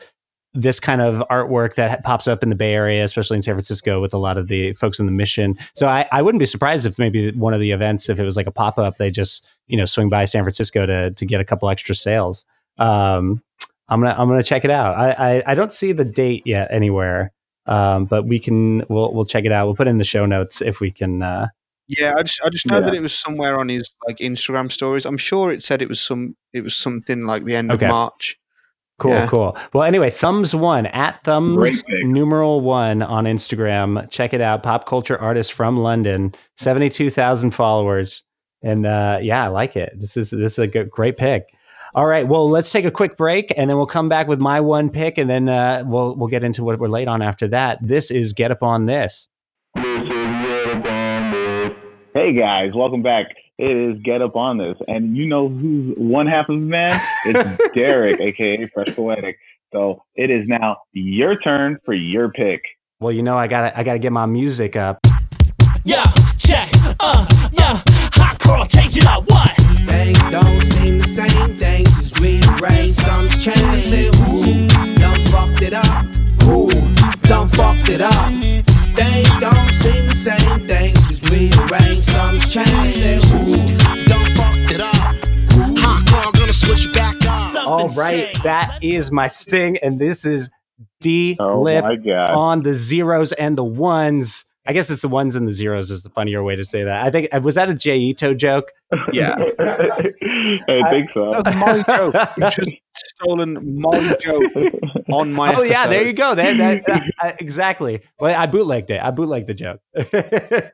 [0.53, 4.01] this kind of artwork that pops up in the Bay Area, especially in San Francisco,
[4.01, 5.55] with a lot of the folks in the mission.
[5.75, 8.35] So I, I wouldn't be surprised if maybe one of the events, if it was
[8.35, 11.39] like a pop up, they just you know swing by San Francisco to to get
[11.39, 12.45] a couple extra sales.
[12.77, 13.41] Um,
[13.89, 14.95] I'm gonna I'm gonna check it out.
[14.97, 17.31] I I, I don't see the date yet anywhere.
[17.65, 19.65] Um, but we can we'll we'll check it out.
[19.65, 21.47] We'll put in the show notes if we can uh,
[21.89, 22.85] yeah, I just I just know Yeah.
[22.85, 25.05] that it was somewhere on his like Instagram stories.
[25.05, 27.85] I'm sure it said it was some it was something like the end Okay.
[27.85, 28.37] of March.
[28.99, 29.27] Cool, Yeah.
[29.27, 29.55] cool.
[29.73, 34.09] Well, anyway, thumbs one at thumbs numeral one on Instagram.
[34.09, 34.63] Check it out.
[34.63, 38.23] Pop culture artist from London, seventy two thousand followers,
[38.63, 39.93] and uh, yeah, I like it.
[39.97, 41.43] This is this is a good, great pick.
[41.97, 44.61] All right, well, let's take a quick break, and then we'll come back with my
[44.61, 47.79] one pick, and then uh, we'll we'll get into what we're late on after that.
[47.81, 49.29] This is get up on this.
[49.75, 49.83] Hey
[52.37, 53.25] guys, welcome back.
[53.57, 57.01] It is Get Up on This, and you know who's one half of the man?
[57.25, 59.39] It's Derek, aka Fresh Poetic.
[59.73, 62.61] So it is now your turn for your pick.
[62.99, 64.99] Well, you know, I got to I got to get my music up.
[65.83, 66.05] Yeah,
[66.37, 66.69] check,
[66.99, 67.81] uh, yeah,
[68.13, 69.55] hot girl, change it up, what?
[69.87, 71.86] Things don't seem the same, things
[72.57, 73.63] is rearranged, some's changed.
[73.63, 74.67] I said, who
[74.99, 76.05] done fucked it up?
[76.43, 76.69] Who
[77.27, 78.31] done fucked it up?
[78.95, 82.73] Things don't seem the same, things is rearranged, some's changed.
[82.73, 85.15] I said, who done fucked it up?
[85.79, 87.55] Hot girl gonna switch it back up.
[87.67, 88.43] All Something right, changed.
[88.43, 90.49] that is my sting, and this is
[91.01, 92.31] D Oh Lip my god.
[92.31, 94.45] on the zeros and the ones.
[94.65, 97.05] I guess it's the ones and the zeros is the funnier way to say that.
[97.05, 98.71] I think was that a Jay Ito joke?
[99.13, 99.35] Yeah.
[100.67, 101.31] I think so.
[101.31, 102.13] That was my joke.
[102.37, 104.51] You just stolen my joke
[105.11, 105.53] on my.
[105.55, 106.35] oh yeah, there you go.
[106.35, 108.01] There, that, that- uh, exactly.
[108.19, 109.01] Well, I bootlegged it.
[109.01, 109.79] I bootlegged the joke.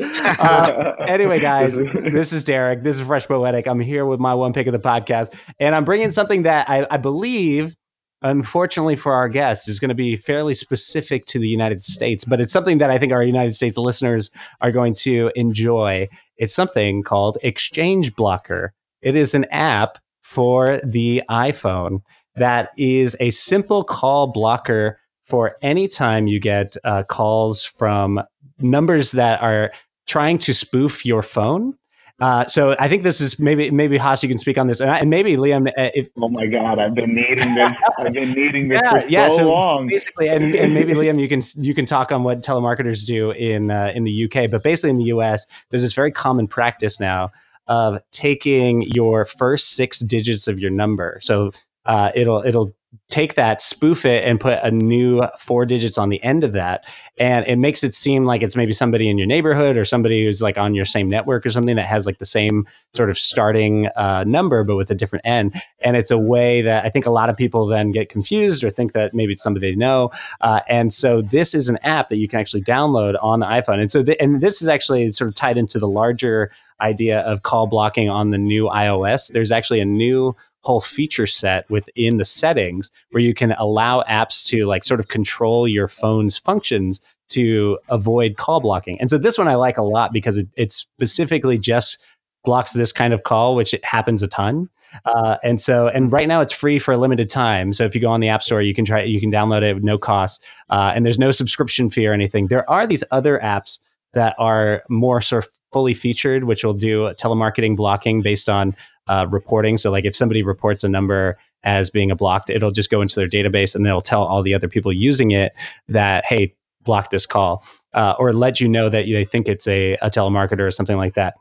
[0.00, 1.78] Uh, anyway, guys,
[2.12, 2.82] this is Derek.
[2.82, 3.68] This is Fresh Poetic.
[3.68, 6.84] I'm here with my one pick of the podcast, and I'm bringing something that I,
[6.90, 7.76] I believe,
[8.22, 12.40] unfortunately for our guests, is going to be fairly specific to the United States, but
[12.40, 16.08] it's something that I think our United States listeners are going to enjoy.
[16.38, 18.72] It's something called Exchange Blocker.
[19.04, 22.00] It is an app for the iPhone
[22.36, 28.20] that is a simple call blocker for any time you get uh, calls from
[28.58, 29.70] numbers that are
[30.06, 31.74] trying to spoof your phone.
[32.20, 34.88] Uh, so I think this is maybe maybe Haas, you can speak on this, and,
[34.90, 37.72] I- and maybe Liam, uh, if oh my god, I've been needing this.
[37.98, 39.28] I've been needing this yeah, for yeah.
[39.28, 39.88] so, So long.
[39.88, 43.70] basically, and, and maybe Liam, you can you can talk on what telemarketers do in
[43.72, 47.30] uh, in the UK, but basically in the US, there's this very common practice now
[47.66, 51.18] of taking your first six digits of your number.
[51.22, 51.52] So
[51.86, 52.74] uh, it'll it'll
[53.08, 56.84] take that, spoof it, and put a new four digits on the end of that,
[57.18, 60.42] and it makes it seem like it's maybe somebody in your neighborhood or somebody who's
[60.42, 63.88] like on your same network or something that has like the same sort of starting
[63.96, 65.54] uh, number but with a different end.
[65.80, 68.70] And it's a way that I think a lot of people then get confused or
[68.70, 70.10] think that maybe it's somebody they know.
[70.40, 73.78] Uh, and so this is an app that you can actually download on the iPhone.
[73.78, 76.50] And so th- and this is actually sort of tied into the larger
[76.80, 79.32] idea of call blocking on the new iOS.
[79.32, 80.34] There's actually a new
[80.64, 85.08] whole feature set within the settings where you can allow apps to like sort of
[85.08, 88.98] control your phone's functions to avoid call blocking.
[89.00, 91.98] And so this one I like a lot because it, it specifically just
[92.44, 94.68] blocks this kind of call, which it happens a ton.
[95.04, 97.72] Uh, and so, and right now it's free for a limited time.
[97.72, 99.74] So if you go on the App Store, you can try, you can download it
[99.74, 102.46] with no cost, uh, and there's no subscription fee or anything.
[102.46, 103.80] There are these other apps
[104.12, 109.26] that are more sort of fully featured, which will do telemarketing blocking based on uh,
[109.30, 109.78] reporting.
[109.78, 113.16] So, like if somebody reports a number as being a blocked, it'll just go into
[113.16, 115.52] their database and they'll tell all the other people using it
[115.88, 117.64] that, hey, block this call,
[117.94, 121.14] uh, or let you know that they think it's a, a telemarketer or something like
[121.14, 121.34] that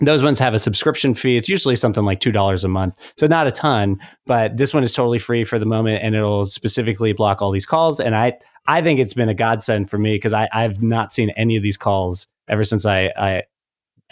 [0.00, 1.36] those ones have a subscription fee.
[1.36, 4.00] It's usually something like two dollars a month, so not a ton.
[4.26, 7.66] But this one is totally free for the moment, and it'll specifically block all these
[7.66, 8.00] calls.
[8.00, 8.36] And I,
[8.66, 11.76] I think it's been a godsend for me because I've not seen any of these
[11.76, 13.42] calls ever since I, I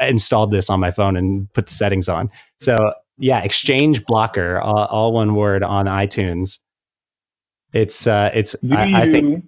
[0.00, 2.30] installed this on my phone and put the settings on.
[2.60, 6.60] So yeah, Exchange Blocker, all, all one word on iTunes.
[7.72, 8.54] It's, uh, it's.
[8.70, 9.44] I, you, I think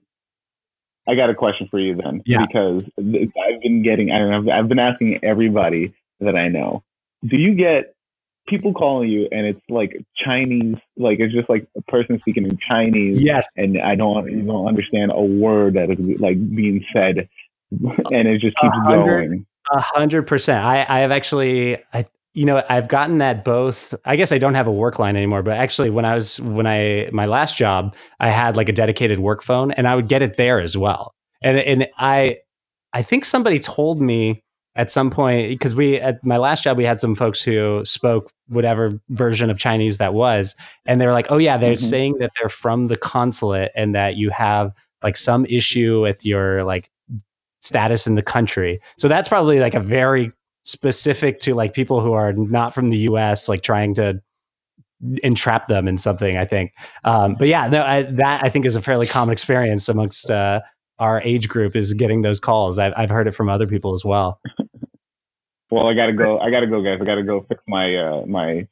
[1.07, 2.47] I got a question for you then, Yeah.
[2.47, 6.83] because I've been getting, I don't know, I've been asking everybody that I know.
[7.27, 7.95] Do you get
[8.47, 12.59] people calling you and it's like Chinese, like it's just like a person speaking in
[12.67, 17.29] Chinese, yes, and I don't, you don't understand a word that is like being said,
[17.71, 19.47] and it just keeps going.
[19.73, 20.65] A hundred percent.
[20.65, 23.95] I, I have actually, I, you know, I've gotten that both.
[24.05, 26.67] I guess I don't have a work line anymore, but actually, when I was when
[26.67, 30.21] I my last job, I had like a dedicated work phone, and I would get
[30.23, 31.15] it there as well.
[31.43, 32.39] And and I,
[32.93, 34.43] I think somebody told me
[34.77, 38.33] at some point because we at my last job we had some folks who spoke
[38.49, 41.89] whatever version of Chinese that was, and they were like, oh yeah, they're Mhm.
[41.91, 44.73] saying that they're from the consulate and that you have
[45.03, 46.91] like some issue with your like
[47.65, 48.81] status in the country.
[48.99, 50.33] So that's probably like a very
[50.65, 54.21] specific to like people who are not from the US, like trying to
[55.23, 56.73] entrap them in something, I think.
[57.05, 60.61] Um, but yeah, no, I, that I think is a fairly common experience amongst uh,
[60.99, 62.79] our age group is getting those calls.
[62.79, 64.41] I've, I've heard it from other people as well.
[65.71, 66.39] Well, I gotta go.
[66.39, 66.99] I gotta go, guys.
[67.01, 68.69] I gotta go fix my uh, my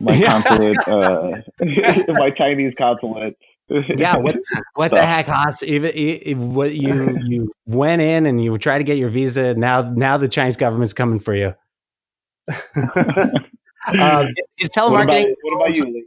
[0.00, 1.32] my consulate, uh,
[2.12, 3.36] my Chinese consulate.
[3.70, 4.36] Yeah, what
[4.74, 5.62] what the heck, Haas?
[5.62, 9.54] Even i- if what you you went in and you tried to get your visa.
[9.54, 11.54] Now now the Chinese government's coming for you.
[12.76, 14.26] um,
[14.58, 15.34] is what about telemarketing?
[15.42, 16.04] what about you?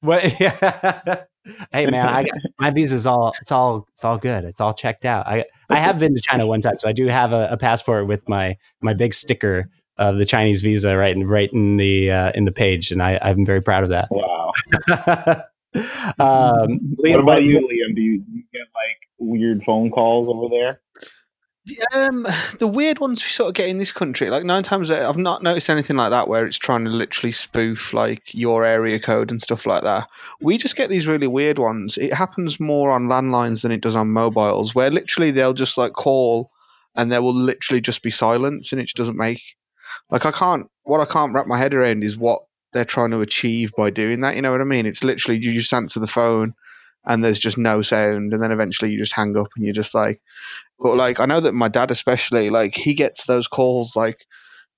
[0.00, 0.40] What?
[0.40, 1.24] Yeah.
[1.72, 4.44] hey man, I got, my visa's all it's all it's all good.
[4.44, 5.26] It's all checked out.
[5.26, 8.06] I I have been to China one time, so I do have a, a passport
[8.06, 12.32] with my my big sticker of the Chinese visa right in right in the uh,
[12.34, 14.08] in the page, and I I'm very proud of that.
[14.10, 14.52] Wow.
[16.18, 17.94] um, Liam, what about you, Liam?
[17.94, 20.80] Do you, do you get like weird phone calls over there?
[21.94, 22.26] Um,
[22.58, 25.16] the weird ones we sort of get in this country, like nine times out, I've
[25.16, 29.30] not noticed anything like that where it's trying to literally spoof like your area code
[29.30, 30.08] and stuff like that.
[30.40, 31.96] We just get these really weird ones.
[31.98, 35.92] It happens more on landlines than it does on mobiles, where literally they'll just like
[35.92, 36.50] call
[36.96, 39.40] and there will literally just be silence and it just doesn't make
[40.10, 42.42] like I can't what I can't wrap my head around is what
[42.72, 44.36] they're trying to achieve by doing that.
[44.36, 44.86] You know what I mean?
[44.86, 46.54] It's literally you just answer the phone
[47.04, 49.94] and there's just no sound and then eventually you just hang up and you're just
[49.94, 50.20] like
[50.78, 54.26] but like I know that my dad especially like he gets those calls like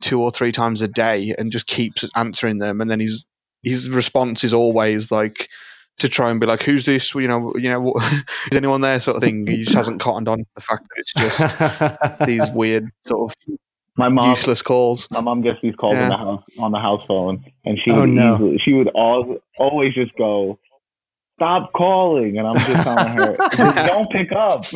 [0.01, 3.27] two or three times a day and just keeps answering them and then his
[3.62, 5.49] his response is always like
[5.99, 8.03] to try and be like who's this you know you know what,
[8.51, 10.99] is anyone there sort of thing he just hasn't cottoned on to the fact that
[10.99, 13.59] it's just these weird sort of
[13.97, 16.05] My mom, useless calls my mom gets these calls Yeah.
[16.05, 18.35] on the house on the house phone, and she Oh, would no.
[18.37, 20.59] easily, she would al- always just go,
[21.37, 23.37] "Stop calling," and I'm just telling her,
[23.87, 24.65] "Don't pick up."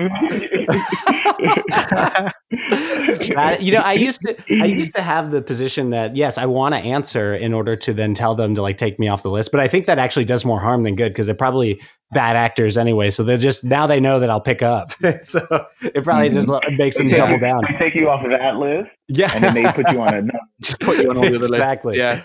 [2.51, 6.47] That- you know, I used to I used to have the position that yes, I
[6.47, 9.31] want to answer in order to then tell them to like take me off the
[9.31, 9.51] list.
[9.53, 11.81] But I think that actually does more harm than good because they're probably
[12.13, 13.11] bad actors anyway.
[13.11, 14.93] So they're just now they know that I'll pick up.
[15.23, 15.41] so
[15.83, 16.49] it probably just
[16.79, 17.17] makes them Yeah.
[17.17, 17.61] double down.
[17.71, 20.23] They take you off of that list, Yeah, and then they put you on a.
[20.63, 21.99] just put you on all the other Exactly.
[21.99, 22.23] lists yeah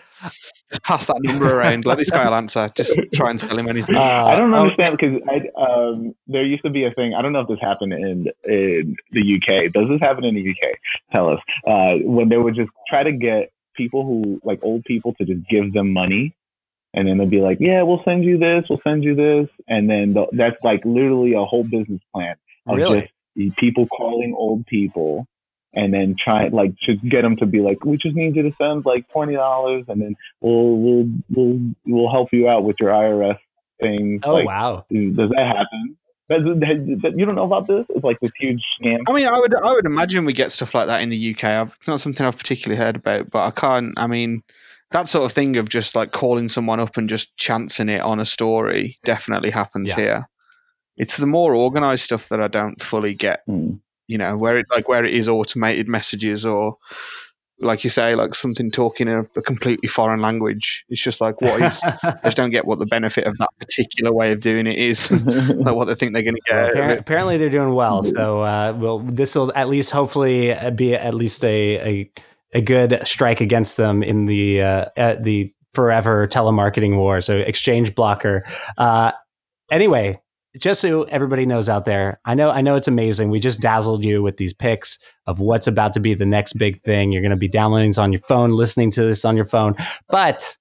[0.71, 3.95] just pass that number around let this guy answer just try and tell him anything
[3.95, 7.13] Uh, I don't oh, understand because I um there used to be a thing.
[7.13, 9.73] I don't know if this happened in in the UK.
[9.73, 10.77] Does this happen in the UK?
[11.11, 11.39] Tell us.
[11.67, 15.41] Uh, when they would just try to get people who like old people to just
[15.49, 16.33] give them money,
[16.93, 18.65] and then they'll be like, "Yeah, we'll send you this.
[18.69, 22.35] We'll send you this," and then the, that's like literally a whole business plan
[22.67, 23.11] of Really?
[23.35, 25.27] just people calling old people.
[25.75, 28.51] And then try like to get them to be like, we just need you to
[28.61, 32.91] send like twenty dollars, and then we'll we'll we'll we'll help you out with your
[32.91, 33.39] IRS
[33.81, 34.19] thing.
[34.23, 34.85] oh like, wow.
[34.91, 35.97] does that happen?
[36.29, 37.85] That- you don't know about this?
[37.89, 38.99] It's like this huge scam.
[39.07, 41.43] I mean, I would I would imagine we get stuff like that in the UK.
[41.43, 43.93] I've, it's not something I've particularly heard about, but I can't.
[43.97, 44.43] I mean,
[44.93, 48.19] that sort of thing of just like calling someone up and just chancing it on
[48.19, 49.95] a story definitely happens Yeah.
[49.95, 50.25] here.
[50.97, 53.41] It's the more organized stuff that I don't fully get.
[53.47, 53.79] Mm.
[54.07, 56.77] You know, where it like where it is automated messages or
[57.61, 60.83] like you say, like something talking in a, a completely foreign language.
[60.89, 64.11] It's just like what is I just don't get what the benefit of that particular
[64.13, 65.09] way of doing it is.
[65.49, 68.03] like what they think they're gonna get out Appar- apparently they're doing well.
[68.03, 72.11] So uh, well, this will at least hopefully uh, be at least a a,
[72.53, 74.85] a good strike against them in the uh,
[75.19, 77.21] the forever telemarketing war.
[77.21, 78.45] So exchange blocker.
[78.77, 79.11] Uh,
[79.71, 80.21] anyway,
[80.57, 83.29] just so everybody knows out there, I know I know it's amazing.
[83.29, 86.81] We just dazzled you with these picks of what's about to be the next big
[86.81, 87.11] thing.
[87.11, 89.75] You're going to be downloading this on your phone, listening to this on your phone,
[90.09, 90.57] but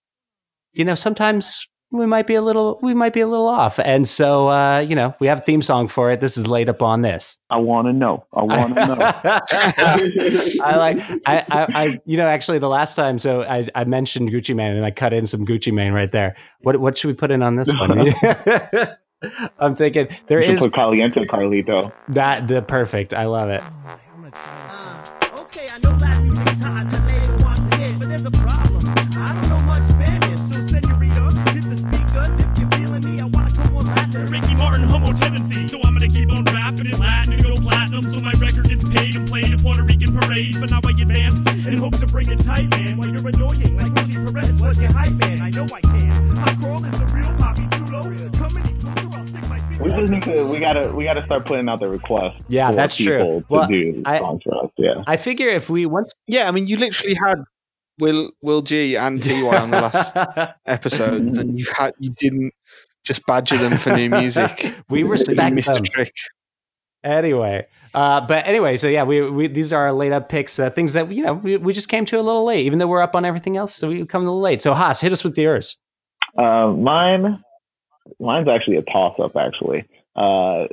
[0.72, 4.08] you know sometimes we might be a little we might be a little off and
[4.08, 6.82] so uh you know we have a theme song for it this is laid up
[6.82, 8.24] on this I want to know.
[8.32, 8.96] I want to know.
[10.64, 14.30] I like I, I I you know actually the last time so I I mentioned
[14.30, 16.34] Gucci Mane and I cut in some Gucci Mane right there.
[16.60, 18.08] What what should we put in on this one?
[19.58, 21.92] I'm thinking there is You should put Caliente Carlito.
[22.08, 23.12] that the perfect.
[23.14, 23.62] I love it.
[25.38, 28.71] Okay, I know that music's hot and later wants to hit, but there's a problem.
[34.72, 34.88] Latin.
[34.88, 38.32] Homo tendency, so I'm gonna keep on rapping in Latin and go platinum, so my
[38.38, 40.58] record gets paid and played at Puerto Rican parades.
[40.58, 42.96] But now I advance and hope to bring it tight, man.
[42.96, 45.40] While you're annoying like Rosie Perez was your hype man.
[45.42, 46.34] I know I can.
[46.36, 48.30] My crawl is the real Papi Chulo.
[48.38, 49.78] Come any closer, I'll stick my.
[49.80, 50.44] We just need to.
[50.46, 50.92] We gotta.
[50.94, 52.40] We gotta start putting out the requests.
[52.48, 53.18] Yeah, for that's true.
[53.18, 54.70] To Well, do I- for us.
[54.78, 55.02] Yeah.
[55.06, 57.42] I figure if we once Yeah, I mean you literally had
[57.98, 60.16] Will Will G and TY on the last
[60.66, 62.52] episodes and you had you didn't
[63.04, 64.50] just badger them for new music.
[64.88, 65.82] we So you respect missed them.
[65.82, 66.12] a trick.
[67.04, 70.70] anyway uh, but anyway so yeah we, we these are our late up picks uh,
[70.70, 73.02] things that you know we, we just came to a little late even though we're
[73.02, 75.36] up on everything else so we come a little late so haas hit us with
[75.36, 75.76] yours
[76.38, 77.42] Uh, mine,
[78.20, 79.36] mine's actually a toss up.
[79.36, 79.84] Actually,
[80.16, 80.64] uh,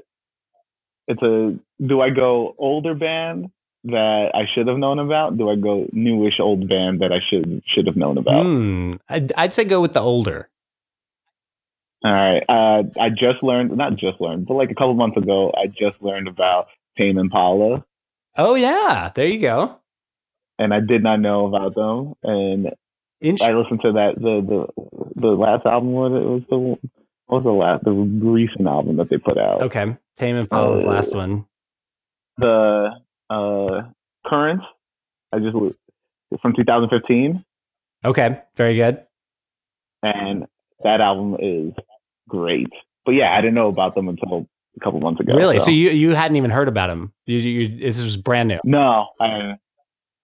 [1.07, 1.57] it's a.
[1.85, 3.49] Do I go older band
[3.85, 5.37] that I should have known about?
[5.37, 8.43] Do I go newish old band that I should should have known about?
[8.45, 8.93] Hmm.
[9.09, 10.47] I'd, I'd say go with the older
[12.03, 12.43] All right.
[12.47, 16.01] Uh, I just learned, not just learned, but like a couple months ago, I just
[16.01, 16.67] learned about
[16.97, 17.83] Tame Impala,
[18.37, 19.79] oh yeah there you go
[20.59, 22.13] and I did not know about them.
[22.23, 22.71] And
[23.21, 24.41] Int- I listened to that the
[24.75, 25.91] the the last album.
[25.93, 26.79] What it was the what
[27.27, 29.61] was the last the recent album that they put out?
[29.63, 31.45] okay tame impala's Uh, last one
[32.37, 32.91] The
[33.29, 33.81] uh,
[34.25, 34.65] Currents.
[35.31, 35.55] I just
[36.41, 37.43] from 2015,
[38.05, 39.05] okay very good
[40.03, 40.45] and
[40.83, 41.73] that album is
[42.27, 42.69] great.
[43.05, 45.35] But yeah, I didn't know about them until a couple months ago.
[45.35, 47.11] really so you you hadn't even heard about them?
[47.25, 49.55] you, you this was brand new No, I,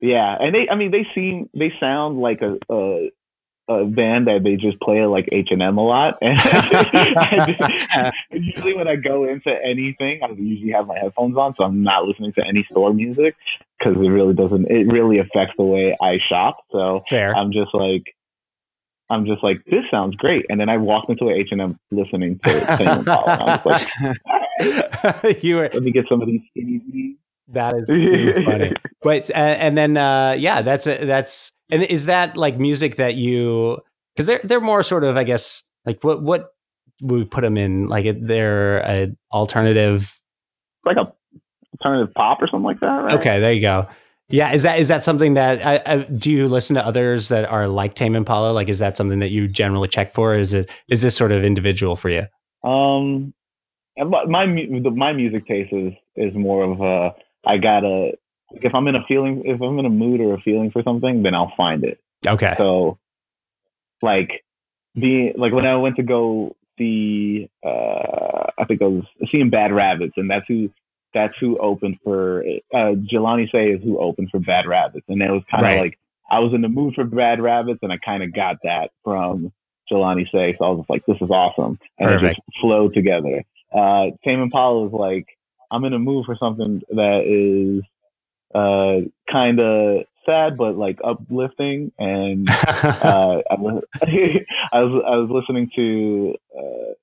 [0.02, 3.10] yeah, and they, I mean, they seem, they sound like a, a,
[3.68, 6.18] a band that they just play like H and M a lot.
[6.22, 11.64] And just- usually when I go into anything, I usually have my headphones on, so
[11.64, 13.36] I'm not listening to any store music
[13.80, 16.58] because it really doesn't, it really affects the way I shop.
[16.72, 18.04] So fair I'm just like,
[19.10, 20.46] I'm just like, this sounds great.
[20.50, 23.26] And then I walked into H and M listening to Tame Impala.
[23.28, 26.42] I was like, right, you were let me get some of these
[27.50, 32.08] that is really funny but uh, and then uh yeah that's a, that's and is
[32.08, 33.78] that like music that you
[34.16, 36.54] because they're they're more sort of i guess like what what
[37.02, 40.20] would we put them in like they're a alternative
[40.86, 41.12] like a
[41.80, 43.14] alternative pop or something like that, right?
[43.14, 43.88] okay there you go
[44.30, 47.46] yeah is that is that something that I, I, do you listen to others that
[47.46, 48.52] are like tame impala?
[48.52, 50.36] Like is that something that you generally check for?
[50.36, 52.26] Is it is this sort of individual for you?
[52.64, 53.34] Um,
[53.98, 57.16] my my, my music taste is is more of a
[57.48, 58.14] I gotta
[58.52, 61.24] if I'm in a feeling if I'm in a mood or a feeling for something,
[61.24, 62.00] then I'll find it.
[62.26, 62.56] okay.
[62.58, 62.98] So,
[64.02, 64.44] like
[65.00, 69.72] being like when I went to go see, uh, I think I was seeing Bad
[69.72, 70.70] Rabbits, and that's who
[71.16, 72.44] that's who opened for
[72.74, 75.80] uh, Jelani Sei is who opened for Bad Rabbits, and it was kind of Right.
[75.80, 78.92] like I was in the mood for Bad Rabbits, and I kind of got that
[79.04, 79.52] from
[79.92, 83.44] Jelani Sei, so I was just like, this is awesome, and it just flowed together.
[83.74, 85.26] Uh, Tame Impala is like
[85.72, 87.84] I'm in a mood for something that is
[88.54, 91.92] uh, kind of sad but like uplifting.
[92.00, 96.94] And uh, I, was, I was I was listening to uh,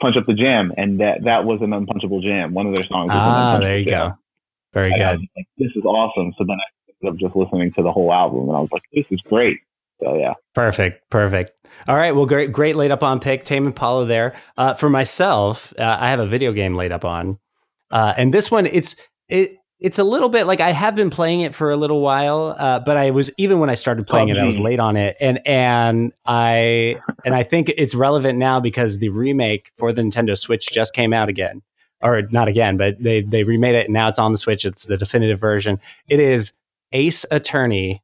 [0.00, 2.54] Punch Up the Jam, and that that was an unpunchable jam.
[2.54, 3.08] One of their songs.
[3.08, 4.10] Was ah there you Jam.
[4.10, 4.18] go
[4.72, 6.32] very And good like, this is awesome.
[6.38, 8.82] So then I ended up just listening to the whole album, and I was like,
[8.92, 9.58] this is great.
[10.02, 11.52] So yeah, Perfect, perfect.
[11.88, 13.44] All right, well, great, great laid up on pick.
[13.44, 14.36] Tame Impala there.
[14.56, 17.38] Uh, for myself, uh, I have a video game laid up on,
[17.90, 18.96] uh, and this one, it's
[19.28, 19.56] it.
[19.78, 22.78] It's a little bit like I have been playing it for a little while, uh,
[22.80, 25.38] but I was even when I started playing it, I was late on it, and
[25.46, 30.68] and I and I think it's relevant now because the remake for the Nintendo Switch
[30.72, 31.62] just came out again,
[32.00, 34.64] or not again, but they they remade it and now it's on the Switch.
[34.64, 35.78] It's the definitive version.
[36.08, 36.54] It is
[36.92, 38.02] Ace Attorney,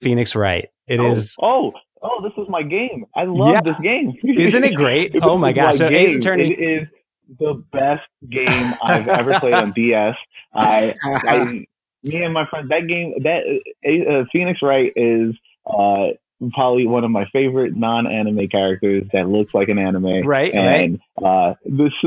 [0.00, 0.70] Phoenix Wright.
[0.88, 1.36] It oh, is.
[1.40, 1.72] Oh,
[2.02, 3.06] oh, this is my game.
[3.14, 3.60] I love Yeah.
[3.60, 4.12] this game.
[4.24, 5.14] Isn't it great?
[5.22, 5.76] Oh my gosh!
[5.76, 6.16] So Ace.
[6.16, 6.50] Attorney.
[6.52, 6.88] It is
[7.38, 10.16] the best game I've ever played on DS.
[10.54, 11.66] I, I,
[12.04, 13.42] me and my friend, that game, that
[13.86, 15.34] uh, Phoenix Wright is
[15.66, 16.08] uh,
[16.52, 20.26] probably one of my favorite non-anime characters that looks like an anime.
[20.26, 21.92] Right, and uh, this,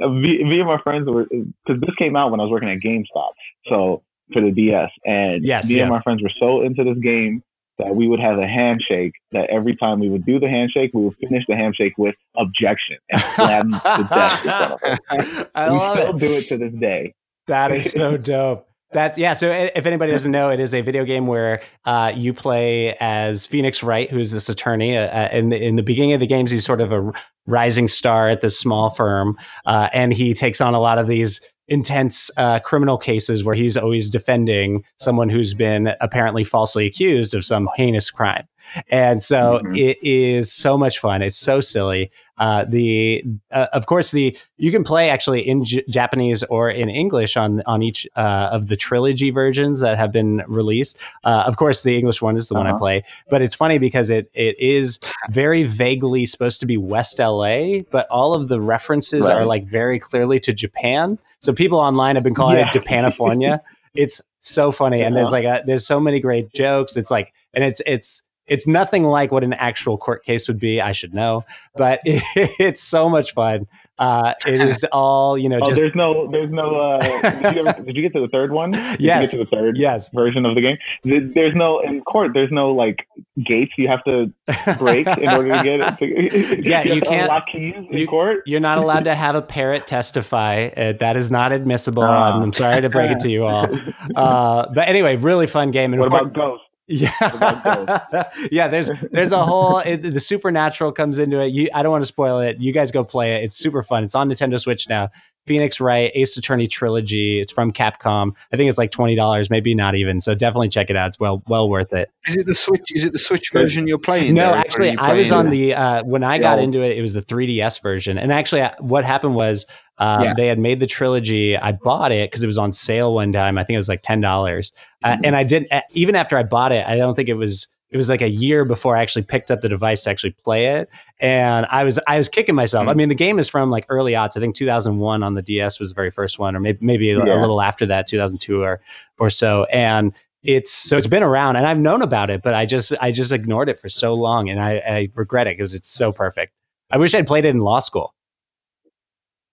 [0.00, 2.78] me, me and my friends were because this came out when I was working at
[2.78, 3.32] GameStop,
[3.68, 4.02] so
[4.32, 5.82] for the DS, and Yes, me yeah.
[5.82, 7.42] and my friends were so into this game
[7.78, 11.04] that we would have a handshake that every time we would do the handshake, we
[11.04, 15.46] would finish the handshake with objection and slam the desk in front of us.
[15.54, 16.18] I we love still it.
[16.18, 17.14] do it to this day.
[17.46, 18.68] That is so dope.
[18.90, 19.34] That's yeah.
[19.34, 23.46] So if anybody doesn't know, it is a video game where uh, you play as
[23.46, 24.96] Phoenix Wright, who's this attorney.
[24.96, 27.12] Uh, uh, in the in the beginning of the games, he's sort of a
[27.46, 29.36] rising star at this small firm,
[29.66, 33.76] uh, and he takes on a lot of these intense uh, criminal cases where he's
[33.76, 38.46] always defending someone who's been apparently falsely accused of some heinous crime.
[38.90, 39.76] And so Mhm.
[39.78, 41.22] it is so much fun.
[41.22, 42.10] It's so silly.
[42.36, 46.88] Uh, the uh, of course the you can play actually in J- Japanese or in
[46.90, 50.98] English on on each uh, of the trilogy versions that have been released.
[51.24, 52.78] Uh, of course, the English one is the one I Uh-huh.
[52.78, 55.00] play, but it's funny because it it is
[55.30, 59.32] very vaguely supposed to be West LA, but all of the references Right.
[59.34, 61.18] are like very clearly to Japan.
[61.40, 62.68] So people online have been calling Yeah.
[62.68, 63.60] it Japanifornia.
[63.94, 66.96] it's so funny, and there's like a, there's so many great jokes.
[66.96, 70.80] It's like, and it's it's it's nothing like what an actual court case would be.
[70.80, 71.44] I should know,
[71.76, 73.66] but it's so much fun.
[73.98, 75.58] Uh, it is all you know.
[75.62, 76.76] Oh, just there's no, there's no.
[76.76, 77.00] Uh,
[77.40, 78.70] did, you ever, did you get to the third one?
[78.98, 79.32] Did Yes.
[79.32, 80.76] you get to the third yes, version of the game?
[81.04, 82.30] There's no in court.
[82.34, 83.06] There's no like
[83.44, 84.32] gates you have to
[84.78, 85.98] break in order to get it.
[85.98, 88.42] To, Yeah, you, you can't- unlock keys in you- court.
[88.46, 90.68] You're not allowed to have a parrot testify.
[90.76, 92.04] Uh, that is not admissible.
[92.04, 92.40] Ah.
[92.40, 93.66] I'm, sorry to break it to you all.
[94.14, 95.92] Uh, but anyway, really fun game.
[95.92, 96.62] And What course- about Ghost?
[96.88, 98.68] Yeah, yeah.
[98.68, 101.48] There's there's a whole it, the supernatural comes into it.
[101.52, 102.56] You, I don't want to spoil it.
[102.58, 103.44] You guys go play it.
[103.44, 104.04] It's super fun.
[104.04, 105.10] It's on Nintendo Switch now.
[105.46, 107.40] Phoenix Wright Ace Attorney trilogy.
[107.40, 108.32] It's from Capcom.
[108.52, 110.20] I think it's like twenty dollars, maybe not even.
[110.22, 111.08] So definitely check it out.
[111.08, 112.10] It's well well worth it.
[112.26, 112.90] Is it the Switch?
[112.94, 114.34] Is it the Switch version you're playing?
[114.34, 116.64] No, Derek, or are actually, you I was on the uh, when I got Yeah.
[116.64, 116.96] into it.
[116.96, 119.66] It was the 3DS version, and actually, what happened was
[119.98, 120.34] uh, Yeah.
[120.34, 121.56] they had made the trilogy.
[121.56, 123.58] I bought it because it was on sale one time.
[123.58, 124.72] I think it was like ten dollars,
[125.04, 125.24] uh, Mm-hmm.
[125.24, 125.72] and I didn't.
[125.72, 127.66] uh, Even after I bought it, I don't think it was.
[127.90, 130.66] It was like a year before I actually picked up the device to actually play
[130.66, 132.82] it, and I was I was kicking myself.
[132.82, 132.90] Mm-hmm.
[132.90, 134.36] I mean, the game is from like early aughts.
[134.36, 137.18] I think 2001 on the DS was the very first one, or maybe maybe a,
[137.18, 138.80] a little after that, 2002 or
[139.18, 140.12] or so, and
[140.42, 143.32] it's so it's been around and I've known about it, but I just I just
[143.32, 146.52] ignored it for so long and I, I regret it because it's so perfect.
[146.92, 148.14] I wish I'd played it in law school.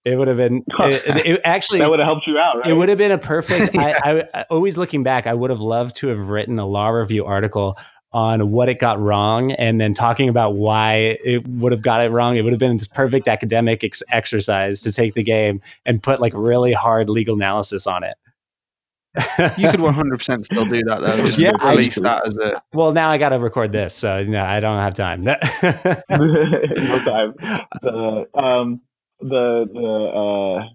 [0.05, 2.67] It would have been it, it- it actually That would have helped you out, right?
[2.67, 3.75] it would have been a perfect.
[3.77, 6.89] I, I, I always looking back, I would have loved to have written a law
[6.89, 7.77] review article
[8.13, 12.09] on what it got wrong and then talking about why it would have got it
[12.11, 12.37] wrong.
[12.37, 16.21] It would have been this perfect academic ex- exercise to take the game and put
[16.21, 18.13] like really hard legal analysis on it.
[19.57, 21.25] You could 100 percent still do that though.
[21.25, 22.61] Just Yeah, to I- release that as a.
[22.73, 25.21] Well, now I got to record this, so no, I don't have time.
[25.21, 27.33] no time.
[27.81, 28.81] The um
[29.19, 30.67] the the uh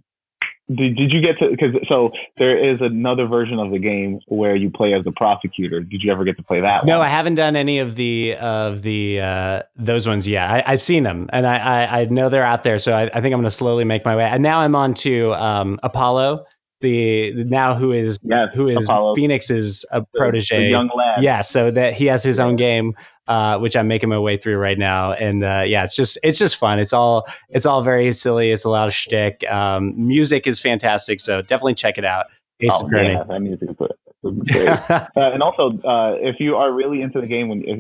[0.73, 4.55] did, did you get to because so there is another version of the game where
[4.55, 5.81] you play as the prosecutor.
[5.81, 7.09] Did you ever get to play that no, one?
[7.09, 10.49] I haven't done any of the of the uh, those ones yet.
[10.49, 12.79] I, I've seen them, and I, I, I know they're out there.
[12.79, 14.25] So I, I think I'm going to slowly make my way.
[14.25, 16.45] And now I'm on to um, Apollo,
[16.83, 19.15] the now who is Yes, who is Apollo.
[19.17, 20.59] Phoenix's a The- protege.
[20.61, 21.21] the young lad.
[21.23, 22.95] Yeah, so that he has his own game,
[23.31, 26.39] uh, which I'm making my way through right now, and uh, yeah, it's just it's
[26.39, 26.79] just fun.
[26.81, 28.51] It's all it's all very silly.
[28.51, 29.45] It's a lot of shtick.
[29.51, 32.27] Um, music is fantastic, so definitely check it out.
[32.61, 33.13] Ace Oh, Attorney.
[33.13, 33.91] yeah, that music is great.
[34.93, 37.79] Uh, and also, uh, if you are really into the game, when if,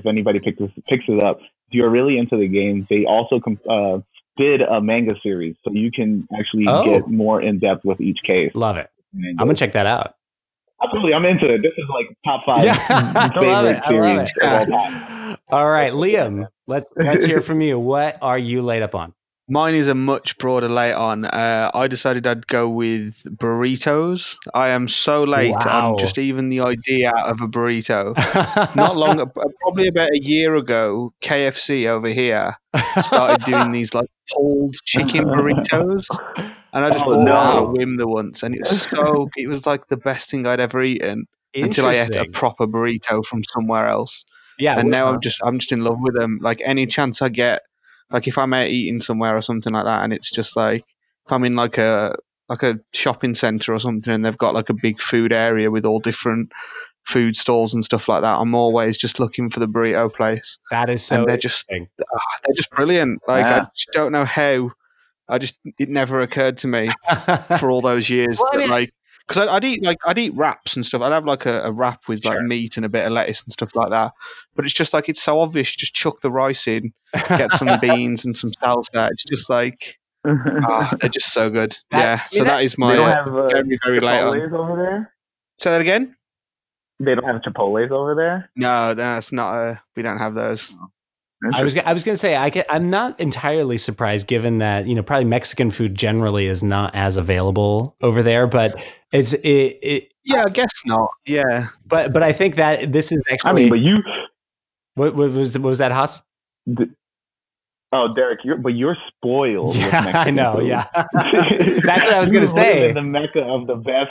[0.00, 3.40] if anybody picks this, picks it up, if you're really into the game, they also
[3.40, 3.98] com- uh,
[4.36, 6.84] did a manga series, so you can actually Oh.
[6.84, 8.52] get more in depth with each case.
[8.54, 8.88] Love it.
[9.16, 10.14] I'm gonna check that out.
[10.82, 11.58] Absolutely, I'm into it.
[11.62, 13.82] This is like top five Yeah, I favorite love it.
[13.84, 14.42] I love series it.
[14.42, 15.36] of all time.
[15.50, 17.78] All right, Liam, let's let's hear from you.
[17.78, 19.14] What are you laid up on?
[19.48, 21.24] Mine is a much broader late on.
[21.24, 24.36] Uh, I decided I'd go with burritos.
[24.54, 25.92] I am so late Wow.
[25.94, 28.14] on just even the idea of a burrito.
[28.76, 29.16] Not long,
[29.60, 32.54] probably about a year ago, KFC over here
[33.02, 36.06] started doing these like pulled chicken burritos.
[36.72, 37.34] And I just Oh, bought no.
[37.34, 40.30] one on a whim the once, and it was so it was like the best
[40.30, 44.24] thing I'd ever eaten until I ate a proper burrito from somewhere else.
[44.58, 46.38] Yeah, and now I'm just I'm just in love with them.
[46.42, 47.62] Like any chance I get,
[48.10, 50.84] like if I'm out eating somewhere or something like that, and it's just like
[51.26, 52.14] if I'm in like a
[52.48, 55.84] like a shopping center or something, and they've got like a big food area with
[55.86, 56.52] all different
[57.04, 58.38] food stalls and stuff like that.
[58.38, 61.16] I'm always just looking for the burrito place, that is so.
[61.16, 61.88] and they're just interesting.
[62.14, 63.20] Ah, they're just brilliant.
[63.26, 64.70] Like I just don't know how.
[65.30, 66.90] I just it never occurred to me
[67.58, 68.90] for all those years Well, I mean- like
[69.26, 71.02] because I'd, I'd eat like I'd eat wraps and stuff.
[71.02, 72.42] I'd have like a, a wrap with like Sure.
[72.42, 74.12] meat and a bit of lettuce and stuff like that.
[74.56, 75.68] But it's just like it's so obvious.
[75.70, 76.92] You just chuck the rice in,
[77.28, 79.08] get some beans and some salsa.
[79.12, 81.76] It's just like ah, they're just so good.
[81.92, 82.18] That- yeah.
[82.22, 84.52] I So that is my they don't uh, have uh, very very late on.
[84.52, 85.14] Over there.
[85.58, 86.16] Say that again.
[86.98, 88.50] They don't have Chipotle's over there.
[88.56, 89.52] No, that's not.
[89.54, 90.76] Uh, we don't have those.
[91.54, 94.94] I was I was gonna say I can, I'm not entirely surprised given that you
[94.94, 100.12] know probably Mexican food generally is not as available over there, but it's it, it
[100.24, 101.08] Yeah, I guess not.
[101.26, 101.68] Yeah.
[101.86, 103.96] but but I think that this is actually I mean, but you.
[104.94, 106.22] what, what was what was that Haas?
[106.72, 106.84] d-
[107.92, 109.68] Oh, Derek, you're but you're spoiled.
[109.74, 110.58] with Yeah, I know.
[110.58, 110.68] food.
[110.68, 112.92] Yeah, that's what I was gonna live say.
[112.92, 114.10] the mecca of the best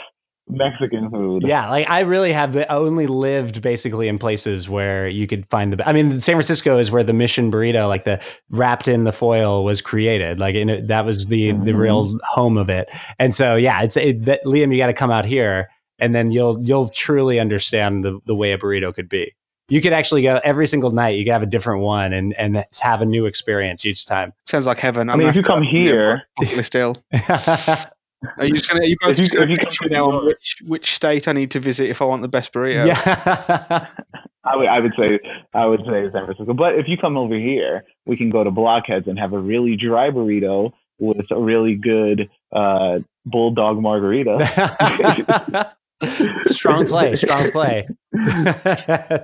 [0.52, 1.42] Mexican food.
[1.46, 5.88] Yeah, like I really have only lived basically in places where you could find the.
[5.88, 9.64] I mean, San Francisco is where the Mission burrito, like the wrapped in the foil,
[9.64, 10.38] was created.
[10.40, 11.78] Like and it, that was the the Mhm.
[11.78, 12.90] real home of it.
[13.18, 14.72] And so, yeah, it's it, that, Liam.
[14.72, 15.68] You got to come out here,
[15.98, 19.34] and then you'll you'll truly understand the the way a burrito could be.
[19.68, 21.10] You could actually go every single night.
[21.10, 24.32] You could have a different one, and and have a new experience each time.
[24.44, 25.08] Sounds like heaven.
[25.08, 26.22] I mean, if you come here,
[26.60, 26.96] still.
[28.38, 28.82] Are you just gonna?
[28.82, 30.94] Are you both If you- gonna if you come pitch me now on which which
[30.94, 32.86] state I need to visit if I want the best burrito?
[32.86, 33.86] yeah.
[34.44, 35.18] I would, I would say
[35.54, 36.54] I would say San Francisco.
[36.54, 39.76] But if you come over here, we can go to Blockheads and have a really
[39.76, 45.72] dry burrito with a really good uh, bulldog margarita.
[46.44, 47.86] strong play, strong play.
[48.14, 49.18] uh,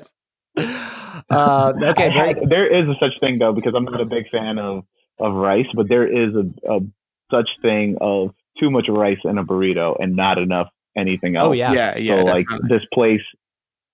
[1.83, 4.59] okay, I had- there is a such thing though because I'm not a big fan
[4.59, 4.85] of
[5.19, 6.81] of rice, but there is a, a
[7.31, 11.49] such thing of too much rice in a burrito and not enough anything oh, else.
[11.51, 12.17] oh yeah, yeah, yeah.
[12.17, 12.79] so like definitely.
[12.79, 13.21] this place,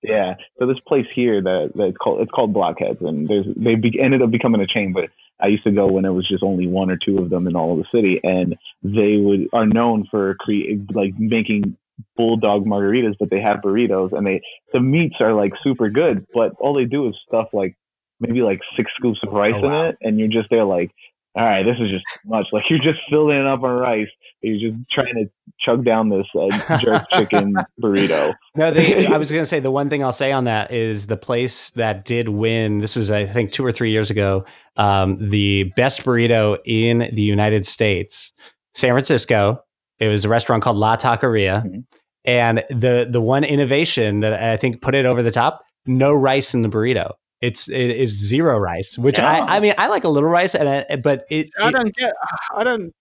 [0.02, 0.34] yeah.
[0.58, 3.98] So this place here that that it's called it's called Blockheads, and there's they be,
[4.00, 4.92] ended up becoming a chain.
[4.92, 5.10] But
[5.40, 7.56] I used to go when it was just only one or two of them in
[7.56, 11.76] all of the city, and they would are known for create like making
[12.16, 14.40] bulldog margaritas, but they have burritos, and they
[14.72, 17.76] the meats are like super good, but all they do is stuff like
[18.20, 19.80] maybe like six scoops of rice Oh, wow.
[19.82, 20.90] in it, and you're just there like.
[21.34, 22.46] All right, this is just too much.
[22.52, 24.08] Like you're just filling it up on rice.
[24.42, 25.24] You're just trying to
[25.60, 28.34] chug down this uh, jerk chicken burrito.
[28.54, 31.06] No, they, I was going to say the one thing I'll say on that is
[31.06, 32.80] the place that did win.
[32.80, 34.44] This was, I think, two or three years ago.
[34.76, 38.32] Um, the best burrito in the United States,
[38.74, 39.62] San Francisco.
[40.00, 41.84] It was a restaurant called La Taqueria, Mhm.
[42.26, 46.52] and the the one innovation that I think put it over the top: no rice
[46.54, 47.12] in the burrito.
[47.42, 49.28] It's it is zero rice, which Yeah.
[49.44, 51.94] I I mean I like a little rice, and I, but it, I it- don't
[51.94, 52.12] get.
[52.54, 52.94] I don't.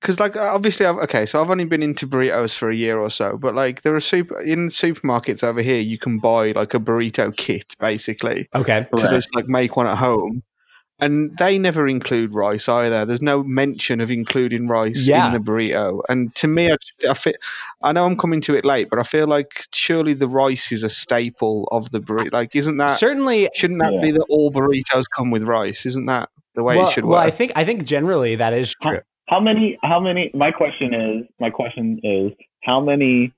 [0.00, 2.98] Because like uh, obviously, I've, okay, so I've only been into burritos for a year
[3.00, 6.72] or so, but like there are super in supermarkets over here, you can buy like
[6.72, 8.86] a burrito kit basically okay.
[8.96, 9.10] to Right.
[9.10, 10.44] just like make one at home,
[11.00, 13.04] and they never include rice either.
[13.04, 15.26] There's no mention of including rice Yeah.
[15.26, 17.34] in the burrito, and to me, I just I feel
[17.82, 20.82] I know I'm coming to it late, but I feel like surely the rice is
[20.82, 22.32] a staple of the burrito.
[22.32, 24.00] Like, isn't that Certainly, shouldn't that Yeah.
[24.00, 25.86] be that all burritos come with rice?
[25.86, 27.12] Isn't that the way well, it should work?
[27.12, 27.20] well.
[27.22, 29.00] I think I think generally that is true.
[29.28, 29.78] How many?
[29.82, 30.30] How many?
[30.34, 31.26] My question is.
[31.38, 32.32] My question is.
[32.64, 33.32] How many?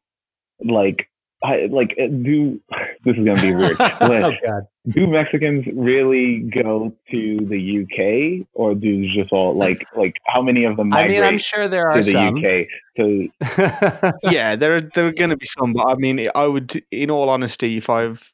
[0.64, 1.08] Like,
[1.42, 2.60] I, like uh, do.
[3.04, 3.76] This is gonna be weird.
[3.80, 4.62] oh God.
[4.88, 10.64] Do Mexicans really go to the UK, or do just all like like how many
[10.64, 12.36] of them I migrate mean, I'm sure there are to the some.
[12.36, 12.66] UK?
[12.96, 16.82] To yeah, there are there are going to be some, but I mean, I would,
[16.90, 18.32] in all honesty, if I've,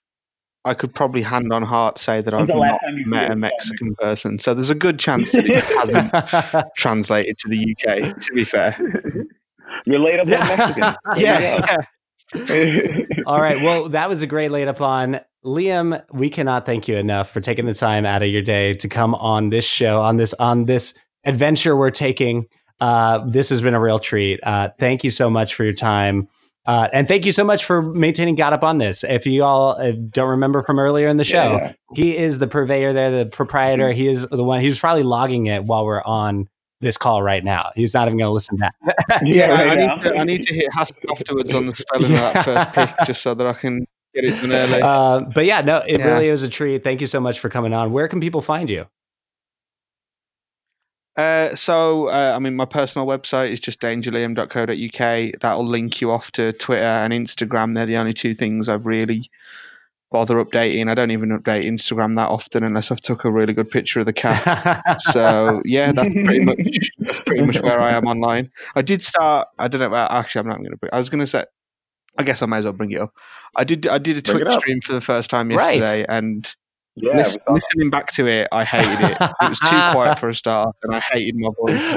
[0.65, 3.25] I could probably hand on heart say that I've the last not time you met
[3.25, 3.41] a flew?
[3.41, 4.39] Mexican person.
[4.39, 8.17] So there's a good chance that it hasn't translated to the UK.
[8.17, 8.77] To be fair,
[9.85, 10.95] you're laid Mexican.
[11.17, 11.77] yeah, yeah.
[13.27, 13.61] All right.
[13.61, 15.21] Well, that was a great laid up on.
[15.47, 18.89] Liam, we cannot thank you enough for taking the time out of your day to
[18.89, 22.47] come on this show, on this on this adventure we're taking.
[22.81, 24.41] Uh, this has been a real treat.
[24.43, 26.29] Uh, thank you so much for your time.
[26.67, 29.05] Uh, and thank you so much for maintaining Got Up on this.
[29.05, 31.73] If you all uh, don't remember from earlier in the show, Yeah.
[31.95, 33.93] he is the purveyor there, the proprietor.
[33.93, 34.61] He is the one.
[34.61, 36.49] He was probably logging it while we're on
[36.81, 37.71] this call right now.
[37.77, 38.75] He's not even going to listen back.
[39.25, 42.19] Yeah, right I, need to, I need to hit Haskell afterwards on the spelling of
[42.19, 43.87] that first pick, just so that I can
[44.17, 44.81] get it done early.
[44.83, 46.07] Uh, but yeah, no, it Yeah.
[46.15, 46.83] really is a treat.
[46.83, 47.93] Thank you so much for coming on.
[47.93, 48.87] Where can people find you?
[51.17, 55.41] Uh, so, uh, I mean, my personal website is just dangerliam.co.uk.
[55.41, 57.75] That'll link you off to Twitter and Instagram.
[57.75, 59.31] They're the only two things I've really
[60.13, 60.91] bother updating.
[60.91, 64.07] I don't even update Instagram that often unless I've took a really good picture of
[64.07, 65.01] the cat.
[65.01, 68.51] so yeah, that's pretty much that's pretty much where I am online.
[68.75, 69.49] I did start.
[69.59, 69.97] I don't know.
[69.97, 70.95] Actually, I'm not going to.
[70.95, 71.45] I was going to say.
[72.19, 73.13] I guess I may as well bring it up.
[73.57, 73.87] I did.
[73.87, 75.79] I did a Bring Twitch stream for the first time Right.
[75.79, 76.55] yesterday, and
[76.97, 79.17] Yeah, lis- listening back to it, I hated it.
[79.21, 81.91] It was too quiet for a start, and I hated my voice.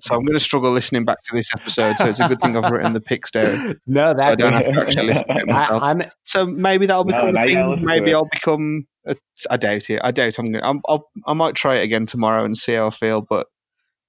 [0.00, 1.96] So I'm going to struggle listening back to this episode.
[1.96, 4.64] So it's a good thing I've written the pics down, no, so I don't have
[4.64, 5.82] to actually listen to it myself.
[5.82, 7.42] I, So maybe that'll become now
[7.72, 7.84] a thing.
[7.84, 8.14] Maybe.
[8.14, 8.86] I'll become.
[9.06, 9.14] A,
[9.50, 10.00] I doubt it.
[10.02, 10.54] I doubt I'm.
[10.62, 11.08] I'm, I'll.
[11.26, 13.20] I might try it again tomorrow and see how I feel.
[13.20, 13.46] But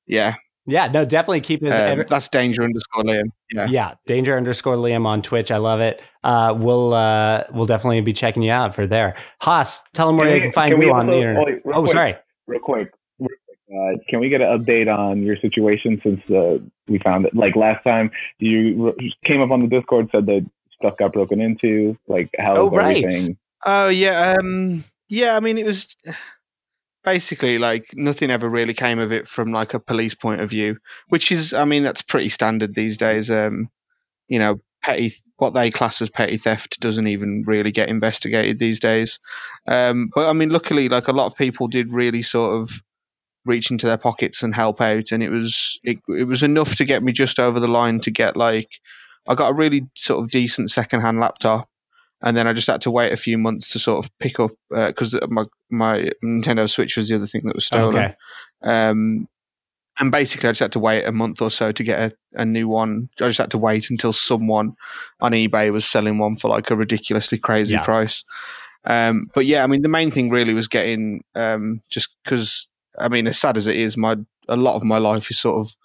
[0.05, 0.35] yeah,
[0.67, 1.77] yeah, no, definitely keep his.
[1.77, 3.31] um, that's danger underscore Liam.
[3.53, 3.65] Yeah.
[3.67, 5.49] yeah, danger underscore Liam on Twitch.
[5.51, 6.01] I love it.
[6.23, 9.15] Uh, we'll uh, we'll definitely be checking you out for there.
[9.41, 11.41] Haas, tell them where Can they we- can find can you on the internet.
[11.41, 11.91] oh, wait, Oh, quick.
[11.93, 12.15] sorry.
[12.47, 12.91] real quick.
[13.19, 16.57] real quick, Uh, can we get an update on your situation since uh,
[16.87, 17.33] we found it?
[17.35, 18.93] Like last time, you r-
[19.25, 20.45] came up on the Discord, said that
[20.77, 21.97] stuff got broken into.
[22.07, 23.03] Like how Oh, right.
[23.03, 23.37] everything?
[23.65, 24.35] Oh yeah.
[24.39, 24.83] Um.
[25.09, 25.35] Yeah.
[25.35, 25.95] I mean, it was
[27.07, 30.77] basically like nothing ever really came of it from like a police point of view,
[31.07, 33.31] which is, I mean, that's pretty standard these days.
[33.31, 33.69] Um.
[34.27, 38.81] You know, petty what they class as petty theft doesn't even really get investigated these
[38.81, 39.21] days.
[39.67, 40.11] Um.
[40.13, 42.83] But I mean, luckily, like a lot of people did really sort of
[43.45, 46.83] reach into their pockets and help out, and it was it, it was enough to
[46.83, 48.81] get me just over the line to get like
[49.29, 51.69] I got a really sort of decent secondhand laptop
[52.21, 54.51] and then I just had to wait a few months to sort of pick up
[54.69, 57.95] because my my Nintendo Switch was the other thing that was stolen.
[57.95, 58.15] Okay.
[58.63, 59.27] Um,
[59.99, 62.45] and basically, I just had to wait a month or so to get a, a
[62.45, 63.09] new one.
[63.19, 64.75] I just had to wait until someone
[65.21, 67.83] on eBay was selling one for like a ridiculously crazy Yeah.
[67.83, 68.23] price.
[68.85, 72.69] Um, but yeah, I mean, the main thing really was getting um, just because
[72.99, 74.15] I mean, as sad as it is, my
[74.47, 75.75] a lot of my life is sort of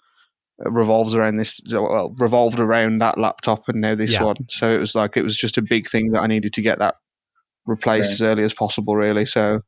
[0.59, 4.23] revolves around this well revolved around that laptop and now this Yeah.
[4.23, 6.61] one so it was like it was just a big thing that i needed to
[6.61, 6.95] get that
[7.65, 8.13] replaced Right.
[8.13, 9.61] as early as possible really so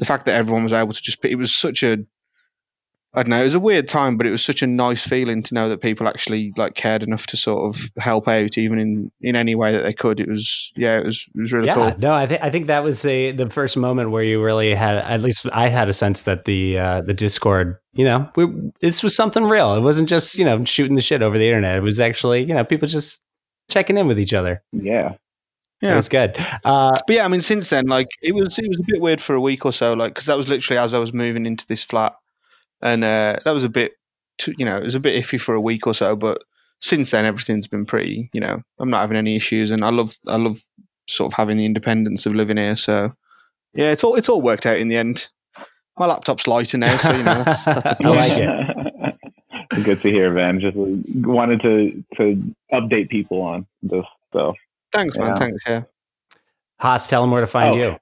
[0.00, 1.98] the fact that everyone was able to just it was such a
[3.14, 5.42] i don't know it was a weird time but it was such a nice feeling
[5.42, 9.10] to know that people actually like cared enough to sort of help out even in
[9.20, 11.84] in any way that they could it was yeah it was it was really cool.
[11.84, 14.42] yeah, cool no, I think I think that was a, the first moment where you
[14.42, 18.28] really had, at least I had a sense that the uh, the Discord, you know,
[18.36, 18.46] we,
[18.80, 19.74] this was something real.
[19.74, 21.76] It wasn't just you know shooting the shit over the internet.
[21.76, 23.20] It was actually you know people just
[23.70, 24.62] checking in with each other.
[24.72, 25.14] Yeah.
[25.80, 25.92] Yeah.
[25.92, 26.36] It was good.
[26.64, 29.20] Uh, but yeah, I mean, since then, like it was, it was a bit weird
[29.20, 31.66] for a week or so, like because that was literally as I was moving into
[31.66, 32.14] this flat,
[32.82, 33.92] and uh, that was a bit,
[34.38, 36.16] too, you know, it was a bit iffy for a week or so.
[36.16, 36.42] But
[36.80, 40.16] since then, everything's been pretty, you know, I'm not having any issues, and I love,
[40.28, 40.58] I love
[41.08, 42.76] sort of having the independence of living here.
[42.76, 43.12] So
[43.74, 45.28] yeah, it's all, it's all worked out in the end.
[45.98, 48.38] My laptop's lighter now, so you know that's that's a I like plus.
[48.38, 49.84] it.
[49.84, 50.60] Good to hear, man.
[50.60, 54.04] Just wanted to to update people on this.
[54.32, 54.54] So
[54.92, 55.28] Thanks, man.
[55.28, 55.34] Yeah.
[55.36, 55.62] Thanks.
[55.66, 55.82] Yeah.
[56.80, 57.76] Haas, tell them where to find Oh.
[57.78, 57.96] you.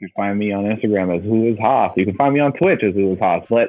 [0.00, 1.92] You can find me on Instagram as Who Is Haas.
[1.96, 3.44] You can find me on Twitch as Who Is Haas.
[3.48, 3.68] But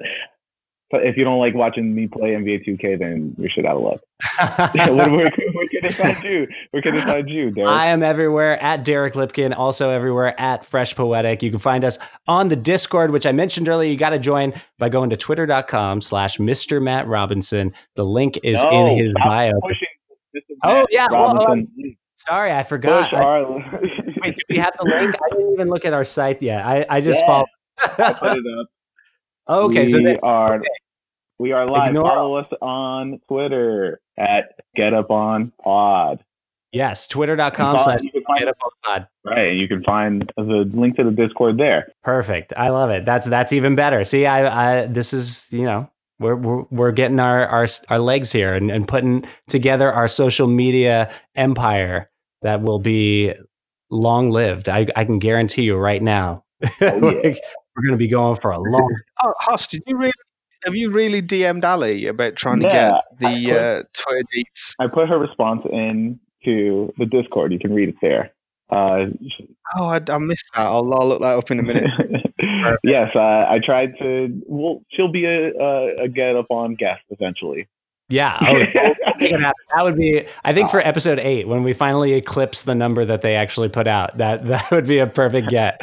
[0.92, 3.84] but if you don't like watching me play NBA 2K, then you're shit out of
[3.84, 4.00] luck.
[4.76, 6.48] where, where, where can they find you?
[6.72, 7.70] Where can they find you, Derek?
[7.70, 11.44] I am everywhere at Derek Lipkin, also everywhere at Fresh Poetic.
[11.44, 13.90] You can find us on the Discord, which I mentioned earlier.
[13.92, 16.82] You got to join by going to twitter.com slash Mr.
[16.82, 17.72] Matt Robinson.
[17.96, 19.52] The link is No, in his bio.
[19.62, 19.88] pushing
[20.64, 21.72] Oh, yeah, well, Robinson.
[21.84, 23.12] Um, sorry, I forgot.
[23.12, 23.80] Push our.
[24.24, 25.16] Wait, do we have the link?
[25.16, 26.66] I didn't even look at our site yet.
[26.66, 27.28] I, I just Yeah.
[27.28, 27.48] followed.
[27.82, 28.68] I put it up.
[29.50, 30.62] okay, so we then, are
[31.40, 31.88] we are live.
[31.90, 36.24] Ignore- Follow us on Twitter at Get Up On Pod.
[36.74, 39.08] yes, twitter.com slash can find- get up on pod.
[39.26, 41.92] Right, you can find the link to the Discord there.
[42.04, 42.54] Perfect.
[42.58, 43.06] I love it.
[43.06, 44.04] That's that's even better.
[44.06, 45.90] See, I, I this is you know
[46.20, 50.48] we're we're, we're getting our, our our legs here and, and putting together our social
[50.48, 52.10] media empire
[52.42, 53.34] that will be
[53.90, 54.70] long lived.
[54.70, 56.44] I I can guarantee you right now.
[56.64, 58.96] Oh, we're, we're going to be going for a long.
[59.24, 60.12] Oh, Haas, did you really?
[60.66, 64.76] Have you really DM'd Ali about trying Yeah, to get the I uh, Twitter deets?
[64.80, 67.52] I put her response in to the Discord.
[67.54, 68.32] You can read it there.
[68.70, 69.06] Uh,
[69.78, 70.66] Oh, I, I missed that.
[70.66, 71.90] I'll, I'll look that up in a minute.
[72.84, 74.42] yes, uh, I tried to.
[74.48, 77.68] Well, she'll be a, a, a Get Up On guest eventually.
[78.10, 78.38] Yeah.
[78.42, 78.60] Oh,
[79.20, 80.26] that would be.
[80.44, 83.88] I think for episode eight, when we finally eclipse the number that they actually put
[83.88, 85.82] out, that that would be a perfect get.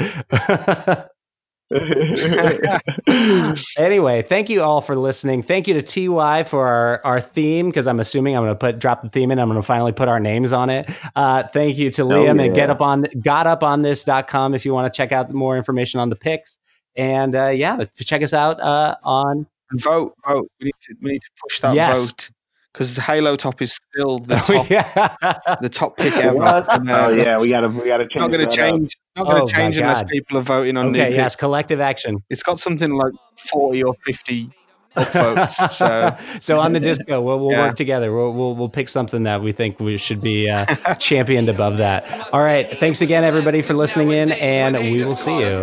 [3.79, 5.43] anyway, thank you all for listening.
[5.43, 8.79] Thank you to TY for our, our theme, because I'm assuming I'm going to put
[8.79, 9.39] drop the theme in.
[9.39, 10.89] I'm going to finally put our names on it.
[11.15, 12.49] Uh, thank you to Liam and yeah.
[12.49, 16.59] get up on gotuponthis.com if you want to check out more information on the picks.
[16.97, 20.49] And uh, yeah, check us out uh, on And vote, vote.
[20.61, 21.99] We need to, we need to push that Yes.
[22.07, 22.31] vote
[22.73, 25.57] because Halo Top is still the Oh, top, yeah.
[25.61, 26.65] the top pick ever.
[26.71, 28.21] And, uh, Oh yeah, we gotta we gotta change.
[28.21, 28.73] not going to that up.
[28.73, 28.97] change.
[29.17, 30.09] Not going to Oh, change unless God.
[30.11, 31.37] people are voting on okay, new yes, picks.
[31.37, 32.19] collective action.
[32.31, 33.13] It's got something like
[33.51, 34.51] forty or fifty
[34.97, 35.71] upvotes.
[35.71, 37.67] so so on the disco, we'll, we'll Yeah.
[37.69, 38.13] work together.
[38.13, 40.65] We'll, we'll we'll pick something that we think we should be uh,
[40.97, 42.05] championed above that.
[42.33, 45.63] All right, thanks again, everybody, for listening in, and we will see you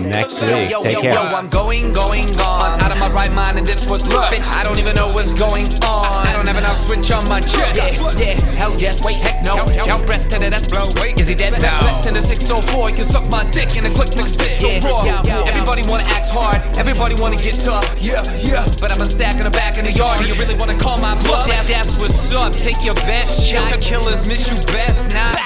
[0.00, 0.70] next week.
[0.82, 1.18] Take care.
[1.18, 2.80] I'm going, going, gone.
[2.80, 4.32] Out of my right mind, and this was love.
[4.32, 6.26] Bitch, I don't even know what's going on.
[6.42, 7.78] Don't have enough switch on my chest.
[7.78, 9.04] Yeah, yeah, hell yes.
[9.06, 9.64] Wait, heck no.
[9.86, 10.90] Count breath to the death blow.
[11.00, 11.86] Wait, is he dead now?
[11.86, 12.90] Less than a 604.
[12.90, 15.22] You can suck my dick in a quick mix spit so raw.
[15.46, 16.58] Everybody wanna act hard.
[16.76, 17.86] Everybody wanna get tough.
[18.02, 18.66] Yeah, yeah.
[18.80, 20.18] But I'm a stack in the back in the yard.
[20.18, 21.46] Do you really wanna call my bluff?
[21.46, 22.54] That, that's what's up.
[22.54, 23.80] Take your best shot.
[23.80, 25.38] Killers miss you best now.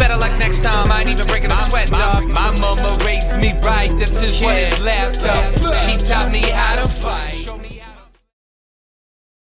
[0.00, 2.26] Better luck next time, I ain't even breaking a sweat, dog.
[2.28, 5.52] My mama raised me right, this is what is left of.
[5.84, 7.39] She taught me how to fight.